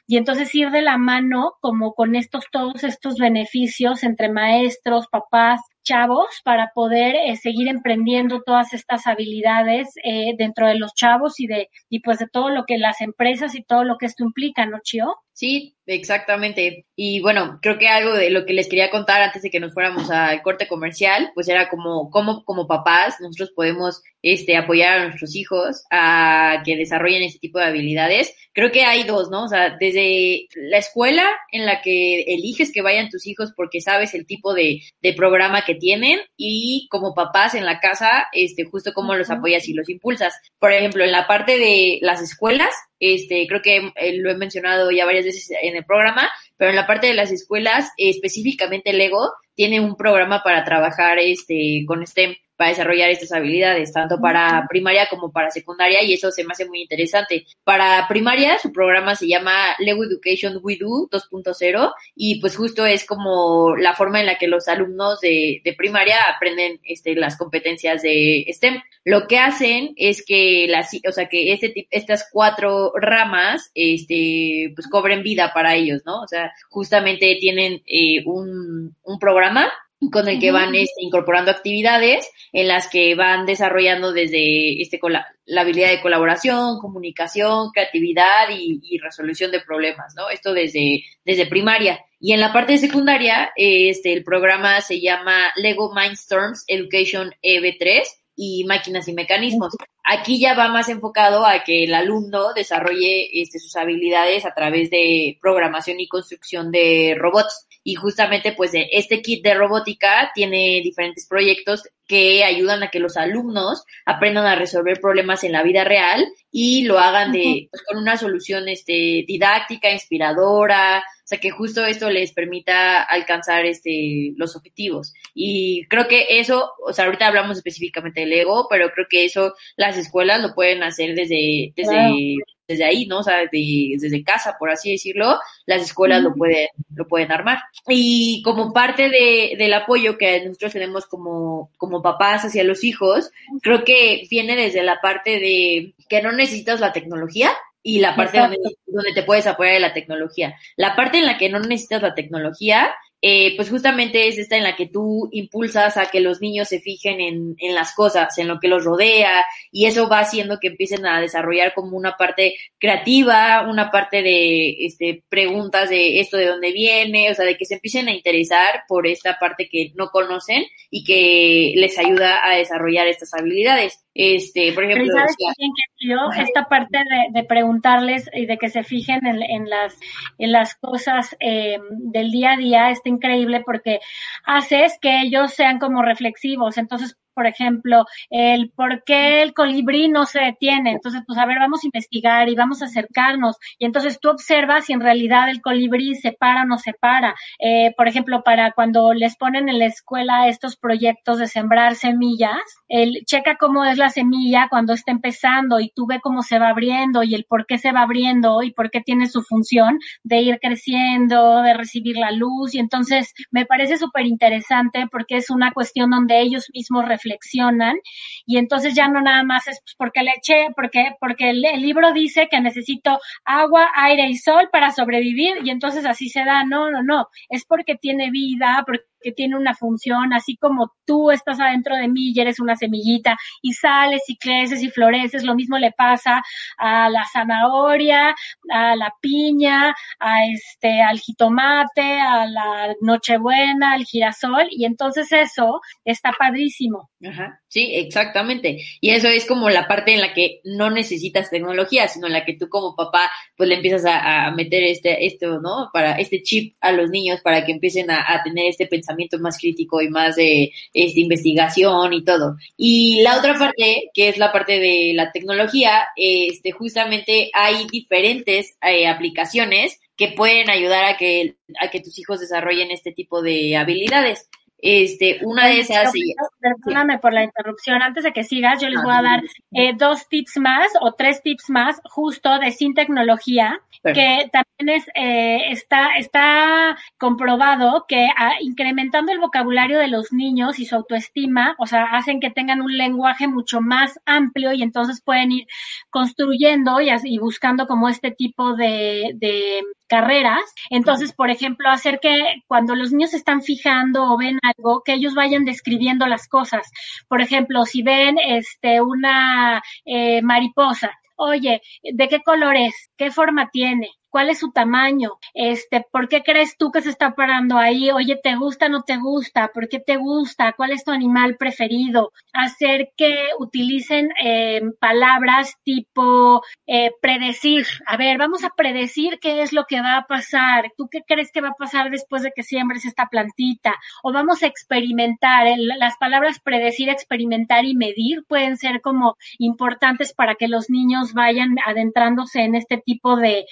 y 0.08 0.18
entonces 0.18 0.54
ir 0.56 0.72
de 0.72 0.82
la 0.82 0.98
mano 0.98 1.54
como 1.60 1.94
con 1.94 2.16
estos, 2.16 2.46
todos 2.52 2.84
estos 2.84 3.16
beneficios 3.18 4.04
entre 4.04 4.30
maestros, 4.30 5.08
papás, 5.12 5.60
chavos 5.88 6.28
para 6.43 6.71
poder 6.73 7.15
eh, 7.15 7.38
seguir 7.38 7.69
emprendiendo 7.69 8.41
todas 8.45 8.73
estas 8.73 9.08
habilidades 9.08 9.88
eh, 10.04 10.34
dentro 10.38 10.67
de 10.67 10.76
los 10.76 10.93
chavos 10.93 11.39
y 11.39 11.47
de 11.47 11.69
y 11.89 12.02
pues 12.02 12.19
de 12.19 12.28
todo 12.28 12.50
lo 12.50 12.65
que 12.65 12.78
las 12.78 13.00
empresas 13.00 13.56
y 13.56 13.63
todo 13.63 13.86
lo 13.86 13.97
que 13.97 14.08
esto 14.08 14.26
implica, 14.26 14.65
¿no, 14.65 14.80
Chio? 14.84 15.15
Sí, 15.32 15.77
exactamente. 15.88 16.86
Y 16.95 17.21
bueno, 17.21 17.58
creo 17.62 17.78
que 17.78 17.88
algo 17.88 18.13
de 18.13 18.30
lo 18.30 18.45
que 18.45 18.54
les 18.54 18.67
quería 18.67 18.91
contar 18.91 19.21
antes 19.21 19.41
de 19.41 19.50
que 19.50 19.60
nos 19.60 19.73
fuéramos 19.73 20.12
al 20.12 20.41
corte 20.41 20.67
comercial, 20.67 21.32
pues 21.34 21.47
era 21.47 21.69
como 21.69 22.10
cómo 22.12 22.43
como 22.43 22.67
papás 22.67 23.15
nosotros 23.19 23.52
podemos 23.56 24.04
este 24.21 24.58
apoyar 24.58 25.00
a 25.00 25.04
nuestros 25.06 25.36
hijos 25.36 25.84
a 25.91 26.62
que 26.65 26.76
desarrollen 26.76 27.23
ese 27.23 27.39
tipo 27.39 27.60
de 27.60 27.65
habilidades. 27.65 28.36
Creo 28.54 28.71
que 28.71 28.84
hay 28.84 29.04
dos, 29.04 29.30
¿no? 29.30 29.45
O 29.45 29.47
sea, 29.47 29.78
desde 29.80 30.47
la 30.56 30.78
escuela 30.78 31.26
en 31.52 31.65
la 31.65 31.82
que 31.82 32.21
eliges 32.23 32.71
que 32.73 32.82
vayan 32.82 33.10
tus 33.10 33.26
hijos 33.28 33.54
porque 33.56 33.82
sabes 33.82 34.13
el 34.13 34.26
tipo 34.26 34.54
de, 34.54 34.82
de 35.02 35.13
programa 35.13 35.63
que 35.63 35.76
tienen 35.76 36.19
y 36.36 36.88
como 36.89 37.13
papás 37.13 37.54
en 37.54 37.65
la 37.65 37.80
casa, 37.80 38.28
este, 38.34 38.65
justo 38.65 38.93
cómo 38.93 39.15
los 39.15 39.30
apoyas 39.30 39.67
y 39.67 39.73
los 39.73 39.89
impulsas. 39.89 40.34
Por 40.60 40.71
ejemplo, 40.73 41.04
en 41.04 41.12
la 41.12 41.28
parte 41.28 41.58
de 41.58 42.00
las 42.02 42.21
escuelas, 42.21 42.73
este, 42.99 43.45
creo 43.47 43.62
que 43.62 43.91
eh, 43.95 44.17
lo 44.17 44.31
he 44.31 44.38
mencionado 44.38 44.91
ya 44.91 45.05
varias 45.05 45.25
veces 45.25 45.49
en 45.62 45.75
el 45.75 45.86
programa, 45.86 46.29
pero 46.57 46.69
en 46.69 46.75
la 46.75 46.88
parte 46.88 47.07
de 47.07 47.13
las 47.13 47.31
escuelas, 47.31 47.91
específicamente 47.97 48.93
Lego, 48.93 49.31
tiene 49.55 49.79
un 49.79 49.95
programa 49.95 50.43
para 50.43 50.63
trabajar 50.63 51.19
este, 51.19 51.83
con 51.88 52.05
STEM 52.05 52.36
para 52.58 52.72
desarrollar 52.72 53.10
estas 53.10 53.32
habilidades, 53.32 53.93
tanto 53.93 54.20
para 54.20 54.65
primaria 54.67 55.08
como 55.10 55.32
para 55.32 55.52
secundaria, 55.52 56.02
y 56.04 56.13
eso 56.13 56.32
se 56.32 56.43
me 56.43 56.52
hace 56.52 56.65
muy 56.65 56.82
interesante. 56.82 57.46
Para 57.63 58.08
primaria, 58.08 58.58
su 58.60 58.74
programa 58.74 59.15
se 59.15 59.28
llama 59.28 59.54
Lego 59.80 60.04
Education 60.04 60.60
We 60.62 60.78
Do 60.78 61.08
2.0, 61.10 61.93
y 62.15 62.41
pues 62.41 62.58
justo 62.58 62.86
es 62.86 63.06
como 63.06 63.76
la 63.76 63.93
forma 63.93 64.20
en 64.20 64.26
la 64.26 64.38
que 64.38 64.48
los 64.48 64.67
alumnos 64.67 65.22
de, 65.22 65.62
de 65.63 65.74
primaria 65.74 66.17
aprenden 66.36 66.80
este, 66.84 67.15
las 67.15 67.38
competencias 67.38 68.02
de 68.02 68.46
STEM. 68.52 68.82
Lo 69.06 69.28
que 69.28 69.38
hacen 69.39 69.93
es 69.96 70.26
que 70.26 70.65
las, 70.67 70.89
o 71.08 71.12
sea, 71.12 71.30
que 71.30 71.54
este, 71.54 71.88
estas 71.91 72.28
cuatro 72.32 72.91
ramas, 72.96 73.72
este, 73.76 74.74
pues 74.76 74.88
cobren 74.88 75.24
vida 75.24 75.52
para 75.54 75.76
ellos, 75.76 76.02
¿no? 76.06 76.22
O 76.22 76.28
sea, 76.28 76.52
justamente 76.70 77.38
tienen 77.39 77.84
eh, 77.86 78.24
un, 78.26 78.96
un 79.04 79.20
programa 79.20 79.72
con 80.12 80.27
el 80.27 80.39
que 80.39 80.51
van 80.51 80.75
este, 80.75 81.01
incorporando 81.03 81.51
actividades 81.51 82.29
en 82.53 82.67
las 82.67 82.88
que 82.88 83.15
van 83.15 83.45
desarrollando 83.45 84.13
desde 84.13 84.81
este, 84.81 84.99
la, 85.10 85.62
habilidad 85.62 85.89
de 85.89 86.01
colaboración, 86.01 86.79
comunicación, 86.79 87.71
creatividad 87.71 88.49
y, 88.51 88.79
y, 88.83 88.99
resolución 88.99 89.51
de 89.51 89.62
problemas, 89.62 90.13
¿no? 90.15 90.29
Esto 90.29 90.53
desde, 90.53 91.03
desde 91.25 91.47
primaria. 91.47 91.99
Y 92.19 92.33
en 92.33 92.39
la 92.39 92.53
parte 92.53 92.73
de 92.73 92.79
secundaria, 92.79 93.51
este, 93.55 94.13
el 94.13 94.23
programa 94.23 94.81
se 94.81 94.99
llama 94.99 95.51
Lego 95.55 95.93
Mindstorms 95.93 96.63
Education 96.67 97.33
EB3 97.43 98.03
y 98.36 98.63
máquinas 98.65 99.07
y 99.07 99.13
mecanismos. 99.13 99.75
Aquí 100.03 100.39
ya 100.39 100.53
va 100.53 100.69
más 100.69 100.89
enfocado 100.89 101.45
a 101.45 101.63
que 101.63 101.83
el 101.83 101.93
alumno 101.93 102.53
desarrolle 102.53 103.29
este, 103.41 103.60
sus 103.60 103.75
habilidades 103.75 104.45
a 104.45 104.53
través 104.53 104.89
de 104.89 105.38
programación 105.41 105.99
y 105.99 106.07
construcción 106.07 106.71
de 106.71 107.15
robots. 107.19 107.66
Y 107.88 107.95
justamente 107.95 108.52
pues 108.52 108.71
este 108.73 109.21
kit 109.21 109.41
de 109.41 109.54
robótica 109.54 110.30
tiene 110.36 110.82
diferentes 110.84 111.26
proyectos 111.26 111.84
que 112.06 112.43
ayudan 112.43 112.84
a 112.84 112.89
que 112.89 113.00
los 113.00 113.15
alumnos 113.15 113.86
aprendan 114.06 114.45
a 114.45 114.56
resolver 114.56 115.00
problemas 115.00 115.45
en 115.45 115.54
la 115.54 115.63
vida 115.63 115.86
real 115.86 116.28
y 116.52 116.84
lo 116.84 117.00
hagan 117.00 117.32
de 117.32 117.69
pues, 117.71 117.84
con 117.84 117.97
una 117.97 118.17
solución 118.17 118.67
este 118.67 119.23
didáctica, 119.26 119.89
inspiradora, 119.89 121.00
o 121.00 121.28
sea, 121.28 121.38
que 121.39 121.50
justo 121.50 121.86
esto 121.86 122.10
les 122.10 122.34
permita 122.34 123.04
alcanzar 123.04 123.65
este, 123.65 124.34
los 124.36 124.58
objetivos. 124.58 125.13
Y 125.34 125.86
creo 125.88 126.10
que 126.10 126.41
eso, 126.41 126.73
o 126.86 126.91
sea, 126.91 127.06
ahorita 127.06 127.28
hablamos 127.28 127.56
específicamente 127.56 128.19
del 128.19 128.34
ego, 128.34 128.67
pero 128.69 128.91
creo 128.91 129.08
que 129.10 129.23
eso 129.23 129.54
las 129.78 129.95
escuelas 129.95 130.41
lo 130.41 130.54
pueden 130.54 130.84
hacer 130.84 131.15
desde, 131.15 131.71
desde 131.73 132.36
desde 132.67 132.86
ahí, 132.86 133.06
¿no? 133.06 133.19
O 133.19 133.23
sea, 133.23 133.43
desde 133.49 134.23
casa, 134.23 134.58
por 134.60 134.69
así 134.69 134.91
decirlo, 134.91 135.39
las 135.65 135.82
escuelas 135.82 136.21
lo 136.21 136.34
pueden, 136.34 136.67
lo 136.95 137.08
pueden 137.08 137.32
armar. 137.32 137.60
Y 137.88 138.41
como 138.43 138.73
parte 138.73 139.10
de, 139.10 139.56
del 139.58 139.73
apoyo 139.73 140.17
que 140.17 140.45
nosotros 140.45 140.73
tenemos 140.73 141.06
como, 141.06 141.71
como 141.77 142.01
papás 142.01 142.45
hacia 142.45 142.63
los 142.63 142.84
hijos, 142.84 143.32
creo 143.62 143.84
que 143.84 144.27
viene 144.30 144.56
desde 144.56 144.84
la 144.84 144.99
parte 145.01 145.39
de 145.39 145.93
que 146.10 146.21
no 146.21 146.32
necesitas 146.32 146.80
la 146.80 146.93
tecnología, 146.93 147.51
y 147.84 147.99
la 147.99 148.17
parte 148.17 148.38
donde, 148.38 148.58
donde, 148.86 149.13
te 149.13 149.23
puedes 149.23 149.47
apoyar 149.47 149.75
de 149.75 149.80
la 149.80 149.93
tecnología. 149.93 150.58
La 150.75 150.93
parte 150.97 151.19
en 151.19 151.25
la 151.25 151.38
que 151.38 151.47
no 151.47 151.60
necesitas 151.62 152.01
la 152.01 152.15
tecnología 152.15 152.93
eh, 153.21 153.56
pues 153.56 153.69
justamente 153.69 154.27
es 154.27 154.38
esta 154.38 154.58
en 154.58 154.63
la 154.63 154.75
que 154.75 154.86
tú 154.86 155.27
impulsas 155.32 155.98
a 155.98 156.06
que 156.06 156.19
los 156.19 156.39
niños 156.39 156.67
se 156.67 156.79
fijen 156.79 157.19
en, 157.19 157.56
en, 157.58 157.73
las 157.73 157.96
cosas, 157.96 158.37
en 158.37 158.48
lo 158.48 158.60
que 158.60 158.67
los 158.67 158.83
rodea, 158.83 159.44
y 159.71 159.85
eso 159.85 160.08
va 160.08 160.19
haciendo 160.19 160.60
que 160.60 160.67
empiecen 160.67 161.06
a 161.06 161.19
desarrollar 161.19 161.73
como 161.73 161.98
una 161.98 162.15
parte 162.15 162.56
creativa, 162.77 163.67
una 163.67 163.89
parte 163.89 164.21
de 164.21 164.85
este, 164.85 165.23
preguntas 165.29 165.89
de 165.89 166.19
esto 166.19 166.37
de 166.37 166.46
dónde 166.46 166.71
viene, 166.71 167.31
o 167.31 167.33
sea, 167.33 167.46
de 167.46 167.58
que 167.58 167.65
se 167.65 167.75
empiecen 167.75 168.08
a 168.08 168.13
interesar 168.13 168.83
por 168.87 169.08
esta 169.08 169.39
parte 169.39 169.67
que 169.67 169.92
no 169.96 170.10
conocen 170.10 170.65
y 170.92 171.04
que 171.04 171.73
les 171.75 171.98
ayuda 171.98 172.39
a 172.44 172.56
desarrollar 172.56 173.08
estas 173.08 173.33
habilidades. 173.33 174.04
Este, 174.13 174.73
por 174.73 174.83
ejemplo, 174.83 175.13
¿sabes 175.13 175.35
que 175.37 176.08
yo, 176.08 176.17
esta 176.42 176.67
parte 176.67 176.98
de, 176.98 177.39
de, 177.39 177.46
preguntarles 177.46 178.27
y 178.33 178.48
de 178.48 178.58
que 178.58 178.69
se 178.69 178.83
fijen 178.83 179.23
en, 179.27 179.44
en 179.44 179.69
las, 179.69 179.96
en 180.39 180.52
las 180.52 180.73
cosas 180.73 181.35
eh, 181.39 181.77
del 181.89 182.31
día 182.31 182.54
a 182.54 182.58
día 182.58 182.89
increíble 183.08 183.63
porque 183.65 183.99
haces 184.43 184.97
que 185.01 185.21
ellos 185.21 185.53
sean 185.53 185.79
como 185.79 186.01
reflexivos. 186.01 186.77
Entonces, 186.77 187.17
por 187.38 187.46
ejemplo, 187.46 188.06
el 188.31 188.71
por 188.71 189.04
qué 189.04 189.44
el 189.44 189.54
colibrí 189.54 190.10
no 190.10 190.25
se 190.25 190.40
detiene. 190.40 190.90
Entonces, 190.94 191.21
pues 191.27 191.38
a 191.38 191.46
ver, 191.46 191.60
vamos 191.60 191.83
a 191.83 191.85
investigar 191.85 192.50
y 192.50 192.56
vamos 192.56 192.81
a 192.81 192.85
acercarnos. 192.85 193.58
Y 193.77 193.85
entonces 193.85 194.19
tú 194.19 194.31
observas 194.31 194.85
si 194.85 194.94
en 194.94 195.02
realidad 195.02 195.48
el 195.48 195.62
colibrí 195.62 196.15
se 196.15 196.31
para 196.31 196.63
o 196.63 196.65
no 196.65 196.79
se 196.79 196.94
para. 196.94 197.35
Eh, 197.60 197.94
por 197.96 198.08
ejemplo, 198.08 198.42
para 198.44 198.71
cuando 198.71 199.13
les 199.13 199.38
ponen 199.38 199.69
en 199.69 199.77
la 199.77 199.85
escuela 199.85 200.48
estos 200.48 200.77
proyectos 200.77 201.38
de 201.38 201.46
sembrar 201.46 201.94
semillas, 201.94 202.58
el 202.88 203.23
checa 203.27 203.56
cómo 203.60 203.85
es 203.85 204.00
la 204.00 204.10
semilla 204.10 204.65
cuando 204.67 204.94
está 204.94 205.12
empezando 205.12 205.79
y 205.79 205.92
tú 205.96 206.08
ve 206.08 206.19
cómo 206.19 206.42
se 206.42 206.58
va 206.58 206.69
abriendo 206.69 207.21
y 207.21 207.35
el 207.35 207.46
por 207.46 207.67
qué 207.67 207.77
se 207.77 207.92
va 207.92 208.02
abriendo 208.02 208.63
y 208.63 208.71
por 208.71 208.90
qué 208.90 209.02
tiene 209.02 209.27
su 209.27 209.44
función 209.44 210.00
de 210.23 210.42
ir 210.42 210.58
creciendo, 210.60 211.62
de 211.62 211.75
recibir 211.75 212.17
la 212.17 212.31
luz. 212.31 212.73
Y 212.73 212.79
entonces 212.79 213.31
me 213.52 213.67
parece 213.67 213.98
súper 213.98 214.25
interesante 214.25 215.06
porque 215.12 215.38
es 215.38 215.52
una 215.52 215.71
cuestión 215.71 216.10
donde 216.10 216.42
ellos 216.42 216.65
mismos 216.73 217.06
reflexionan 217.06 217.27
reflexionan 217.28 217.98
y 218.46 218.58
entonces 218.58 218.96
ya 218.96 219.08
no 219.08 219.21
nada 219.21 219.44
más 219.44 219.67
es 219.67 219.82
porque 219.98 220.23
le 220.23 220.32
eché, 220.38 220.67
porque, 220.75 221.15
porque 221.19 221.50
el, 221.50 221.65
el, 221.65 221.82
libro 221.82 222.13
dice 222.13 222.48
que 222.50 222.60
necesito 222.62 223.19
agua, 223.46 223.90
aire 223.96 224.28
y 224.30 224.38
sol 224.38 224.69
para 224.71 224.92
sobrevivir 224.92 225.58
y 225.63 225.69
entonces 225.69 226.06
así 226.06 226.30
se 226.30 226.44
da. 226.44 226.63
No, 226.63 226.90
no, 226.92 227.04
no. 227.04 227.28
Es 227.50 227.65
porque 227.65 227.96
tiene 227.96 228.32
vida, 228.32 228.84
porque 228.86 229.06
tiene 229.32 229.56
una 229.56 229.75
función, 229.75 230.34
así 230.34 230.58
como 230.58 230.94
tú 231.06 231.32
estás 231.32 231.60
adentro 231.60 231.96
de 231.96 232.08
mí 232.08 232.32
y 232.34 232.40
eres 232.40 232.60
una 232.60 232.75
semillita 232.75 233.38
y 233.62 233.73
sales 233.73 234.23
y 234.28 234.38
creces 234.38 234.84
y 234.84 234.90
floreces, 234.90 235.44
lo 235.44 235.56
mismo 235.56 235.78
le 235.78 235.92
pasa 235.92 236.44
a 236.78 237.10
la 237.10 237.25
zanahoria, 237.32 238.36
a 238.71 238.96
la 238.96 239.13
piña, 239.21 239.96
a 240.19 240.46
este, 240.46 241.02
al 241.02 241.19
jitomate, 241.19 242.19
a 242.19 242.46
la 242.46 242.96
nochebuena, 243.02 243.94
al 243.94 244.06
girasol, 244.06 244.67
y 244.69 244.86
entonces 244.86 245.32
eso 245.32 245.82
está 246.06 246.32
padrísimo. 246.38 247.10
Ajá, 247.25 247.62
sí, 247.67 247.96
exactamente. 247.96 248.80
Y 249.02 249.12
eso 249.12 249.28
es 249.28 249.46
como 249.46 249.69
la 249.69 249.88
parte 249.88 250.13
en 250.13 250.21
la 250.21 250.34
que 250.34 250.62
no 250.63 250.90
necesitas 250.90 251.50
tecnología, 251.50 252.08
sino 252.08 252.28
en 252.28 252.34
la 252.34 252.46
que 252.46 252.54
tú 252.54 252.69
como 252.69 252.96
papá, 252.96 253.32
pues 253.56 253.69
le 253.69 253.75
empiezas 253.75 254.06
a, 254.06 254.52
meter 254.52 254.84
este, 254.84 255.25
esto, 255.25 255.60
¿no? 255.60 255.90
Para 255.92 256.13
este 256.13 256.42
chip 256.42 256.75
a 256.82 256.92
los 256.92 257.10
niños 257.10 257.42
para 257.42 257.65
que 257.65 257.71
empiecen 257.71 258.10
a 258.12 258.42
tener 258.44 258.67
este 258.67 258.88
pensamiento 258.88 259.17
más 259.40 259.58
crítico 259.58 260.02
y 260.02 260.10
más 260.10 260.36
de 260.36 260.72
este, 260.94 261.20
investigación 261.20 262.13
y 262.13 262.24
todo. 262.24 262.56
Y 262.78 263.22
la 263.22 263.38
otra 263.38 263.58
parte, 263.58 264.10
que 264.13 264.30
es 264.30 264.38
la 264.38 264.52
parte 264.52 264.80
de 264.80 265.13
la 265.13 265.32
tecnología, 265.32 266.08
este, 266.15 266.72
justamente 266.72 267.50
hay 267.54 267.88
diferentes 267.92 268.78
eh, 268.82 269.08
aplicaciones 269.08 270.00
que 270.15 270.30
pueden 270.30 270.70
ayudar 270.70 271.06
a 271.06 271.18
que, 271.18 271.56
a 271.80 271.90
que 271.90 272.02
tus 272.02 272.18
hijos 272.20 272.40
desarrollen 272.40 272.92
este 272.92 273.12
tipo 273.12 273.42
de 273.42 273.78
habilidades. 273.78 274.50
Este, 274.80 275.40
una 275.44 275.67
de 275.67 275.80
esas. 275.80 276.13
Perdóname 276.60 277.17
por 277.17 277.34
la 277.34 277.44
interrupción. 277.44 278.02
Antes 278.02 278.23
de 278.23 278.32
que 278.32 278.44
sigas, 278.44 278.80
yo 278.80 278.90
les 278.90 279.02
voy 279.02 279.13
a 279.13 279.21
dar 279.21 279.44
eh, 279.71 279.94
dos 279.98 280.28
tips 280.28 280.58
más 280.58 280.88
o 281.02 281.13
tres 281.13 281.42
tips 281.42 281.69
más, 281.69 282.00
justo 282.04 282.60
de 282.60 282.71
sin 282.71 282.94
tecnología, 282.94 283.82
que 284.04 284.50
también 284.52 284.98
es, 284.98 285.08
eh, 285.15 285.71
está, 285.71 286.17
está 286.17 286.98
comprobado 287.17 288.06
que 288.08 288.28
ah, 288.38 288.54
incrementando 288.62 289.32
el 289.32 289.40
vocabulario 289.40 289.98
de 289.98 290.08
los 290.08 290.32
niños 290.32 290.80
y 290.80 290.86
su 290.86 290.96
autoestima, 290.96 291.75
o 291.80 291.88
sea, 291.88 292.06
hacen 292.12 292.40
que 292.40 292.52
tengan 292.52 292.82
un 292.82 292.96
lenguaje 292.96 293.48
mucho 293.48 293.82
más 293.82 294.19
amplio 294.25 294.73
y 294.73 294.84
entonces 294.84 295.21
pueden 295.21 295.52
ir 295.52 295.67
construyendo 296.10 297.02
y, 297.02 297.10
y 297.23 297.40
buscando 297.40 297.88
como 297.88 298.10
este 298.10 298.32
tipo 298.32 298.75
de, 298.75 299.32
de 299.36 299.82
carreras. 300.08 300.62
Entonces, 300.89 301.33
por 301.33 301.49
ejemplo, 301.49 301.89
hacer 301.89 302.19
que 302.19 302.63
cuando 302.67 302.95
los 302.95 303.12
niños 303.12 303.31
se 303.31 303.37
están 303.37 303.62
fijando 303.62 304.23
o 304.31 304.37
ven 304.37 304.60
algo, 304.63 305.01
que 305.03 305.13
ellos 305.13 305.35
vayan 305.35 305.65
describiendo 305.65 306.25
las 306.27 306.47
cosas. 306.47 306.89
Por 307.27 307.41
ejemplo, 307.41 307.85
si 307.85 308.03
ven 308.03 308.37
este 308.39 309.01
una 309.01 309.81
eh, 310.05 310.41
mariposa, 310.41 311.12
oye, 311.35 311.81
¿de 312.03 312.27
qué 312.27 312.41
color 312.41 312.75
es? 312.75 313.10
¿Qué 313.17 313.31
forma 313.31 313.69
tiene? 313.71 314.10
Cuál 314.30 314.50
es 314.50 314.60
su 314.60 314.71
tamaño, 314.71 315.32
este, 315.54 316.06
por 316.12 316.28
qué 316.28 316.44
crees 316.44 316.78
tú 316.78 316.92
que 316.92 317.02
se 317.02 317.10
está 317.10 317.36
parando 317.36 317.78
ahí, 317.78 318.12
oye, 318.12 318.40
¿te 318.42 318.56
gusta 318.56 318.88
o 318.88 318.90
no 318.90 319.04
te 319.04 319.17
gusta? 319.17 319.69
¿Por 319.73 319.88
qué 319.88 320.00
te 320.00 320.17
gusta? 320.17 320.73
¿Cuál 320.73 320.92
es 320.92 321.04
tu 321.04 321.12
animal 321.12 321.58
preferido? 321.58 322.32
Hacer 322.54 323.10
que 323.15 323.50
utilicen 323.60 324.30
eh, 324.44 324.82
palabras 325.00 325.75
tipo 325.84 326.62
eh, 326.86 327.12
predecir. 327.21 327.86
A 328.06 328.17
ver, 328.17 328.38
vamos 328.38 328.63
a 328.63 328.71
predecir 328.75 329.40
qué 329.40 329.62
es 329.62 329.73
lo 329.73 329.86
que 329.86 330.02
va 330.02 330.17
a 330.17 330.25
pasar. 330.25 330.92
¿Tú 330.98 331.08
qué 331.10 331.21
crees 331.25 331.52
que 331.52 331.62
va 331.62 331.69
a 331.69 331.78
pasar 331.80 332.10
después 332.10 332.44
de 332.44 332.52
que 332.56 332.63
siembres 332.63 333.06
esta 333.06 333.28
plantita? 333.28 333.96
O 334.23 334.32
vamos 334.32 334.63
a 334.63 334.67
experimentar. 334.67 335.67
las 335.78 336.17
palabras 336.17 336.60
predecir, 336.60 337.10
experimentar 337.10 337.86
y 337.86 337.96
medir 337.96 338.44
pueden 338.48 338.78
ser 338.78 339.02
como 339.02 339.38
importantes 339.58 340.34
para 340.34 340.56
que 340.56 340.67
los 340.67 340.90
niños 340.90 341.34
vayan 341.34 341.78
adentrándose 341.86 342.62
en 342.62 342.75
este 342.75 342.98
tipo 342.98 343.36
de, 343.36 343.65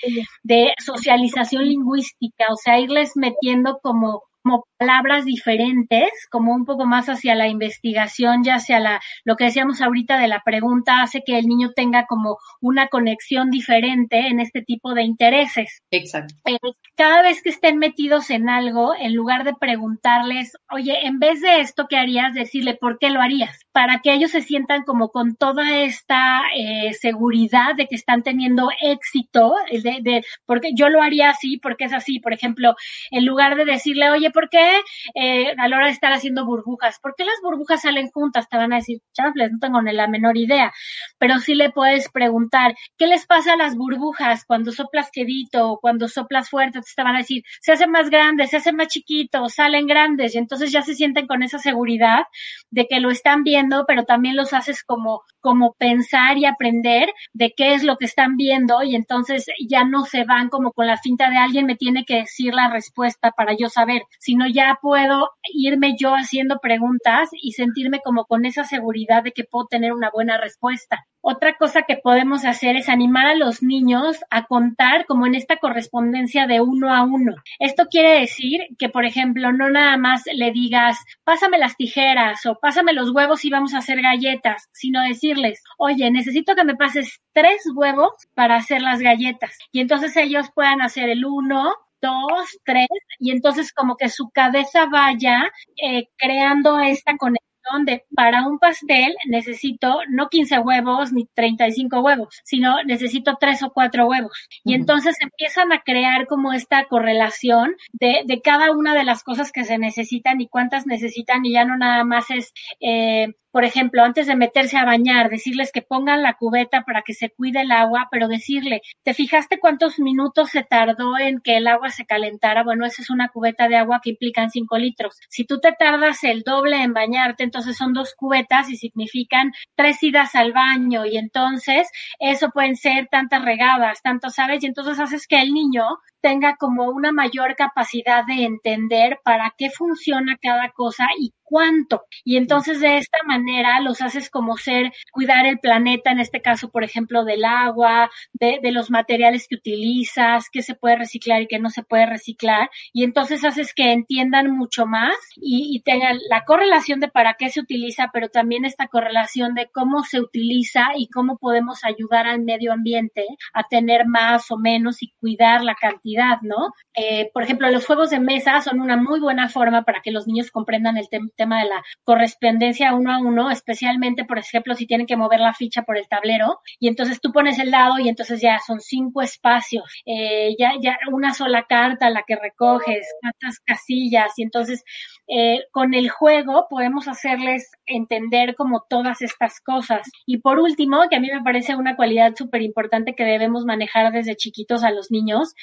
de 0.45 0.73
socialización 0.77 1.63
lingüística, 1.65 2.45
o 2.51 2.55
sea, 2.55 2.79
irles 2.79 3.13
metiendo 3.15 3.79
como 3.81 4.21
como 4.45 4.67
palabras 4.77 5.25
diferentes, 5.25 6.09
como 6.29 6.53
un 6.53 6.65
poco 6.65 6.85
más 6.85 7.07
hacia 7.07 7.33
la 7.33 7.47
investigación, 7.47 8.43
ya 8.43 8.55
hacia 8.55 8.79
la, 8.79 9.01
lo 9.23 9.35
que 9.37 9.45
decíamos 9.45 9.81
ahorita 9.81 10.19
de 10.19 10.27
la 10.27 10.43
pregunta, 10.45 11.01
hace 11.01 11.23
que 11.25 11.39
el 11.39 11.47
niño 11.47 11.71
tenga 11.75 12.05
como 12.05 12.37
una 12.61 12.87
conexión 12.87 13.49
diferente 13.49 14.27
en 14.27 14.39
este 14.39 14.61
tipo 14.61 14.93
de 14.93 15.01
intereses. 15.01 15.81
Exacto. 15.89 16.35
Eh, 16.45 16.59
cada 16.95 17.23
vez 17.23 17.41
que 17.41 17.49
estén 17.49 17.79
metidos 17.79 18.29
en 18.29 18.47
algo, 18.47 18.93
en 18.95 19.15
lugar 19.15 19.45
de 19.45 19.55
preguntarles, 19.59 20.53
oye, 20.71 21.07
en 21.07 21.17
vez 21.17 21.41
de 21.41 21.61
esto, 21.61 21.87
¿qué 21.89 21.97
harías? 21.97 22.35
Decirle, 22.35 22.75
¿por 22.75 22.99
qué 22.99 23.09
lo 23.09 23.21
harías? 23.21 23.61
Para 23.71 24.01
que 24.01 24.13
ellos 24.13 24.29
se 24.29 24.41
sientan 24.41 24.83
como 24.83 25.09
con 25.09 25.35
toda 25.35 25.75
esta 25.79 26.41
eh, 26.55 26.93
seguridad 26.93 27.73
de 27.75 27.87
que 27.87 27.95
están 27.95 28.21
teniendo 28.21 28.69
éxito, 28.79 29.55
de, 29.71 29.99
de, 30.03 30.23
porque 30.45 30.69
yo 30.75 30.89
lo 30.89 31.01
haría 31.01 31.31
así, 31.31 31.57
porque 31.57 31.85
es 31.85 31.93
así. 31.93 32.19
Por 32.19 32.33
ejemplo, 32.33 32.75
en 33.09 33.25
lugar 33.25 33.55
de 33.55 33.65
decirle, 33.65 34.11
oye, 34.11 34.29
¿por 34.35 34.49
qué 34.49 34.81
eh, 35.15 35.55
a 35.57 35.67
la 35.67 35.77
hora 35.77 35.87
de 35.87 35.93
estar 35.93 36.13
haciendo 36.13 36.45
burbujas? 36.45 36.99
¿Por 36.99 37.15
qué 37.17 37.23
las 37.25 37.39
burbujas 37.41 37.81
salen 37.81 38.09
juntas? 38.11 38.47
Te 38.49 38.57
van 38.57 38.73
a 38.73 38.77
decir, 38.77 38.99
chanfles, 39.13 39.51
no 39.53 39.57
tengo 39.59 39.81
ni 39.81 39.93
la 39.93 40.07
menor 40.07 40.37
idea. 40.37 40.71
Pero 41.17 41.39
sí 41.39 41.55
le 41.55 41.71
puedes 41.71 42.09
preguntar, 42.11 42.75
¿qué 42.97 43.07
les 43.07 43.25
pasa 43.25 43.53
a 43.53 43.57
las 43.57 43.75
burbujas 43.75 44.45
cuando 44.45 44.71
soplas 44.71 45.09
quedito 45.11 45.71
o 45.71 45.79
cuando 45.79 46.07
soplas 46.07 46.49
fuerte? 46.49 46.79
Te 46.95 47.03
van 47.03 47.15
a 47.15 47.19
decir, 47.19 47.43
se 47.61 47.71
hacen 47.71 47.89
más 47.89 48.09
grandes, 48.09 48.51
se 48.51 48.57
hacen 48.57 48.75
más 48.75 48.89
chiquitos, 48.89 49.53
salen 49.55 49.87
grandes 49.87 50.35
y 50.35 50.37
entonces 50.37 50.71
ya 50.71 50.81
se 50.81 50.93
sienten 50.93 51.25
con 51.25 51.41
esa 51.41 51.57
seguridad 51.57 52.25
de 52.69 52.85
que 52.87 52.99
lo 52.99 53.09
están 53.09 53.43
viendo, 53.43 53.85
pero 53.87 54.03
también 54.03 54.35
los 54.35 54.53
haces 54.53 54.83
como, 54.83 55.23
como 55.39 55.73
pensar 55.73 56.37
y 56.37 56.45
aprender 56.45 57.09
de 57.33 57.53
qué 57.55 57.73
es 57.73 57.83
lo 57.83 57.97
que 57.97 58.05
están 58.05 58.35
viendo 58.35 58.83
y 58.83 58.95
entonces 58.95 59.45
ya 59.67 59.85
no 59.85 60.03
se 60.03 60.25
van 60.25 60.49
como 60.49 60.73
con 60.73 60.87
la 60.87 60.97
cinta 60.97 61.29
de 61.29 61.37
alguien 61.37 61.65
me 61.65 61.75
tiene 61.75 62.05
que 62.05 62.15
decir 62.15 62.53
la 62.53 62.69
respuesta 62.69 63.31
para 63.31 63.55
yo 63.57 63.69
saber, 63.69 64.03
sino 64.25 64.47
ya 64.47 64.79
puedo 64.81 65.29
irme 65.53 65.95
yo 65.99 66.15
haciendo 66.15 66.57
preguntas 66.59 67.29
y 67.31 67.51
sentirme 67.51 67.99
como 68.03 68.25
con 68.25 68.45
esa 68.45 68.63
seguridad 68.63 69.21
de 69.21 69.33
que 69.33 69.43
puedo 69.43 69.67
tener 69.67 69.93
una 69.93 70.09
buena 70.09 70.39
respuesta. 70.39 71.05
Otra 71.21 71.55
cosa 71.57 71.83
que 71.83 71.97
podemos 71.97 72.43
hacer 72.43 72.75
es 72.75 72.89
animar 72.89 73.27
a 73.27 73.35
los 73.35 73.61
niños 73.61 74.17
a 74.31 74.45
contar 74.45 75.05
como 75.05 75.27
en 75.27 75.35
esta 75.35 75.57
correspondencia 75.57 76.47
de 76.47 76.59
uno 76.59 76.91
a 76.91 77.03
uno. 77.03 77.35
Esto 77.59 77.85
quiere 77.85 78.19
decir 78.19 78.61
que, 78.79 78.89
por 78.89 79.05
ejemplo, 79.05 79.51
no 79.51 79.69
nada 79.69 79.95
más 79.97 80.23
le 80.33 80.51
digas, 80.51 80.97
pásame 81.23 81.59
las 81.59 81.77
tijeras 81.77 82.43
o 82.47 82.57
pásame 82.59 82.93
los 82.93 83.11
huevos 83.11 83.45
y 83.45 83.51
vamos 83.51 83.75
a 83.75 83.79
hacer 83.79 84.01
galletas, 84.01 84.69
sino 84.71 85.03
decirles, 85.03 85.63
oye, 85.77 86.09
necesito 86.09 86.55
que 86.55 86.63
me 86.63 86.75
pases 86.75 87.21
tres 87.31 87.61
huevos 87.75 88.13
para 88.33 88.55
hacer 88.55 88.81
las 88.81 89.01
galletas. 89.01 89.55
Y 89.71 89.81
entonces 89.81 90.17
ellos 90.17 90.49
puedan 90.55 90.81
hacer 90.81 91.09
el 91.09 91.25
uno, 91.25 91.75
dos, 92.05 92.59
tres, 92.63 92.87
y 93.19 93.31
entonces 93.31 93.73
como 93.73 93.97
que 93.97 94.09
su 94.09 94.29
cabeza 94.29 94.85
vaya 94.87 95.51
eh, 95.81 96.09
creando 96.17 96.79
esta 96.79 97.17
conexión 97.17 97.54
donde 97.71 98.05
para 98.15 98.47
un 98.47 98.59
pastel 98.59 99.15
necesito 99.27 99.99
no 100.09 100.29
15 100.29 100.59
huevos 100.59 101.11
ni 101.13 101.25
35 101.33 102.01
huevos, 102.01 102.41
sino 102.43 102.83
necesito 102.83 103.37
tres 103.39 103.63
o 103.63 103.71
cuatro 103.71 104.07
huevos. 104.07 104.47
Y 104.63 104.73
entonces 104.73 105.15
empiezan 105.21 105.71
a 105.71 105.81
crear 105.81 106.27
como 106.27 106.53
esta 106.53 106.85
correlación 106.85 107.75
de, 107.93 108.21
de, 108.25 108.41
cada 108.41 108.71
una 108.71 108.93
de 108.93 109.03
las 109.03 109.23
cosas 109.23 109.51
que 109.51 109.63
se 109.63 109.77
necesitan 109.77 110.41
y 110.41 110.47
cuántas 110.47 110.85
necesitan 110.85 111.45
y 111.45 111.53
ya 111.53 111.65
no 111.65 111.77
nada 111.77 112.03
más 112.03 112.29
es 112.29 112.53
eh, 112.79 113.33
por 113.55 113.63
ejemplo, 113.63 114.03
antes 114.03 114.27
de 114.27 114.35
meterse 114.35 114.75
a 114.75 114.83
bañar, 114.83 115.29
decirles 115.29 115.71
que 115.71 115.81
pongan 115.81 116.21
la 116.21 116.33
cubeta 116.33 116.81
para 116.81 117.03
que 117.03 117.13
se 117.13 117.29
cuide 117.29 117.61
el 117.61 117.71
agua, 117.71 118.09
pero 118.11 118.27
decirle, 118.27 118.81
¿te 119.03 119.13
fijaste 119.13 119.59
cuántos 119.59 119.97
minutos 119.97 120.49
se 120.49 120.63
tardó 120.63 121.17
en 121.17 121.39
que 121.39 121.55
el 121.55 121.67
agua 121.67 121.89
se 121.89 122.05
calentara? 122.05 122.65
Bueno, 122.65 122.85
esa 122.85 123.01
es 123.01 123.09
una 123.09 123.29
cubeta 123.29 123.69
de 123.69 123.77
agua 123.77 124.01
que 124.03 124.09
implican 124.09 124.51
cinco 124.51 124.77
litros. 124.77 125.17
Si 125.29 125.45
tú 125.45 125.61
te 125.61 125.71
tardas 125.71 126.21
el 126.25 126.41
doble 126.41 126.83
en 126.83 126.91
bañarte, 126.91 127.45
entonces 127.55 127.77
son 127.77 127.93
dos 127.93 128.13
cubetas 128.17 128.69
y 128.69 128.75
significan 128.75 129.53
tres 129.75 130.03
idas 130.03 130.35
al 130.35 130.51
baño 130.51 131.05
y 131.05 131.15
entonces 131.15 131.87
eso 132.19 132.49
pueden 132.49 132.75
ser 132.75 133.07
tantas 133.09 133.45
regadas, 133.45 134.01
tanto 134.01 134.29
sabes, 134.29 134.61
y 134.61 134.65
entonces 134.67 134.99
haces 134.99 135.25
que 135.25 135.41
el 135.41 135.53
niño 135.53 135.85
tenga 136.25 136.55
como 136.57 136.89
una 136.89 137.11
mayor 137.11 137.55
capacidad 137.55 138.25
de 138.25 138.45
entender 138.45 139.19
para 139.23 139.53
qué 139.55 139.69
funciona 139.69 140.39
cada 140.41 140.71
cosa 140.71 141.05
y 141.19 141.35
cuánto. 141.45 142.01
Y 142.23 142.37
entonces 142.37 142.81
de 142.81 142.97
esta 142.97 143.19
manera 143.25 143.79
los 143.79 144.01
haces 144.01 144.29
como 144.29 144.57
ser, 144.57 144.91
cuidar 145.11 145.45
el 145.45 145.59
planeta, 145.59 146.11
en 146.11 146.19
este 146.19 146.41
caso, 146.41 146.69
por 146.69 146.83
ejemplo, 146.83 147.23
del 147.23 147.45
agua, 147.45 148.09
de, 148.33 148.59
de 148.61 148.71
los 148.71 148.89
materiales 148.89 149.47
que 149.47 149.55
utilizas, 149.55 150.49
qué 150.51 150.63
se 150.63 150.73
puede 150.73 150.95
reciclar 150.95 151.43
y 151.43 151.47
qué 151.47 151.59
no 151.59 151.69
se 151.69 151.83
puede 151.83 152.07
reciclar. 152.07 152.69
Y 152.91 153.03
entonces 153.03 153.45
haces 153.45 153.73
que 153.73 153.93
entiendan 153.93 154.49
mucho 154.49 154.87
más 154.87 155.15
y, 155.35 155.69
y 155.75 155.81
tengan 155.81 156.17
la 156.29 156.43
correlación 156.43 156.99
de 156.99 157.07
para 157.07 157.35
qué 157.35 157.49
se 157.49 157.61
utiliza, 157.61 158.09
pero 158.11 158.29
también 158.29 158.65
esta 158.65 158.87
correlación 158.87 159.53
de 159.53 159.69
cómo 159.71 160.03
se 160.03 160.19
utiliza 160.19 160.87
y 160.97 161.07
cómo 161.09 161.37
podemos 161.37 161.83
ayudar 161.83 162.25
al 162.25 162.41
medio 162.41 162.73
ambiente 162.73 163.25
a 163.53 163.63
tener 163.63 164.07
más 164.07 164.49
o 164.49 164.57
menos 164.57 165.03
y 165.03 165.13
cuidar 165.19 165.63
la 165.63 165.75
cantidad, 165.75 166.14
¿no? 166.41 166.73
Eh, 166.93 167.29
por 167.33 167.43
ejemplo, 167.43 167.69
los 167.69 167.85
juegos 167.85 168.09
de 168.09 168.19
mesa 168.19 168.61
son 168.61 168.79
una 168.79 168.97
muy 168.97 169.19
buena 169.19 169.49
forma 169.49 169.83
para 169.83 170.01
que 170.01 170.11
los 170.11 170.27
niños 170.27 170.51
comprendan 170.51 170.97
el 170.97 171.09
tema 171.09 171.25
tema 171.35 171.61
de 171.61 171.69
la 171.69 171.83
correspondencia 172.03 172.93
uno 172.93 173.13
a 173.13 173.19
uno, 173.19 173.51
especialmente, 173.51 174.25
por 174.25 174.37
ejemplo, 174.37 174.75
si 174.75 174.87
tienen 174.87 175.07
que 175.07 175.17
mover 175.17 175.39
la 175.39 175.53
ficha 175.53 175.83
por 175.83 175.97
el 175.97 176.07
tablero 176.07 176.59
y 176.79 176.87
entonces 176.87 177.21
tú 177.21 177.31
pones 177.31 177.59
el 177.59 177.71
dado 177.71 177.99
y 177.99 178.09
entonces 178.09 178.41
ya 178.41 178.59
son 178.65 178.79
cinco 178.79 179.21
espacios, 179.21 179.83
eh, 180.05 180.55
ya, 180.57 180.73
ya 180.81 180.97
una 181.11 181.33
sola 181.33 181.65
carta 181.67 182.09
la 182.09 182.23
que 182.25 182.35
recoges, 182.35 183.07
cuántas 183.21 183.59
casillas 183.59 184.33
y 184.37 184.43
entonces 184.43 184.83
eh, 185.27 185.65
con 185.71 185.93
el 185.93 186.09
juego 186.09 186.67
podemos 186.69 187.07
hacerles 187.07 187.71
entender 187.85 188.55
como 188.55 188.85
todas 188.87 189.21
estas 189.21 189.59
cosas. 189.59 190.07
Y 190.25 190.37
por 190.37 190.59
último, 190.59 191.01
que 191.09 191.15
a 191.15 191.19
mí 191.19 191.29
me 191.31 191.41
parece 191.41 191.75
una 191.75 191.95
cualidad 191.95 192.33
súper 192.35 192.61
importante 192.61 193.15
que 193.15 193.23
debemos 193.23 193.65
manejar 193.65 194.11
desde 194.11 194.35
chiquitos 194.35 194.83
a 194.83 194.91
los 194.91 195.11
niños, 195.11 195.55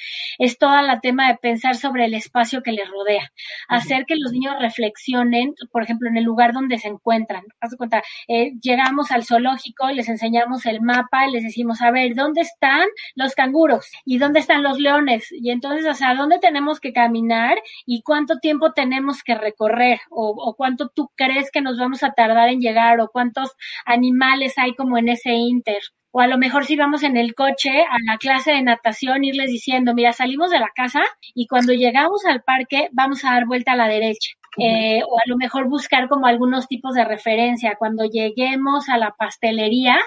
es 0.43 0.57
toda 0.57 0.81
la 0.81 0.99
tema 0.99 1.27
de 1.27 1.37
pensar 1.37 1.75
sobre 1.75 2.05
el 2.05 2.13
espacio 2.13 2.61
que 2.63 2.71
les 2.71 2.89
rodea, 2.89 3.31
hacer 3.67 4.05
que 4.05 4.15
los 4.15 4.31
niños 4.31 4.55
reflexionen 4.59 5.53
por 5.71 5.83
ejemplo, 5.83 6.09
en 6.09 6.17
el 6.17 6.23
lugar 6.23 6.53
donde 6.53 6.77
se 6.77 6.87
encuentran. 6.87 7.43
Haz 7.59 7.75
cuenta, 7.77 8.03
eh, 8.27 8.53
llegamos 8.61 9.11
al 9.11 9.25
zoológico 9.25 9.89
y 9.89 9.95
les 9.95 10.09
enseñamos 10.09 10.65
el 10.65 10.81
mapa 10.81 11.27
y 11.27 11.31
les 11.31 11.43
decimos, 11.43 11.81
a 11.81 11.91
ver, 11.91 12.15
¿dónde 12.15 12.41
están 12.41 12.87
los 13.15 13.33
canguros? 13.35 13.89
¿Y 14.05 14.17
dónde 14.17 14.39
están 14.39 14.63
los 14.63 14.79
leones? 14.79 15.31
Y 15.31 15.51
entonces, 15.51 15.85
o 15.87 15.93
sea, 15.93 16.15
¿dónde 16.15 16.39
tenemos 16.39 16.79
que 16.79 16.93
caminar 16.93 17.57
y 17.85 18.01
cuánto 18.03 18.39
tiempo 18.39 18.73
tenemos 18.73 19.23
que 19.23 19.35
recorrer? 19.35 19.99
O, 20.09 20.29
o 20.29 20.55
cuánto 20.55 20.89
tú 20.89 21.09
crees 21.15 21.51
que 21.51 21.61
nos 21.61 21.77
vamos 21.77 22.03
a 22.03 22.11
tardar 22.11 22.49
en 22.49 22.61
llegar 22.61 22.99
o 22.99 23.09
cuántos 23.09 23.51
animales 23.85 24.57
hay 24.57 24.75
como 24.75 24.97
en 24.97 25.09
ese 25.09 25.31
inter 25.31 25.81
o 26.13 26.21
a 26.21 26.27
lo 26.27 26.37
mejor 26.37 26.65
si 26.65 26.75
vamos 26.75 27.01
en 27.03 27.17
el 27.17 27.33
coche 27.33 27.71
a 27.81 27.97
la 28.05 28.17
clase 28.19 28.51
de 28.51 28.61
natación, 28.61 29.23
irles 29.23 29.49
diciendo, 29.49 29.95
mira, 29.95 30.13
salimos 30.13 30.51
de 30.51 30.59
la 30.59 30.69
casa 30.73 31.01
y 31.33 31.47
cuando 31.47 31.73
llegamos 31.73 32.23
al 32.25 32.43
parque 32.43 32.87
vamos 32.91 33.25
a 33.25 33.31
dar 33.31 33.47
vuelta 33.47 33.71
a 33.71 33.75
la 33.75 33.87
derecha 33.87 34.33
eh, 34.57 35.01
o 35.07 35.17
a 35.17 35.23
lo 35.25 35.37
mejor 35.37 35.67
buscar 35.67 36.07
como 36.07 36.27
algunos 36.27 36.67
tipos 36.67 36.93
de 36.93 37.05
referencia. 37.05 37.75
Cuando 37.77 38.05
lleguemos 38.05 38.89
a 38.89 38.97
la 38.97 39.11
pastelería 39.11 39.99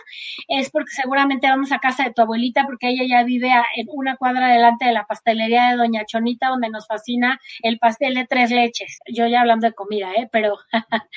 es 0.48 0.70
porque 0.70 0.90
seguramente 0.90 1.48
vamos 1.48 1.72
a 1.72 1.78
casa 1.78 2.04
de 2.04 2.12
tu 2.12 2.22
abuelita 2.22 2.64
porque 2.64 2.88
ella 2.88 3.04
ya 3.08 3.24
vive 3.24 3.50
en 3.76 3.86
una 3.92 4.16
cuadra 4.16 4.48
delante 4.48 4.86
de 4.86 4.92
la 4.92 5.04
pastelería 5.04 5.70
de 5.70 5.76
Doña 5.76 6.04
Chonita 6.06 6.48
donde 6.48 6.70
nos 6.70 6.86
fascina 6.86 7.40
el 7.62 7.78
pastel 7.78 8.14
de 8.14 8.26
tres 8.26 8.50
leches. 8.50 8.98
Yo 9.12 9.26
ya 9.26 9.40
hablando 9.40 9.66
de 9.66 9.74
comida, 9.74 10.12
¿eh? 10.12 10.28
Pero 10.30 10.56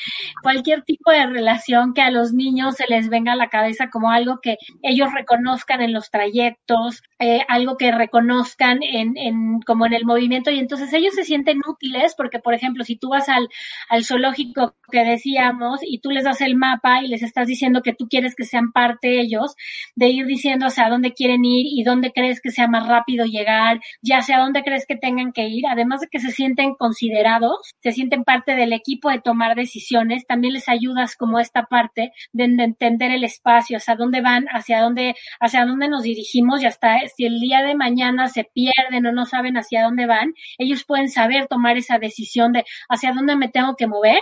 cualquier 0.43 0.83
tipo 0.83 1.11
de 1.11 1.25
relación 1.27 1.93
que 1.93 2.01
a 2.01 2.11
los 2.11 2.33
niños 2.33 2.75
se 2.75 2.87
les 2.87 3.09
venga 3.09 3.33
a 3.33 3.35
la 3.35 3.49
cabeza 3.49 3.89
como 3.89 4.11
algo 4.11 4.39
que 4.41 4.57
ellos 4.81 5.13
reconozcan 5.13 5.81
en 5.81 5.93
los 5.93 6.09
trayectos, 6.09 7.03
eh, 7.19 7.41
algo 7.47 7.77
que 7.77 7.91
reconozcan 7.91 8.81
en, 8.81 9.17
en 9.17 9.61
como 9.61 9.85
en 9.85 9.93
el 9.93 10.05
movimiento 10.05 10.51
y 10.51 10.59
entonces 10.59 10.93
ellos 10.93 11.13
se 11.13 11.23
sienten 11.23 11.61
útiles 11.67 12.15
porque, 12.15 12.39
por 12.39 12.53
ejemplo, 12.53 12.83
si 12.83 12.97
tú 12.97 13.09
vas 13.09 13.18
al, 13.27 13.49
al 13.89 14.05
zoológico 14.05 14.75
que 14.91 15.03
decíamos 15.03 15.79
y 15.83 15.99
tú 15.99 16.11
les 16.11 16.23
das 16.23 16.41
el 16.41 16.55
mapa 16.55 17.03
y 17.03 17.07
les 17.07 17.21
estás 17.21 17.47
diciendo 17.47 17.81
que 17.81 17.93
tú 17.93 18.07
quieres 18.07 18.35
que 18.35 18.43
sean 18.43 18.71
parte 18.71 19.19
ellos, 19.19 19.55
de 19.95 20.09
ir 20.09 20.25
diciendo 20.25 20.67
hacia 20.67 20.89
dónde 20.89 21.13
quieren 21.13 21.43
ir 21.45 21.65
y 21.67 21.83
dónde 21.83 22.11
crees 22.11 22.41
que 22.41 22.51
sea 22.51 22.67
más 22.67 22.87
rápido 22.87 23.25
llegar, 23.25 23.79
ya 24.01 24.21
sea 24.21 24.39
dónde 24.39 24.63
crees 24.63 24.85
que 24.87 24.95
tengan 24.95 25.31
que 25.31 25.47
ir, 25.47 25.65
además 25.67 26.01
de 26.01 26.07
que 26.07 26.19
se 26.19 26.31
sienten 26.31 26.75
considerados, 26.75 27.71
se 27.81 27.91
sienten 27.91 28.23
parte 28.23 28.55
del 28.55 28.73
equipo 28.73 29.09
de 29.09 29.19
tomar 29.19 29.55
decisiones, 29.55 30.25
también 30.25 30.53
les 30.53 30.69
ayudas 30.69 31.15
como 31.15 31.39
esta 31.39 31.63
parte 31.63 32.11
de, 32.31 32.47
de 32.47 32.63
entender 32.63 33.11
el 33.11 33.23
espacio, 33.23 33.77
hacia 33.77 33.95
dónde 33.95 34.21
van, 34.21 34.45
hacia 34.47 34.81
dónde, 34.81 35.15
hacia 35.39 35.65
dónde 35.65 35.87
nos 35.87 36.03
dirigimos 36.03 36.61
y 36.61 36.65
hasta 36.65 36.99
si 37.15 37.25
el 37.25 37.39
día 37.39 37.61
de 37.61 37.75
mañana 37.75 38.27
se 38.27 38.43
pierden 38.43 39.05
o 39.05 39.11
no 39.11 39.25
saben 39.25 39.57
hacia 39.57 39.83
dónde 39.83 40.05
van, 40.05 40.33
ellos 40.57 40.83
pueden 40.85 41.09
saber 41.09 41.47
tomar 41.47 41.77
esa 41.77 41.99
decisión 41.99 42.53
de 42.53 42.65
hacia 42.89 43.08
dónde 43.13 43.35
me 43.35 43.49
tengo 43.49 43.75
que 43.75 43.87
mover 43.87 44.19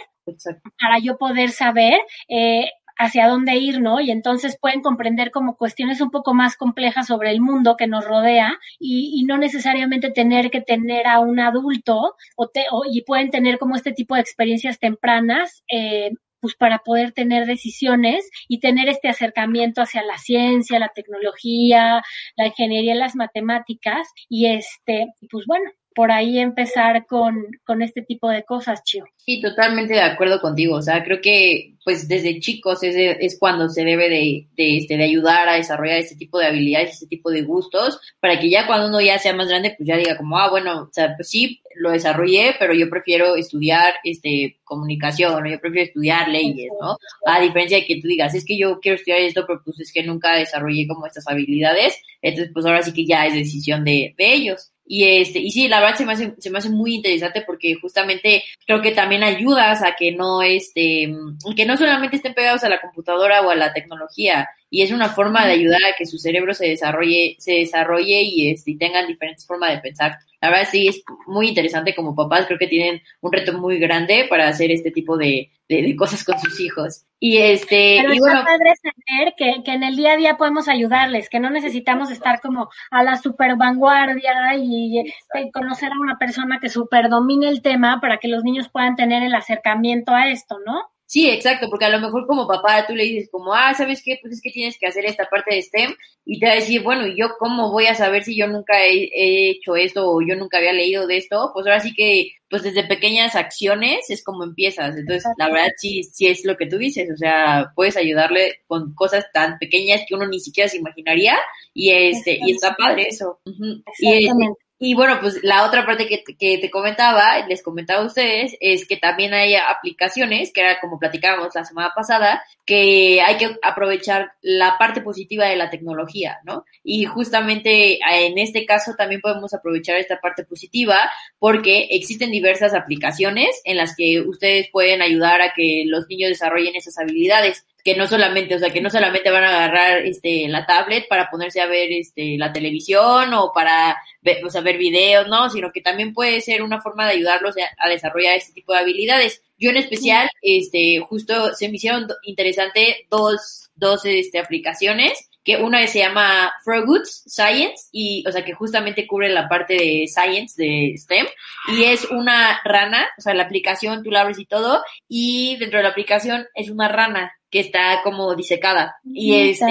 para 0.79 0.99
yo 0.99 1.17
poder 1.17 1.51
saber 1.51 1.99
eh, 2.27 2.69
hacia 2.97 3.27
dónde 3.27 3.55
ir, 3.55 3.79
¿no? 3.79 3.99
Y 4.01 4.11
entonces 4.11 4.57
pueden 4.59 4.81
comprender 4.81 5.31
como 5.31 5.55
cuestiones 5.55 6.01
un 6.01 6.09
poco 6.09 6.33
más 6.33 6.57
complejas 6.57 7.07
sobre 7.07 7.31
el 7.31 7.41
mundo 7.41 7.75
que 7.77 7.87
nos 7.87 8.05
rodea 8.05 8.57
y, 8.79 9.11
y 9.19 9.23
no 9.25 9.37
necesariamente 9.37 10.11
tener 10.11 10.49
que 10.49 10.61
tener 10.61 11.07
a 11.07 11.19
un 11.19 11.39
adulto 11.39 12.15
o, 12.35 12.47
te, 12.47 12.65
o, 12.71 12.83
y 12.89 13.03
pueden 13.03 13.29
tener 13.29 13.59
como 13.59 13.75
este 13.75 13.91
tipo 13.91 14.15
de 14.15 14.21
experiencias 14.21 14.79
tempranas 14.79 15.63
eh, 15.71 16.11
pues 16.39 16.55
para 16.55 16.79
poder 16.79 17.13
tener 17.13 17.45
decisiones 17.45 18.29
y 18.47 18.59
tener 18.59 18.89
este 18.89 19.09
acercamiento 19.09 19.81
hacia 19.81 20.03
la 20.03 20.17
ciencia, 20.17 20.79
la 20.79 20.91
tecnología, 20.93 22.01
la 22.35 22.47
ingeniería, 22.47 22.95
las 22.95 23.15
matemáticas 23.15 24.07
y 24.29 24.47
este, 24.47 25.07
pues 25.31 25.45
bueno, 25.47 25.69
por 25.97 26.11
ahí 26.11 26.37
empezar 26.37 27.07
con, 27.07 27.47
con 27.65 27.81
este 27.81 28.03
tipo 28.03 28.29
de 28.29 28.43
cosas, 28.43 28.83
Chio. 28.83 29.03
Sí, 29.15 29.41
totalmente 29.41 29.95
de 29.95 30.01
acuerdo 30.01 30.39
contigo. 30.39 30.75
O 30.75 30.81
sea, 30.83 31.03
creo 31.03 31.19
que 31.21 31.73
pues 31.83 32.07
desde 32.07 32.39
chicos 32.39 32.83
es, 32.83 32.95
es 33.19 33.39
cuando 33.39 33.67
se 33.67 33.83
debe 33.83 34.07
de, 34.07 34.47
de, 34.55 34.77
este, 34.77 34.95
de 34.95 35.05
ayudar 35.05 35.49
a 35.49 35.55
desarrollar 35.55 35.97
este 35.97 36.15
tipo 36.15 36.37
de 36.37 36.45
habilidades, 36.45 36.91
este 36.91 37.07
tipo 37.07 37.31
de 37.31 37.41
gustos, 37.41 37.99
para 38.19 38.39
que 38.39 38.47
ya 38.47 38.67
cuando 38.67 38.89
uno 38.89 39.01
ya 39.01 39.17
sea 39.17 39.33
más 39.33 39.47
grande, 39.47 39.73
pues 39.75 39.87
ya 39.87 39.97
diga 39.97 40.17
como, 40.17 40.37
ah, 40.37 40.51
bueno, 40.51 40.83
o 40.83 40.89
sea, 40.93 41.15
pues 41.15 41.29
sí, 41.29 41.63
lo 41.77 41.89
desarrollé, 41.89 42.55
pero 42.59 42.75
yo 42.75 42.91
prefiero 42.91 43.35
estudiar 43.35 43.95
este 44.03 44.59
comunicación, 44.65 45.43
¿no? 45.43 45.49
yo 45.49 45.59
prefiero 45.59 45.87
estudiar 45.87 46.27
leyes, 46.29 46.69
¿no? 46.79 46.97
A 47.25 47.41
diferencia 47.41 47.77
de 47.77 47.85
que 47.85 47.99
tú 47.99 48.07
digas, 48.07 48.35
es 48.35 48.45
que 48.45 48.55
yo 48.55 48.79
quiero 48.79 48.97
estudiar 48.97 49.21
esto, 49.21 49.45
pero 49.47 49.61
pues 49.65 49.79
es 49.79 49.91
que 49.91 50.03
nunca 50.03 50.35
desarrollé 50.35 50.87
como 50.87 51.07
estas 51.07 51.27
habilidades, 51.27 51.99
entonces 52.21 52.51
pues 52.53 52.67
ahora 52.67 52.83
sí 52.83 52.93
que 52.93 53.05
ya 53.05 53.25
es 53.25 53.33
decisión 53.33 53.83
de, 53.83 54.13
de 54.15 54.33
ellos. 54.33 54.71
Y 54.87 55.03
este, 55.03 55.39
y 55.39 55.51
sí, 55.51 55.67
la 55.67 55.81
verdad 55.81 55.97
se 55.97 56.05
me 56.05 56.13
hace, 56.13 56.33
se 56.37 56.49
me 56.49 56.59
hace 56.59 56.69
muy 56.69 56.95
interesante 56.95 57.43
porque 57.45 57.75
justamente 57.75 58.43
creo 58.65 58.81
que 58.81 58.91
también 58.91 59.23
ayudas 59.23 59.83
a 59.83 59.95
que 59.95 60.13
no 60.13 60.41
este, 60.41 61.13
que 61.55 61.65
no 61.65 61.75
solamente 61.75 62.15
estén 62.15 62.33
pegados 62.33 62.63
a 62.63 62.69
la 62.69 62.79
computadora 62.79 63.41
o 63.41 63.49
a 63.49 63.55
la 63.55 63.73
tecnología, 63.73 64.49
y 64.69 64.81
es 64.81 64.91
una 64.91 65.09
forma 65.09 65.45
de 65.45 65.53
ayudar 65.53 65.79
a 65.83 65.95
que 65.97 66.05
su 66.05 66.17
cerebro 66.17 66.53
se 66.53 66.67
desarrolle, 66.67 67.35
se 67.39 67.53
desarrolle 67.53 68.21
y, 68.21 68.51
este, 68.51 68.71
y 68.71 68.77
tengan 68.77 69.07
diferentes 69.07 69.45
formas 69.45 69.71
de 69.71 69.79
pensar. 69.79 70.17
La 70.41 70.49
verdad 70.49 70.67
sí 70.69 70.87
es 70.87 71.03
muy 71.25 71.49
interesante 71.49 71.95
como 71.95 72.15
papás, 72.15 72.45
creo 72.45 72.59
que 72.59 72.67
tienen 72.67 73.01
un 73.21 73.31
reto 73.31 73.53
muy 73.57 73.79
grande 73.79 74.27
para 74.29 74.47
hacer 74.47 74.69
este 74.71 74.91
tipo 74.91 75.17
de, 75.17 75.51
de, 75.67 75.95
cosas 75.95 76.23
con 76.23 76.37
sus 76.39 76.59
hijos. 76.59 77.05
Y 77.19 77.37
este, 77.37 77.97
Pero 78.01 78.13
y 78.13 78.19
bueno, 78.19 78.43
padre 78.43 78.73
saber 78.75 79.33
que, 79.35 79.63
que 79.63 79.71
en 79.71 79.83
el 79.83 79.95
día 79.95 80.13
a 80.13 80.17
día 80.17 80.37
podemos 80.37 80.67
ayudarles, 80.67 81.29
que 81.29 81.39
no 81.39 81.49
necesitamos 81.49 82.11
estar 82.11 82.39
como 82.41 82.69
a 82.91 83.03
la 83.03 83.15
super 83.15 83.55
vanguardia 83.55 84.55
y 84.57 84.99
eh, 84.99 85.51
conocer 85.51 85.91
a 85.91 85.99
una 85.99 86.17
persona 86.19 86.59
que 86.59 86.69
super 86.69 87.09
domine 87.09 87.49
el 87.49 87.61
tema 87.61 87.99
para 87.99 88.17
que 88.17 88.27
los 88.27 88.43
niños 88.43 88.69
puedan 88.69 88.95
tener 88.95 89.23
el 89.23 89.33
acercamiento 89.33 90.13
a 90.13 90.29
esto, 90.29 90.59
¿no? 90.65 90.83
Sí, 91.07 91.29
exacto, 91.29 91.69
porque 91.69 91.85
a 91.85 91.89
lo 91.89 92.01
mejor 92.01 92.27
como 92.27 92.45
papá 92.45 92.85
tú 92.85 92.93
le 92.93 93.05
dices 93.05 93.29
como, 93.31 93.53
ah, 93.53 93.73
¿sabes 93.73 94.01
qué? 94.03 94.19
Pues 94.21 94.33
es 94.33 94.41
que 94.41 94.51
tienes 94.51 94.77
que 94.77 94.87
hacer 94.87 95.05
esta 95.05 95.25
parte 95.25 95.55
de 95.55 95.61
STEM 95.61 95.95
y 96.25 96.37
te 96.37 96.45
va 96.45 96.51
a 96.51 96.55
decir, 96.55 96.83
bueno, 96.83 97.07
¿y 97.07 97.17
yo 97.17 97.29
cómo 97.39 97.71
voy 97.71 97.85
a 97.85 97.95
saber 97.95 98.25
si 98.25 98.35
yo 98.35 98.45
nunca 98.45 98.85
he, 98.85 99.09
he 99.15 99.51
hecho 99.51 99.77
esto 99.77 100.11
o 100.11 100.21
yo 100.21 100.35
nunca 100.35 100.57
había 100.57 100.73
leído 100.73 101.07
de 101.07 101.15
esto? 101.15 101.51
Pues 101.53 101.65
ahora 101.65 101.79
sí 101.79 101.93
que, 101.95 102.31
pues 102.49 102.63
desde 102.63 102.83
pequeñas 102.83 103.37
acciones 103.37 104.09
es 104.09 104.21
como 104.21 104.43
empiezas. 104.43 104.97
Entonces, 104.97 105.31
la 105.37 105.49
verdad 105.49 105.71
sí, 105.77 106.03
sí 106.03 106.27
es 106.27 106.43
lo 106.43 106.57
que 106.57 106.65
tú 106.65 106.77
dices, 106.77 107.09
o 107.09 107.15
sea, 107.15 107.71
puedes 107.73 107.95
ayudarle 107.95 108.59
con 108.67 108.93
cosas 108.93 109.27
tan 109.31 109.57
pequeñas 109.59 110.01
que 110.05 110.13
uno 110.13 110.27
ni 110.27 110.41
siquiera 110.41 110.67
se 110.67 110.77
imaginaría 110.77 111.37
y 111.73 111.91
este, 111.91 112.37
y 112.45 112.51
está 112.51 112.75
padre 112.75 113.07
eso. 113.07 113.39
Y, 113.45 114.11
Exactamente. 114.11 114.66
Y 114.79 114.93
bueno, 114.93 115.17
pues 115.19 115.39
la 115.43 115.65
otra 115.65 115.85
parte 115.85 116.07
que, 116.07 116.23
que 116.23 116.59
te 116.59 116.69
comentaba, 116.69 117.45
les 117.47 117.63
comentaba 117.63 118.03
a 118.03 118.05
ustedes, 118.05 118.55
es 118.59 118.87
que 118.87 118.97
también 118.97 119.33
hay 119.33 119.55
aplicaciones, 119.55 120.53
que 120.53 120.61
era 120.61 120.79
como 120.79 120.99
platicábamos 120.99 121.55
la 121.55 121.65
semana 121.65 121.93
pasada, 121.95 122.43
que 122.63 123.21
hay 123.21 123.37
que 123.37 123.57
aprovechar 123.63 124.33
la 124.41 124.77
parte 124.77 125.01
positiva 125.01 125.47
de 125.47 125.55
la 125.55 125.71
tecnología, 125.71 126.39
¿no? 126.43 126.63
Y 126.83 127.05
justamente 127.05 127.93
eh, 127.93 127.99
en 128.27 128.37
este 128.37 128.65
caso 128.67 128.93
también 128.95 129.21
podemos 129.21 129.53
aprovechar 129.55 129.97
esta 129.97 130.19
parte 130.19 130.43
positiva 130.43 131.09
porque 131.39 131.87
existen 131.91 132.29
diversas 132.29 132.75
aplicaciones 132.75 133.61
en 133.63 133.77
las 133.77 133.95
que 133.95 134.21
ustedes 134.21 134.69
pueden 134.71 135.01
ayudar 135.01 135.41
a 135.41 135.53
que 135.53 135.85
los 135.87 136.07
niños 136.07 136.29
desarrollen 136.29 136.75
esas 136.75 136.99
habilidades 136.99 137.65
que 137.83 137.95
no 137.95 138.07
solamente, 138.07 138.55
o 138.55 138.59
sea, 138.59 138.69
que 138.69 138.81
no 138.81 138.89
solamente 138.89 139.31
van 139.31 139.43
a 139.43 139.49
agarrar 139.49 140.05
este 140.05 140.47
la 140.47 140.65
tablet 140.65 141.07
para 141.07 141.29
ponerse 141.29 141.61
a 141.61 141.67
ver 141.67 141.91
este 141.91 142.37
la 142.37 142.51
televisión 142.51 143.33
o 143.33 143.51
para 143.53 143.97
ver, 144.21 144.43
o 144.45 144.49
sea, 144.49 144.61
ver 144.61 144.77
videos, 144.77 145.27
no, 145.27 145.49
sino 145.49 145.71
que 145.71 145.81
también 145.81 146.13
puede 146.13 146.41
ser 146.41 146.63
una 146.63 146.81
forma 146.81 147.05
de 147.05 147.13
ayudarlos 147.13 147.55
a, 147.57 147.85
a 147.85 147.89
desarrollar 147.89 148.35
este 148.35 148.53
tipo 148.53 148.73
de 148.73 148.79
habilidades. 148.79 149.41
Yo 149.57 149.71
en 149.71 149.77
especial, 149.77 150.29
este, 150.41 150.99
justo 150.99 151.53
se 151.55 151.69
me 151.69 151.77
hicieron 151.77 152.07
interesante 152.23 153.07
dos, 153.09 153.69
dos 153.75 154.05
este, 154.05 154.39
aplicaciones 154.39 155.29
que 155.47 155.55
una 155.55 155.87
se 155.87 155.99
llama 155.99 156.53
Frogoods 156.65 157.23
Science 157.25 157.87
y, 157.93 158.21
o 158.27 158.31
sea, 158.33 158.43
que 158.43 158.53
justamente 158.53 159.07
cubre 159.07 159.29
la 159.29 159.47
parte 159.47 159.75
de 159.75 160.05
Science 160.07 160.61
de 160.61 160.93
STEM 160.97 161.25
y 161.69 161.85
es 161.85 162.03
una 162.11 162.59
rana, 162.65 163.07
o 163.17 163.21
sea, 163.21 163.33
la 163.33 163.43
aplicación 163.43 164.03
tú 164.03 164.11
la 164.11 164.21
abres 164.21 164.39
y 164.39 164.45
todo 164.45 164.83
y 165.07 165.55
dentro 165.57 165.79
de 165.79 165.83
la 165.83 165.89
aplicación 165.89 166.45
es 166.53 166.69
una 166.69 166.89
rana 166.89 167.31
que 167.49 167.59
está 167.61 168.01
como 168.03 168.35
disecada. 168.35 168.97
Y 169.05 169.33
este 169.51 169.65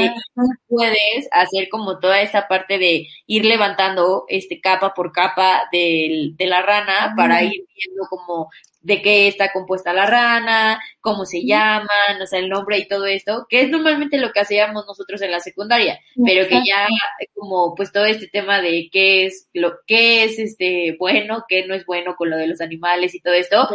puedes 0.69 1.29
hacer 1.31 1.69
como 1.71 1.99
toda 1.99 2.21
esta 2.23 2.49
parte 2.49 2.79
de 2.79 3.07
ir 3.27 3.45
levantando 3.45 4.25
este 4.29 4.61
capa 4.61 4.95
por 4.95 5.13
capa 5.13 5.65
del- 5.73 6.37
de 6.37 6.47
la 6.47 6.63
rana 6.63 7.13
para 7.17 7.43
ir 7.45 7.65
viendo 7.75 8.07
como 8.09 8.51
de 8.87 9.03
qué 9.03 9.27
está 9.27 9.53
compuesta 9.53 9.93
la 9.93 10.07
rana, 10.07 10.81
cómo 11.01 11.25
se 11.27 11.45
llaman, 11.45 12.23
o 12.23 12.27
sea, 12.27 12.39
el 12.39 12.49
nombre 12.49 12.79
y 12.79 12.87
todo 12.87 13.05
esto, 13.05 13.47
que 13.49 13.63
es 13.63 13.69
normalmente 13.69 14.17
lo 14.17 14.31
que 14.31 14.41
hacíamos 14.41 14.87
nosotros 14.87 15.21
en 15.23 15.33
la 15.33 15.41
secundaria, 15.41 15.99
pero 16.25 16.47
que 16.47 16.61
ya 16.65 16.87
como 17.35 17.75
pues 17.75 17.91
todo 17.91 18.05
este 18.05 18.29
tema 18.29 18.61
de 18.61 18.89
qué 18.93 19.27
es 19.27 19.49
lo 19.53 19.73
qué 19.89 20.23
es 20.23 20.39
este 20.39 20.95
bueno, 21.01 21.45
qué 21.49 21.67
no 21.67 21.75
es 21.75 21.85
bueno 21.85 22.15
con 22.17 22.31
lo 22.31 22.37
de 22.37 22.47
los 22.47 22.61
animales 22.61 23.13
y 23.17 23.21
todo 23.21 23.35
esto, 23.35 23.69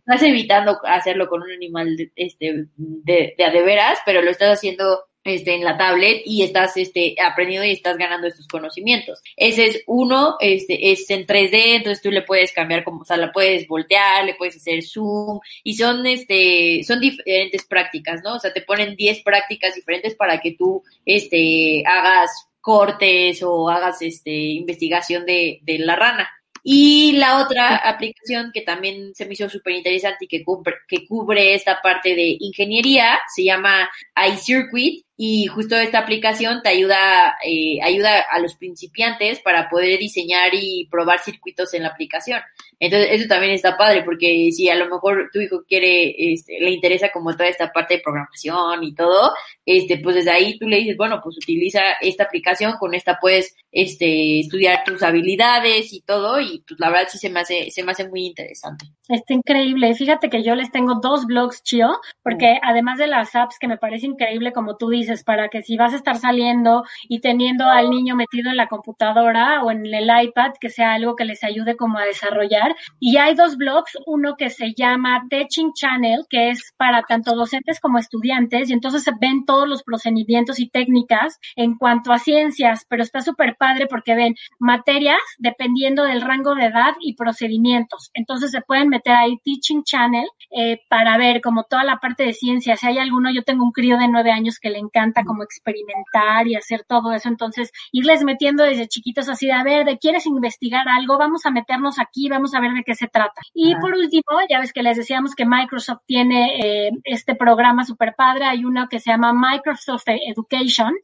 estás 0.00 0.22
evitando 0.22 0.78
hacerlo 0.84 1.28
con 1.28 1.42
un 1.42 1.50
animal 1.50 1.96
de, 1.96 2.12
este 2.14 2.66
de, 2.76 3.34
de 3.38 3.44
a 3.44 3.50
de 3.50 3.62
veras, 3.62 3.98
pero 4.04 4.20
lo 4.20 4.30
estás 4.30 4.58
haciendo 4.58 5.07
este, 5.28 5.54
en 5.54 5.64
la 5.64 5.76
tablet 5.76 6.22
y 6.24 6.42
estás 6.42 6.76
este, 6.76 7.14
aprendiendo 7.20 7.66
y 7.66 7.72
estás 7.72 7.96
ganando 7.96 8.26
estos 8.26 8.46
conocimientos. 8.48 9.22
Ese 9.36 9.66
es 9.66 9.82
uno, 9.86 10.36
este, 10.40 10.92
es 10.92 11.08
en 11.10 11.26
3D, 11.26 11.76
entonces 11.76 12.02
tú 12.02 12.10
le 12.10 12.22
puedes 12.22 12.52
cambiar 12.52 12.84
como, 12.84 13.02
o 13.02 13.04
sea, 13.04 13.16
la 13.16 13.32
puedes 13.32 13.66
voltear, 13.66 14.24
le 14.24 14.34
puedes 14.34 14.56
hacer 14.56 14.82
zoom 14.82 15.40
y 15.62 15.74
son, 15.74 16.06
este, 16.06 16.82
son 16.84 17.00
diferentes 17.00 17.64
prácticas, 17.66 18.20
¿no? 18.22 18.36
O 18.36 18.38
sea, 18.38 18.52
te 18.52 18.62
ponen 18.62 18.96
10 18.96 19.22
prácticas 19.22 19.74
diferentes 19.74 20.14
para 20.14 20.40
que 20.40 20.52
tú, 20.52 20.82
este, 21.04 21.82
hagas 21.86 22.30
cortes 22.60 23.42
o 23.42 23.68
hagas, 23.68 24.02
este, 24.02 24.30
investigación 24.30 25.24
de, 25.24 25.60
de 25.62 25.78
la 25.78 25.96
rana. 25.96 26.28
Y 26.70 27.12
la 27.12 27.42
otra 27.42 27.76
aplicación 27.76 28.50
que 28.52 28.62
también 28.62 29.14
se 29.14 29.24
me 29.24 29.32
hizo 29.32 29.48
súper 29.48 29.74
interesante 29.74 30.26
y 30.26 30.28
que 30.28 30.44
cubre, 30.44 30.74
que 30.86 31.06
cubre 31.06 31.54
esta 31.54 31.80
parte 31.80 32.14
de 32.14 32.36
ingeniería 32.40 33.18
se 33.34 33.44
llama 33.44 33.88
iCircuit 34.34 35.06
y 35.20 35.46
justo 35.46 35.74
esta 35.74 35.98
aplicación 35.98 36.62
te 36.62 36.68
ayuda, 36.68 37.36
eh, 37.44 37.82
ayuda 37.82 38.20
a 38.30 38.38
los 38.38 38.54
principiantes 38.54 39.40
para 39.40 39.68
poder 39.68 39.98
diseñar 39.98 40.50
y 40.52 40.86
probar 40.88 41.18
circuitos 41.18 41.74
en 41.74 41.82
la 41.82 41.88
aplicación. 41.88 42.40
Entonces, 42.78 43.08
eso 43.10 43.28
también 43.28 43.52
está 43.52 43.76
padre 43.76 44.04
porque 44.04 44.50
si 44.52 44.68
a 44.68 44.76
lo 44.76 44.88
mejor 44.88 45.28
tu 45.32 45.40
hijo 45.40 45.64
quiere, 45.66 46.14
este, 46.16 46.60
le 46.60 46.70
interesa 46.70 47.10
como 47.10 47.32
toda 47.32 47.48
esta 47.48 47.72
parte 47.72 47.94
de 47.94 48.00
programación 48.00 48.84
y 48.84 48.94
todo, 48.94 49.32
este, 49.66 49.98
pues 49.98 50.14
desde 50.14 50.30
ahí 50.30 50.56
tú 50.56 50.68
le 50.68 50.76
dices, 50.76 50.96
bueno, 50.96 51.20
pues 51.20 51.36
utiliza 51.36 51.80
esta 52.00 52.22
aplicación, 52.22 52.74
con 52.78 52.94
esta 52.94 53.18
puedes, 53.20 53.56
este, 53.72 54.38
estudiar 54.38 54.84
tus 54.84 55.02
habilidades 55.02 55.92
y 55.92 56.00
todo 56.02 56.40
y 56.40 56.62
pues 56.66 56.78
la 56.78 56.90
verdad 56.90 57.08
sí 57.10 57.18
se 57.18 57.28
me 57.28 57.40
hace, 57.40 57.72
se 57.72 57.82
me 57.82 57.90
hace 57.90 58.08
muy 58.08 58.24
interesante. 58.24 58.86
Está 59.08 59.34
increíble. 59.34 59.94
Fíjate 59.96 60.30
que 60.30 60.44
yo 60.44 60.54
les 60.54 60.70
tengo 60.70 61.00
dos 61.02 61.26
blogs, 61.26 61.64
Chio, 61.64 61.98
porque 62.22 62.60
además 62.62 62.98
de 62.98 63.08
las 63.08 63.34
apps 63.34 63.58
que 63.58 63.66
me 63.66 63.78
parece 63.78 64.06
increíble, 64.06 64.52
como 64.52 64.76
tú 64.76 64.88
dices, 64.90 65.07
para 65.24 65.48
que 65.48 65.62
si 65.62 65.76
vas 65.76 65.92
a 65.92 65.96
estar 65.96 66.16
saliendo 66.16 66.84
y 67.08 67.20
teniendo 67.20 67.64
al 67.66 67.90
niño 67.90 68.16
metido 68.16 68.50
en 68.50 68.56
la 68.56 68.68
computadora 68.68 69.62
o 69.62 69.70
en 69.70 69.86
el 69.86 70.08
iPad, 70.22 70.52
que 70.60 70.68
sea 70.68 70.92
algo 70.92 71.16
que 71.16 71.24
les 71.24 71.42
ayude 71.44 71.76
como 71.76 71.98
a 71.98 72.04
desarrollar. 72.04 72.74
Y 73.00 73.16
hay 73.16 73.34
dos 73.34 73.56
blogs, 73.56 73.96
uno 74.06 74.36
que 74.36 74.50
se 74.50 74.74
llama 74.74 75.24
Teaching 75.30 75.72
Channel, 75.72 76.24
que 76.28 76.50
es 76.50 76.72
para 76.76 77.02
tanto 77.02 77.34
docentes 77.34 77.80
como 77.80 77.98
estudiantes, 77.98 78.70
y 78.70 78.72
entonces 78.72 79.02
se 79.02 79.12
ven 79.20 79.44
todos 79.44 79.68
los 79.68 79.82
procedimientos 79.82 80.60
y 80.60 80.68
técnicas 80.68 81.38
en 81.56 81.76
cuanto 81.76 82.12
a 82.12 82.18
ciencias, 82.18 82.84
pero 82.88 83.02
está 83.02 83.20
súper 83.20 83.56
padre 83.56 83.86
porque 83.86 84.14
ven 84.14 84.34
materias 84.58 85.18
dependiendo 85.38 86.04
del 86.04 86.20
rango 86.20 86.54
de 86.54 86.66
edad 86.66 86.94
y 87.00 87.14
procedimientos. 87.14 88.10
Entonces 88.14 88.50
se 88.50 88.60
pueden 88.60 88.88
meter 88.88 89.14
ahí 89.14 89.38
Teaching 89.44 89.82
Channel 89.84 90.28
eh, 90.50 90.80
para 90.88 91.16
ver 91.18 91.40
como 91.40 91.64
toda 91.64 91.84
la 91.84 91.98
parte 91.98 92.24
de 92.24 92.32
ciencias. 92.32 92.80
Si 92.80 92.86
hay 92.86 92.98
alguno, 92.98 93.30
yo 93.30 93.42
tengo 93.42 93.64
un 93.64 93.72
crío 93.72 93.98
de 93.98 94.08
nueve 94.08 94.30
años 94.30 94.58
que 94.58 94.70
le 94.70 94.78
encanta 94.78 94.97
como 95.24 95.42
experimentar 95.42 96.46
y 96.46 96.56
hacer 96.56 96.84
todo 96.86 97.12
eso. 97.12 97.28
Entonces, 97.28 97.70
irles 97.92 98.24
metiendo 98.24 98.64
desde 98.64 98.88
chiquitos 98.88 99.28
así 99.28 99.46
de, 99.46 99.52
a 99.52 99.62
ver, 99.62 99.84
de 99.84 99.98
quieres 99.98 100.26
investigar 100.26 100.88
algo, 100.88 101.18
vamos 101.18 101.46
a 101.46 101.50
meternos 101.50 101.98
aquí, 101.98 102.28
vamos 102.28 102.54
a 102.54 102.60
ver 102.60 102.72
de 102.72 102.82
qué 102.84 102.94
se 102.94 103.08
trata. 103.08 103.40
Y 103.54 103.74
por 103.76 103.94
último, 103.94 104.22
ya 104.48 104.60
ves 104.60 104.72
que 104.72 104.82
les 104.82 104.96
decíamos 104.96 105.34
que 105.34 105.46
Microsoft 105.46 106.02
tiene 106.06 106.86
eh, 106.86 106.90
este 107.04 107.34
programa 107.34 107.84
super 107.84 108.14
padre. 108.16 108.44
Hay 108.44 108.64
uno 108.64 108.88
que 108.88 109.00
se 109.00 109.10
llama 109.10 109.32
Microsoft 109.32 110.04
Education, 110.06 110.94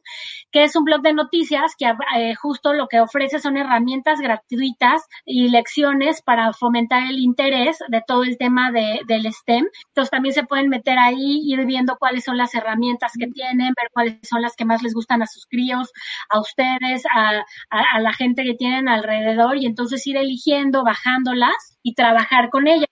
que 0.51 0.63
es 0.63 0.75
un 0.75 0.83
blog 0.83 1.01
de 1.01 1.13
noticias 1.13 1.75
que 1.77 1.93
eh, 2.17 2.35
justo 2.35 2.73
lo 2.73 2.87
que 2.87 2.99
ofrece 2.99 3.39
son 3.39 3.57
herramientas 3.57 4.19
gratuitas 4.19 5.03
y 5.25 5.49
lecciones 5.49 6.21
para 6.21 6.53
fomentar 6.53 7.03
el 7.03 7.19
interés 7.19 7.79
de 7.89 8.01
todo 8.05 8.23
el 8.23 8.37
tema 8.37 8.71
de, 8.71 9.01
del 9.07 9.31
STEM. 9.31 9.65
Entonces 9.87 10.11
también 10.11 10.33
se 10.33 10.43
pueden 10.43 10.69
meter 10.69 10.97
ahí, 10.97 11.41
ir 11.43 11.65
viendo 11.65 11.97
cuáles 11.97 12.23
son 12.23 12.37
las 12.37 12.53
herramientas 12.55 13.13
que 13.17 13.27
tienen, 13.27 13.73
cuáles 13.93 14.17
son 14.23 14.41
las 14.41 14.55
que 14.55 14.65
más 14.65 14.81
les 14.81 14.93
gustan 14.93 15.21
a 15.21 15.27
sus 15.27 15.45
críos, 15.45 15.91
a 16.29 16.39
ustedes, 16.39 17.03
a, 17.13 17.43
a, 17.69 17.99
la 17.99 18.13
gente 18.13 18.43
que 18.43 18.53
tienen 18.55 18.87
alrededor 18.87 19.57
y 19.57 19.65
entonces 19.65 20.05
ir 20.07 20.17
eligiendo, 20.17 20.83
bajándolas 20.83 21.77
y 21.83 21.93
trabajar 21.93 22.49
con 22.49 22.67
ellas. 22.67 22.89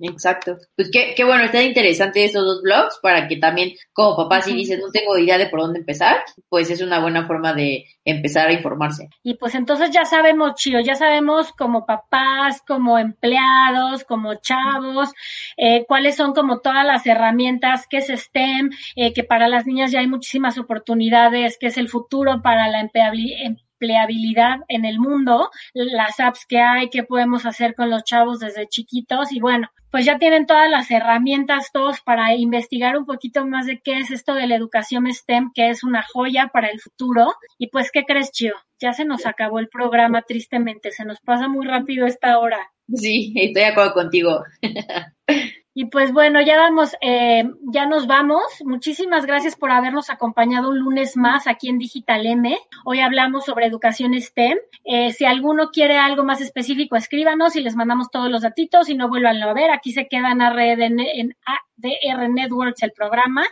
Exacto. 0.00 0.56
Pues 0.76 0.90
qué, 0.90 1.12
qué 1.14 1.24
bueno, 1.24 1.44
está 1.44 1.62
interesante 1.62 2.24
estos 2.24 2.44
dos 2.44 2.62
blogs 2.62 2.98
para 3.02 3.28
que 3.28 3.36
también 3.36 3.72
como 3.92 4.16
papá 4.16 4.40
si 4.40 4.54
dices 4.54 4.80
no 4.80 4.90
tengo 4.90 5.18
idea 5.18 5.36
de 5.36 5.48
por 5.48 5.60
dónde 5.60 5.80
empezar, 5.80 6.22
pues 6.48 6.70
es 6.70 6.80
una 6.80 7.00
buena 7.00 7.26
forma 7.26 7.52
de 7.52 7.84
empezar 8.04 8.48
a 8.48 8.52
informarse. 8.52 9.08
Y 9.22 9.34
pues 9.34 9.54
entonces 9.54 9.90
ya 9.90 10.04
sabemos, 10.04 10.54
Chio, 10.54 10.80
ya 10.80 10.94
sabemos 10.94 11.52
como 11.52 11.84
papás, 11.84 12.62
como 12.66 12.98
empleados, 12.98 14.04
como 14.04 14.36
chavos, 14.36 15.10
eh, 15.56 15.84
cuáles 15.86 16.16
son 16.16 16.32
como 16.32 16.60
todas 16.60 16.86
las 16.86 17.06
herramientas 17.06 17.86
que 17.88 17.98
es 17.98 18.08
STEM, 18.08 18.70
eh, 18.96 19.12
que 19.12 19.24
para 19.24 19.48
las 19.48 19.66
niñas 19.66 19.92
ya 19.92 20.00
hay 20.00 20.06
muchísimas 20.06 20.56
oportunidades, 20.58 21.58
que 21.58 21.66
es 21.66 21.76
el 21.76 21.88
futuro 21.88 22.40
para 22.42 22.68
la 22.68 22.80
empleabilidad 22.80 23.56
empleabilidad 23.80 24.58
en 24.68 24.84
el 24.84 24.98
mundo, 24.98 25.50
las 25.72 26.20
apps 26.20 26.44
que 26.46 26.60
hay, 26.60 26.90
que 26.90 27.02
podemos 27.02 27.46
hacer 27.46 27.74
con 27.74 27.88
los 27.88 28.04
chavos 28.04 28.38
desde 28.38 28.68
chiquitos 28.68 29.32
y 29.32 29.40
bueno, 29.40 29.70
pues 29.90 30.04
ya 30.04 30.18
tienen 30.18 30.46
todas 30.46 30.70
las 30.70 30.90
herramientas 30.90 31.70
todos 31.72 32.00
para 32.00 32.34
investigar 32.34 32.96
un 32.96 33.06
poquito 33.06 33.46
más 33.46 33.66
de 33.66 33.80
qué 33.80 33.98
es 33.98 34.10
esto 34.10 34.34
de 34.34 34.46
la 34.46 34.56
educación 34.56 35.12
STEM, 35.12 35.50
que 35.54 35.70
es 35.70 35.82
una 35.82 36.02
joya 36.02 36.50
para 36.52 36.68
el 36.68 36.80
futuro. 36.80 37.34
Y 37.58 37.68
pues, 37.68 37.90
¿qué 37.92 38.04
crees, 38.04 38.30
Chio? 38.30 38.54
Ya 38.78 38.92
se 38.92 39.04
nos 39.04 39.26
acabó 39.26 39.58
el 39.58 39.68
programa, 39.68 40.22
tristemente, 40.22 40.90
se 40.90 41.04
nos 41.04 41.20
pasa 41.20 41.48
muy 41.48 41.66
rápido 41.66 42.06
esta 42.06 42.38
hora. 42.38 42.70
Sí, 42.94 43.32
estoy 43.36 43.62
de 43.62 43.68
acuerdo 43.68 43.92
contigo. 43.94 44.42
Y 45.80 45.86
pues 45.86 46.12
bueno, 46.12 46.42
ya 46.42 46.58
vamos, 46.58 46.94
eh, 47.00 47.42
ya 47.72 47.86
nos 47.86 48.06
vamos. 48.06 48.42
Muchísimas 48.66 49.24
gracias 49.24 49.56
por 49.56 49.70
habernos 49.70 50.10
acompañado 50.10 50.68
un 50.68 50.78
lunes 50.78 51.16
más 51.16 51.46
aquí 51.46 51.70
en 51.70 51.78
Digital 51.78 52.26
M. 52.26 52.54
Hoy 52.84 53.00
hablamos 53.00 53.46
sobre 53.46 53.64
educación 53.64 54.12
STEM. 54.12 54.58
Eh, 54.84 55.10
si 55.14 55.24
alguno 55.24 55.70
quiere 55.70 55.96
algo 55.96 56.22
más 56.22 56.42
específico, 56.42 56.96
escríbanos 56.96 57.56
y 57.56 57.62
les 57.62 57.76
mandamos 57.76 58.10
todos 58.10 58.30
los 58.30 58.42
datitos 58.42 58.90
y 58.90 58.94
no 58.94 59.08
vuelvan 59.08 59.42
a 59.42 59.54
ver. 59.54 59.70
Aquí 59.70 59.92
se 59.92 60.06
quedan 60.06 60.42
a 60.42 60.52
red 60.52 60.78
en, 60.80 61.00
en 61.00 61.34
ADR 61.46 62.28
Networks 62.28 62.82
el 62.82 62.92
programa. 62.92 63.46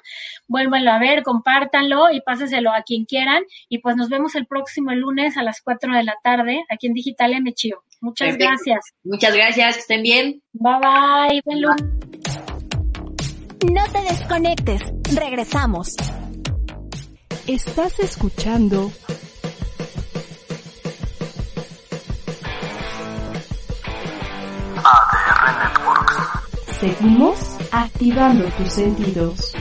Vuélvanlo 0.48 0.90
a 0.90 0.98
ver, 0.98 1.22
compártanlo 1.22 2.12
y 2.12 2.20
pásenselo 2.20 2.74
a 2.74 2.82
quien 2.82 3.06
quieran. 3.06 3.42
Y 3.70 3.78
pues 3.78 3.96
nos 3.96 4.10
vemos 4.10 4.34
el 4.34 4.46
próximo 4.46 4.92
lunes 4.92 5.38
a 5.38 5.42
las 5.42 5.62
4 5.62 5.94
de 5.94 6.02
la 6.02 6.16
tarde 6.22 6.62
aquí 6.68 6.88
en 6.88 6.92
Digital 6.92 7.32
M 7.32 7.54
Chio. 7.54 7.84
Muchas 8.00 8.36
gracias. 8.36 8.80
Muchas 9.04 9.34
gracias, 9.34 9.74
que 9.74 9.80
estén 9.80 10.02
bien. 10.02 10.42
Bye 10.52 10.78
bye, 10.80 11.40
buen 11.44 11.62
lunes. 11.62 11.98
No 13.72 13.84
te 13.92 14.00
desconectes, 14.02 14.82
regresamos. 15.14 15.96
Estás 17.46 17.98
escuchando 17.98 18.92
ADR 24.84 25.58
Networks. 25.58 26.78
Seguimos 26.78 27.56
activando 27.72 28.44
tus 28.50 28.72
sentidos. 28.72 29.54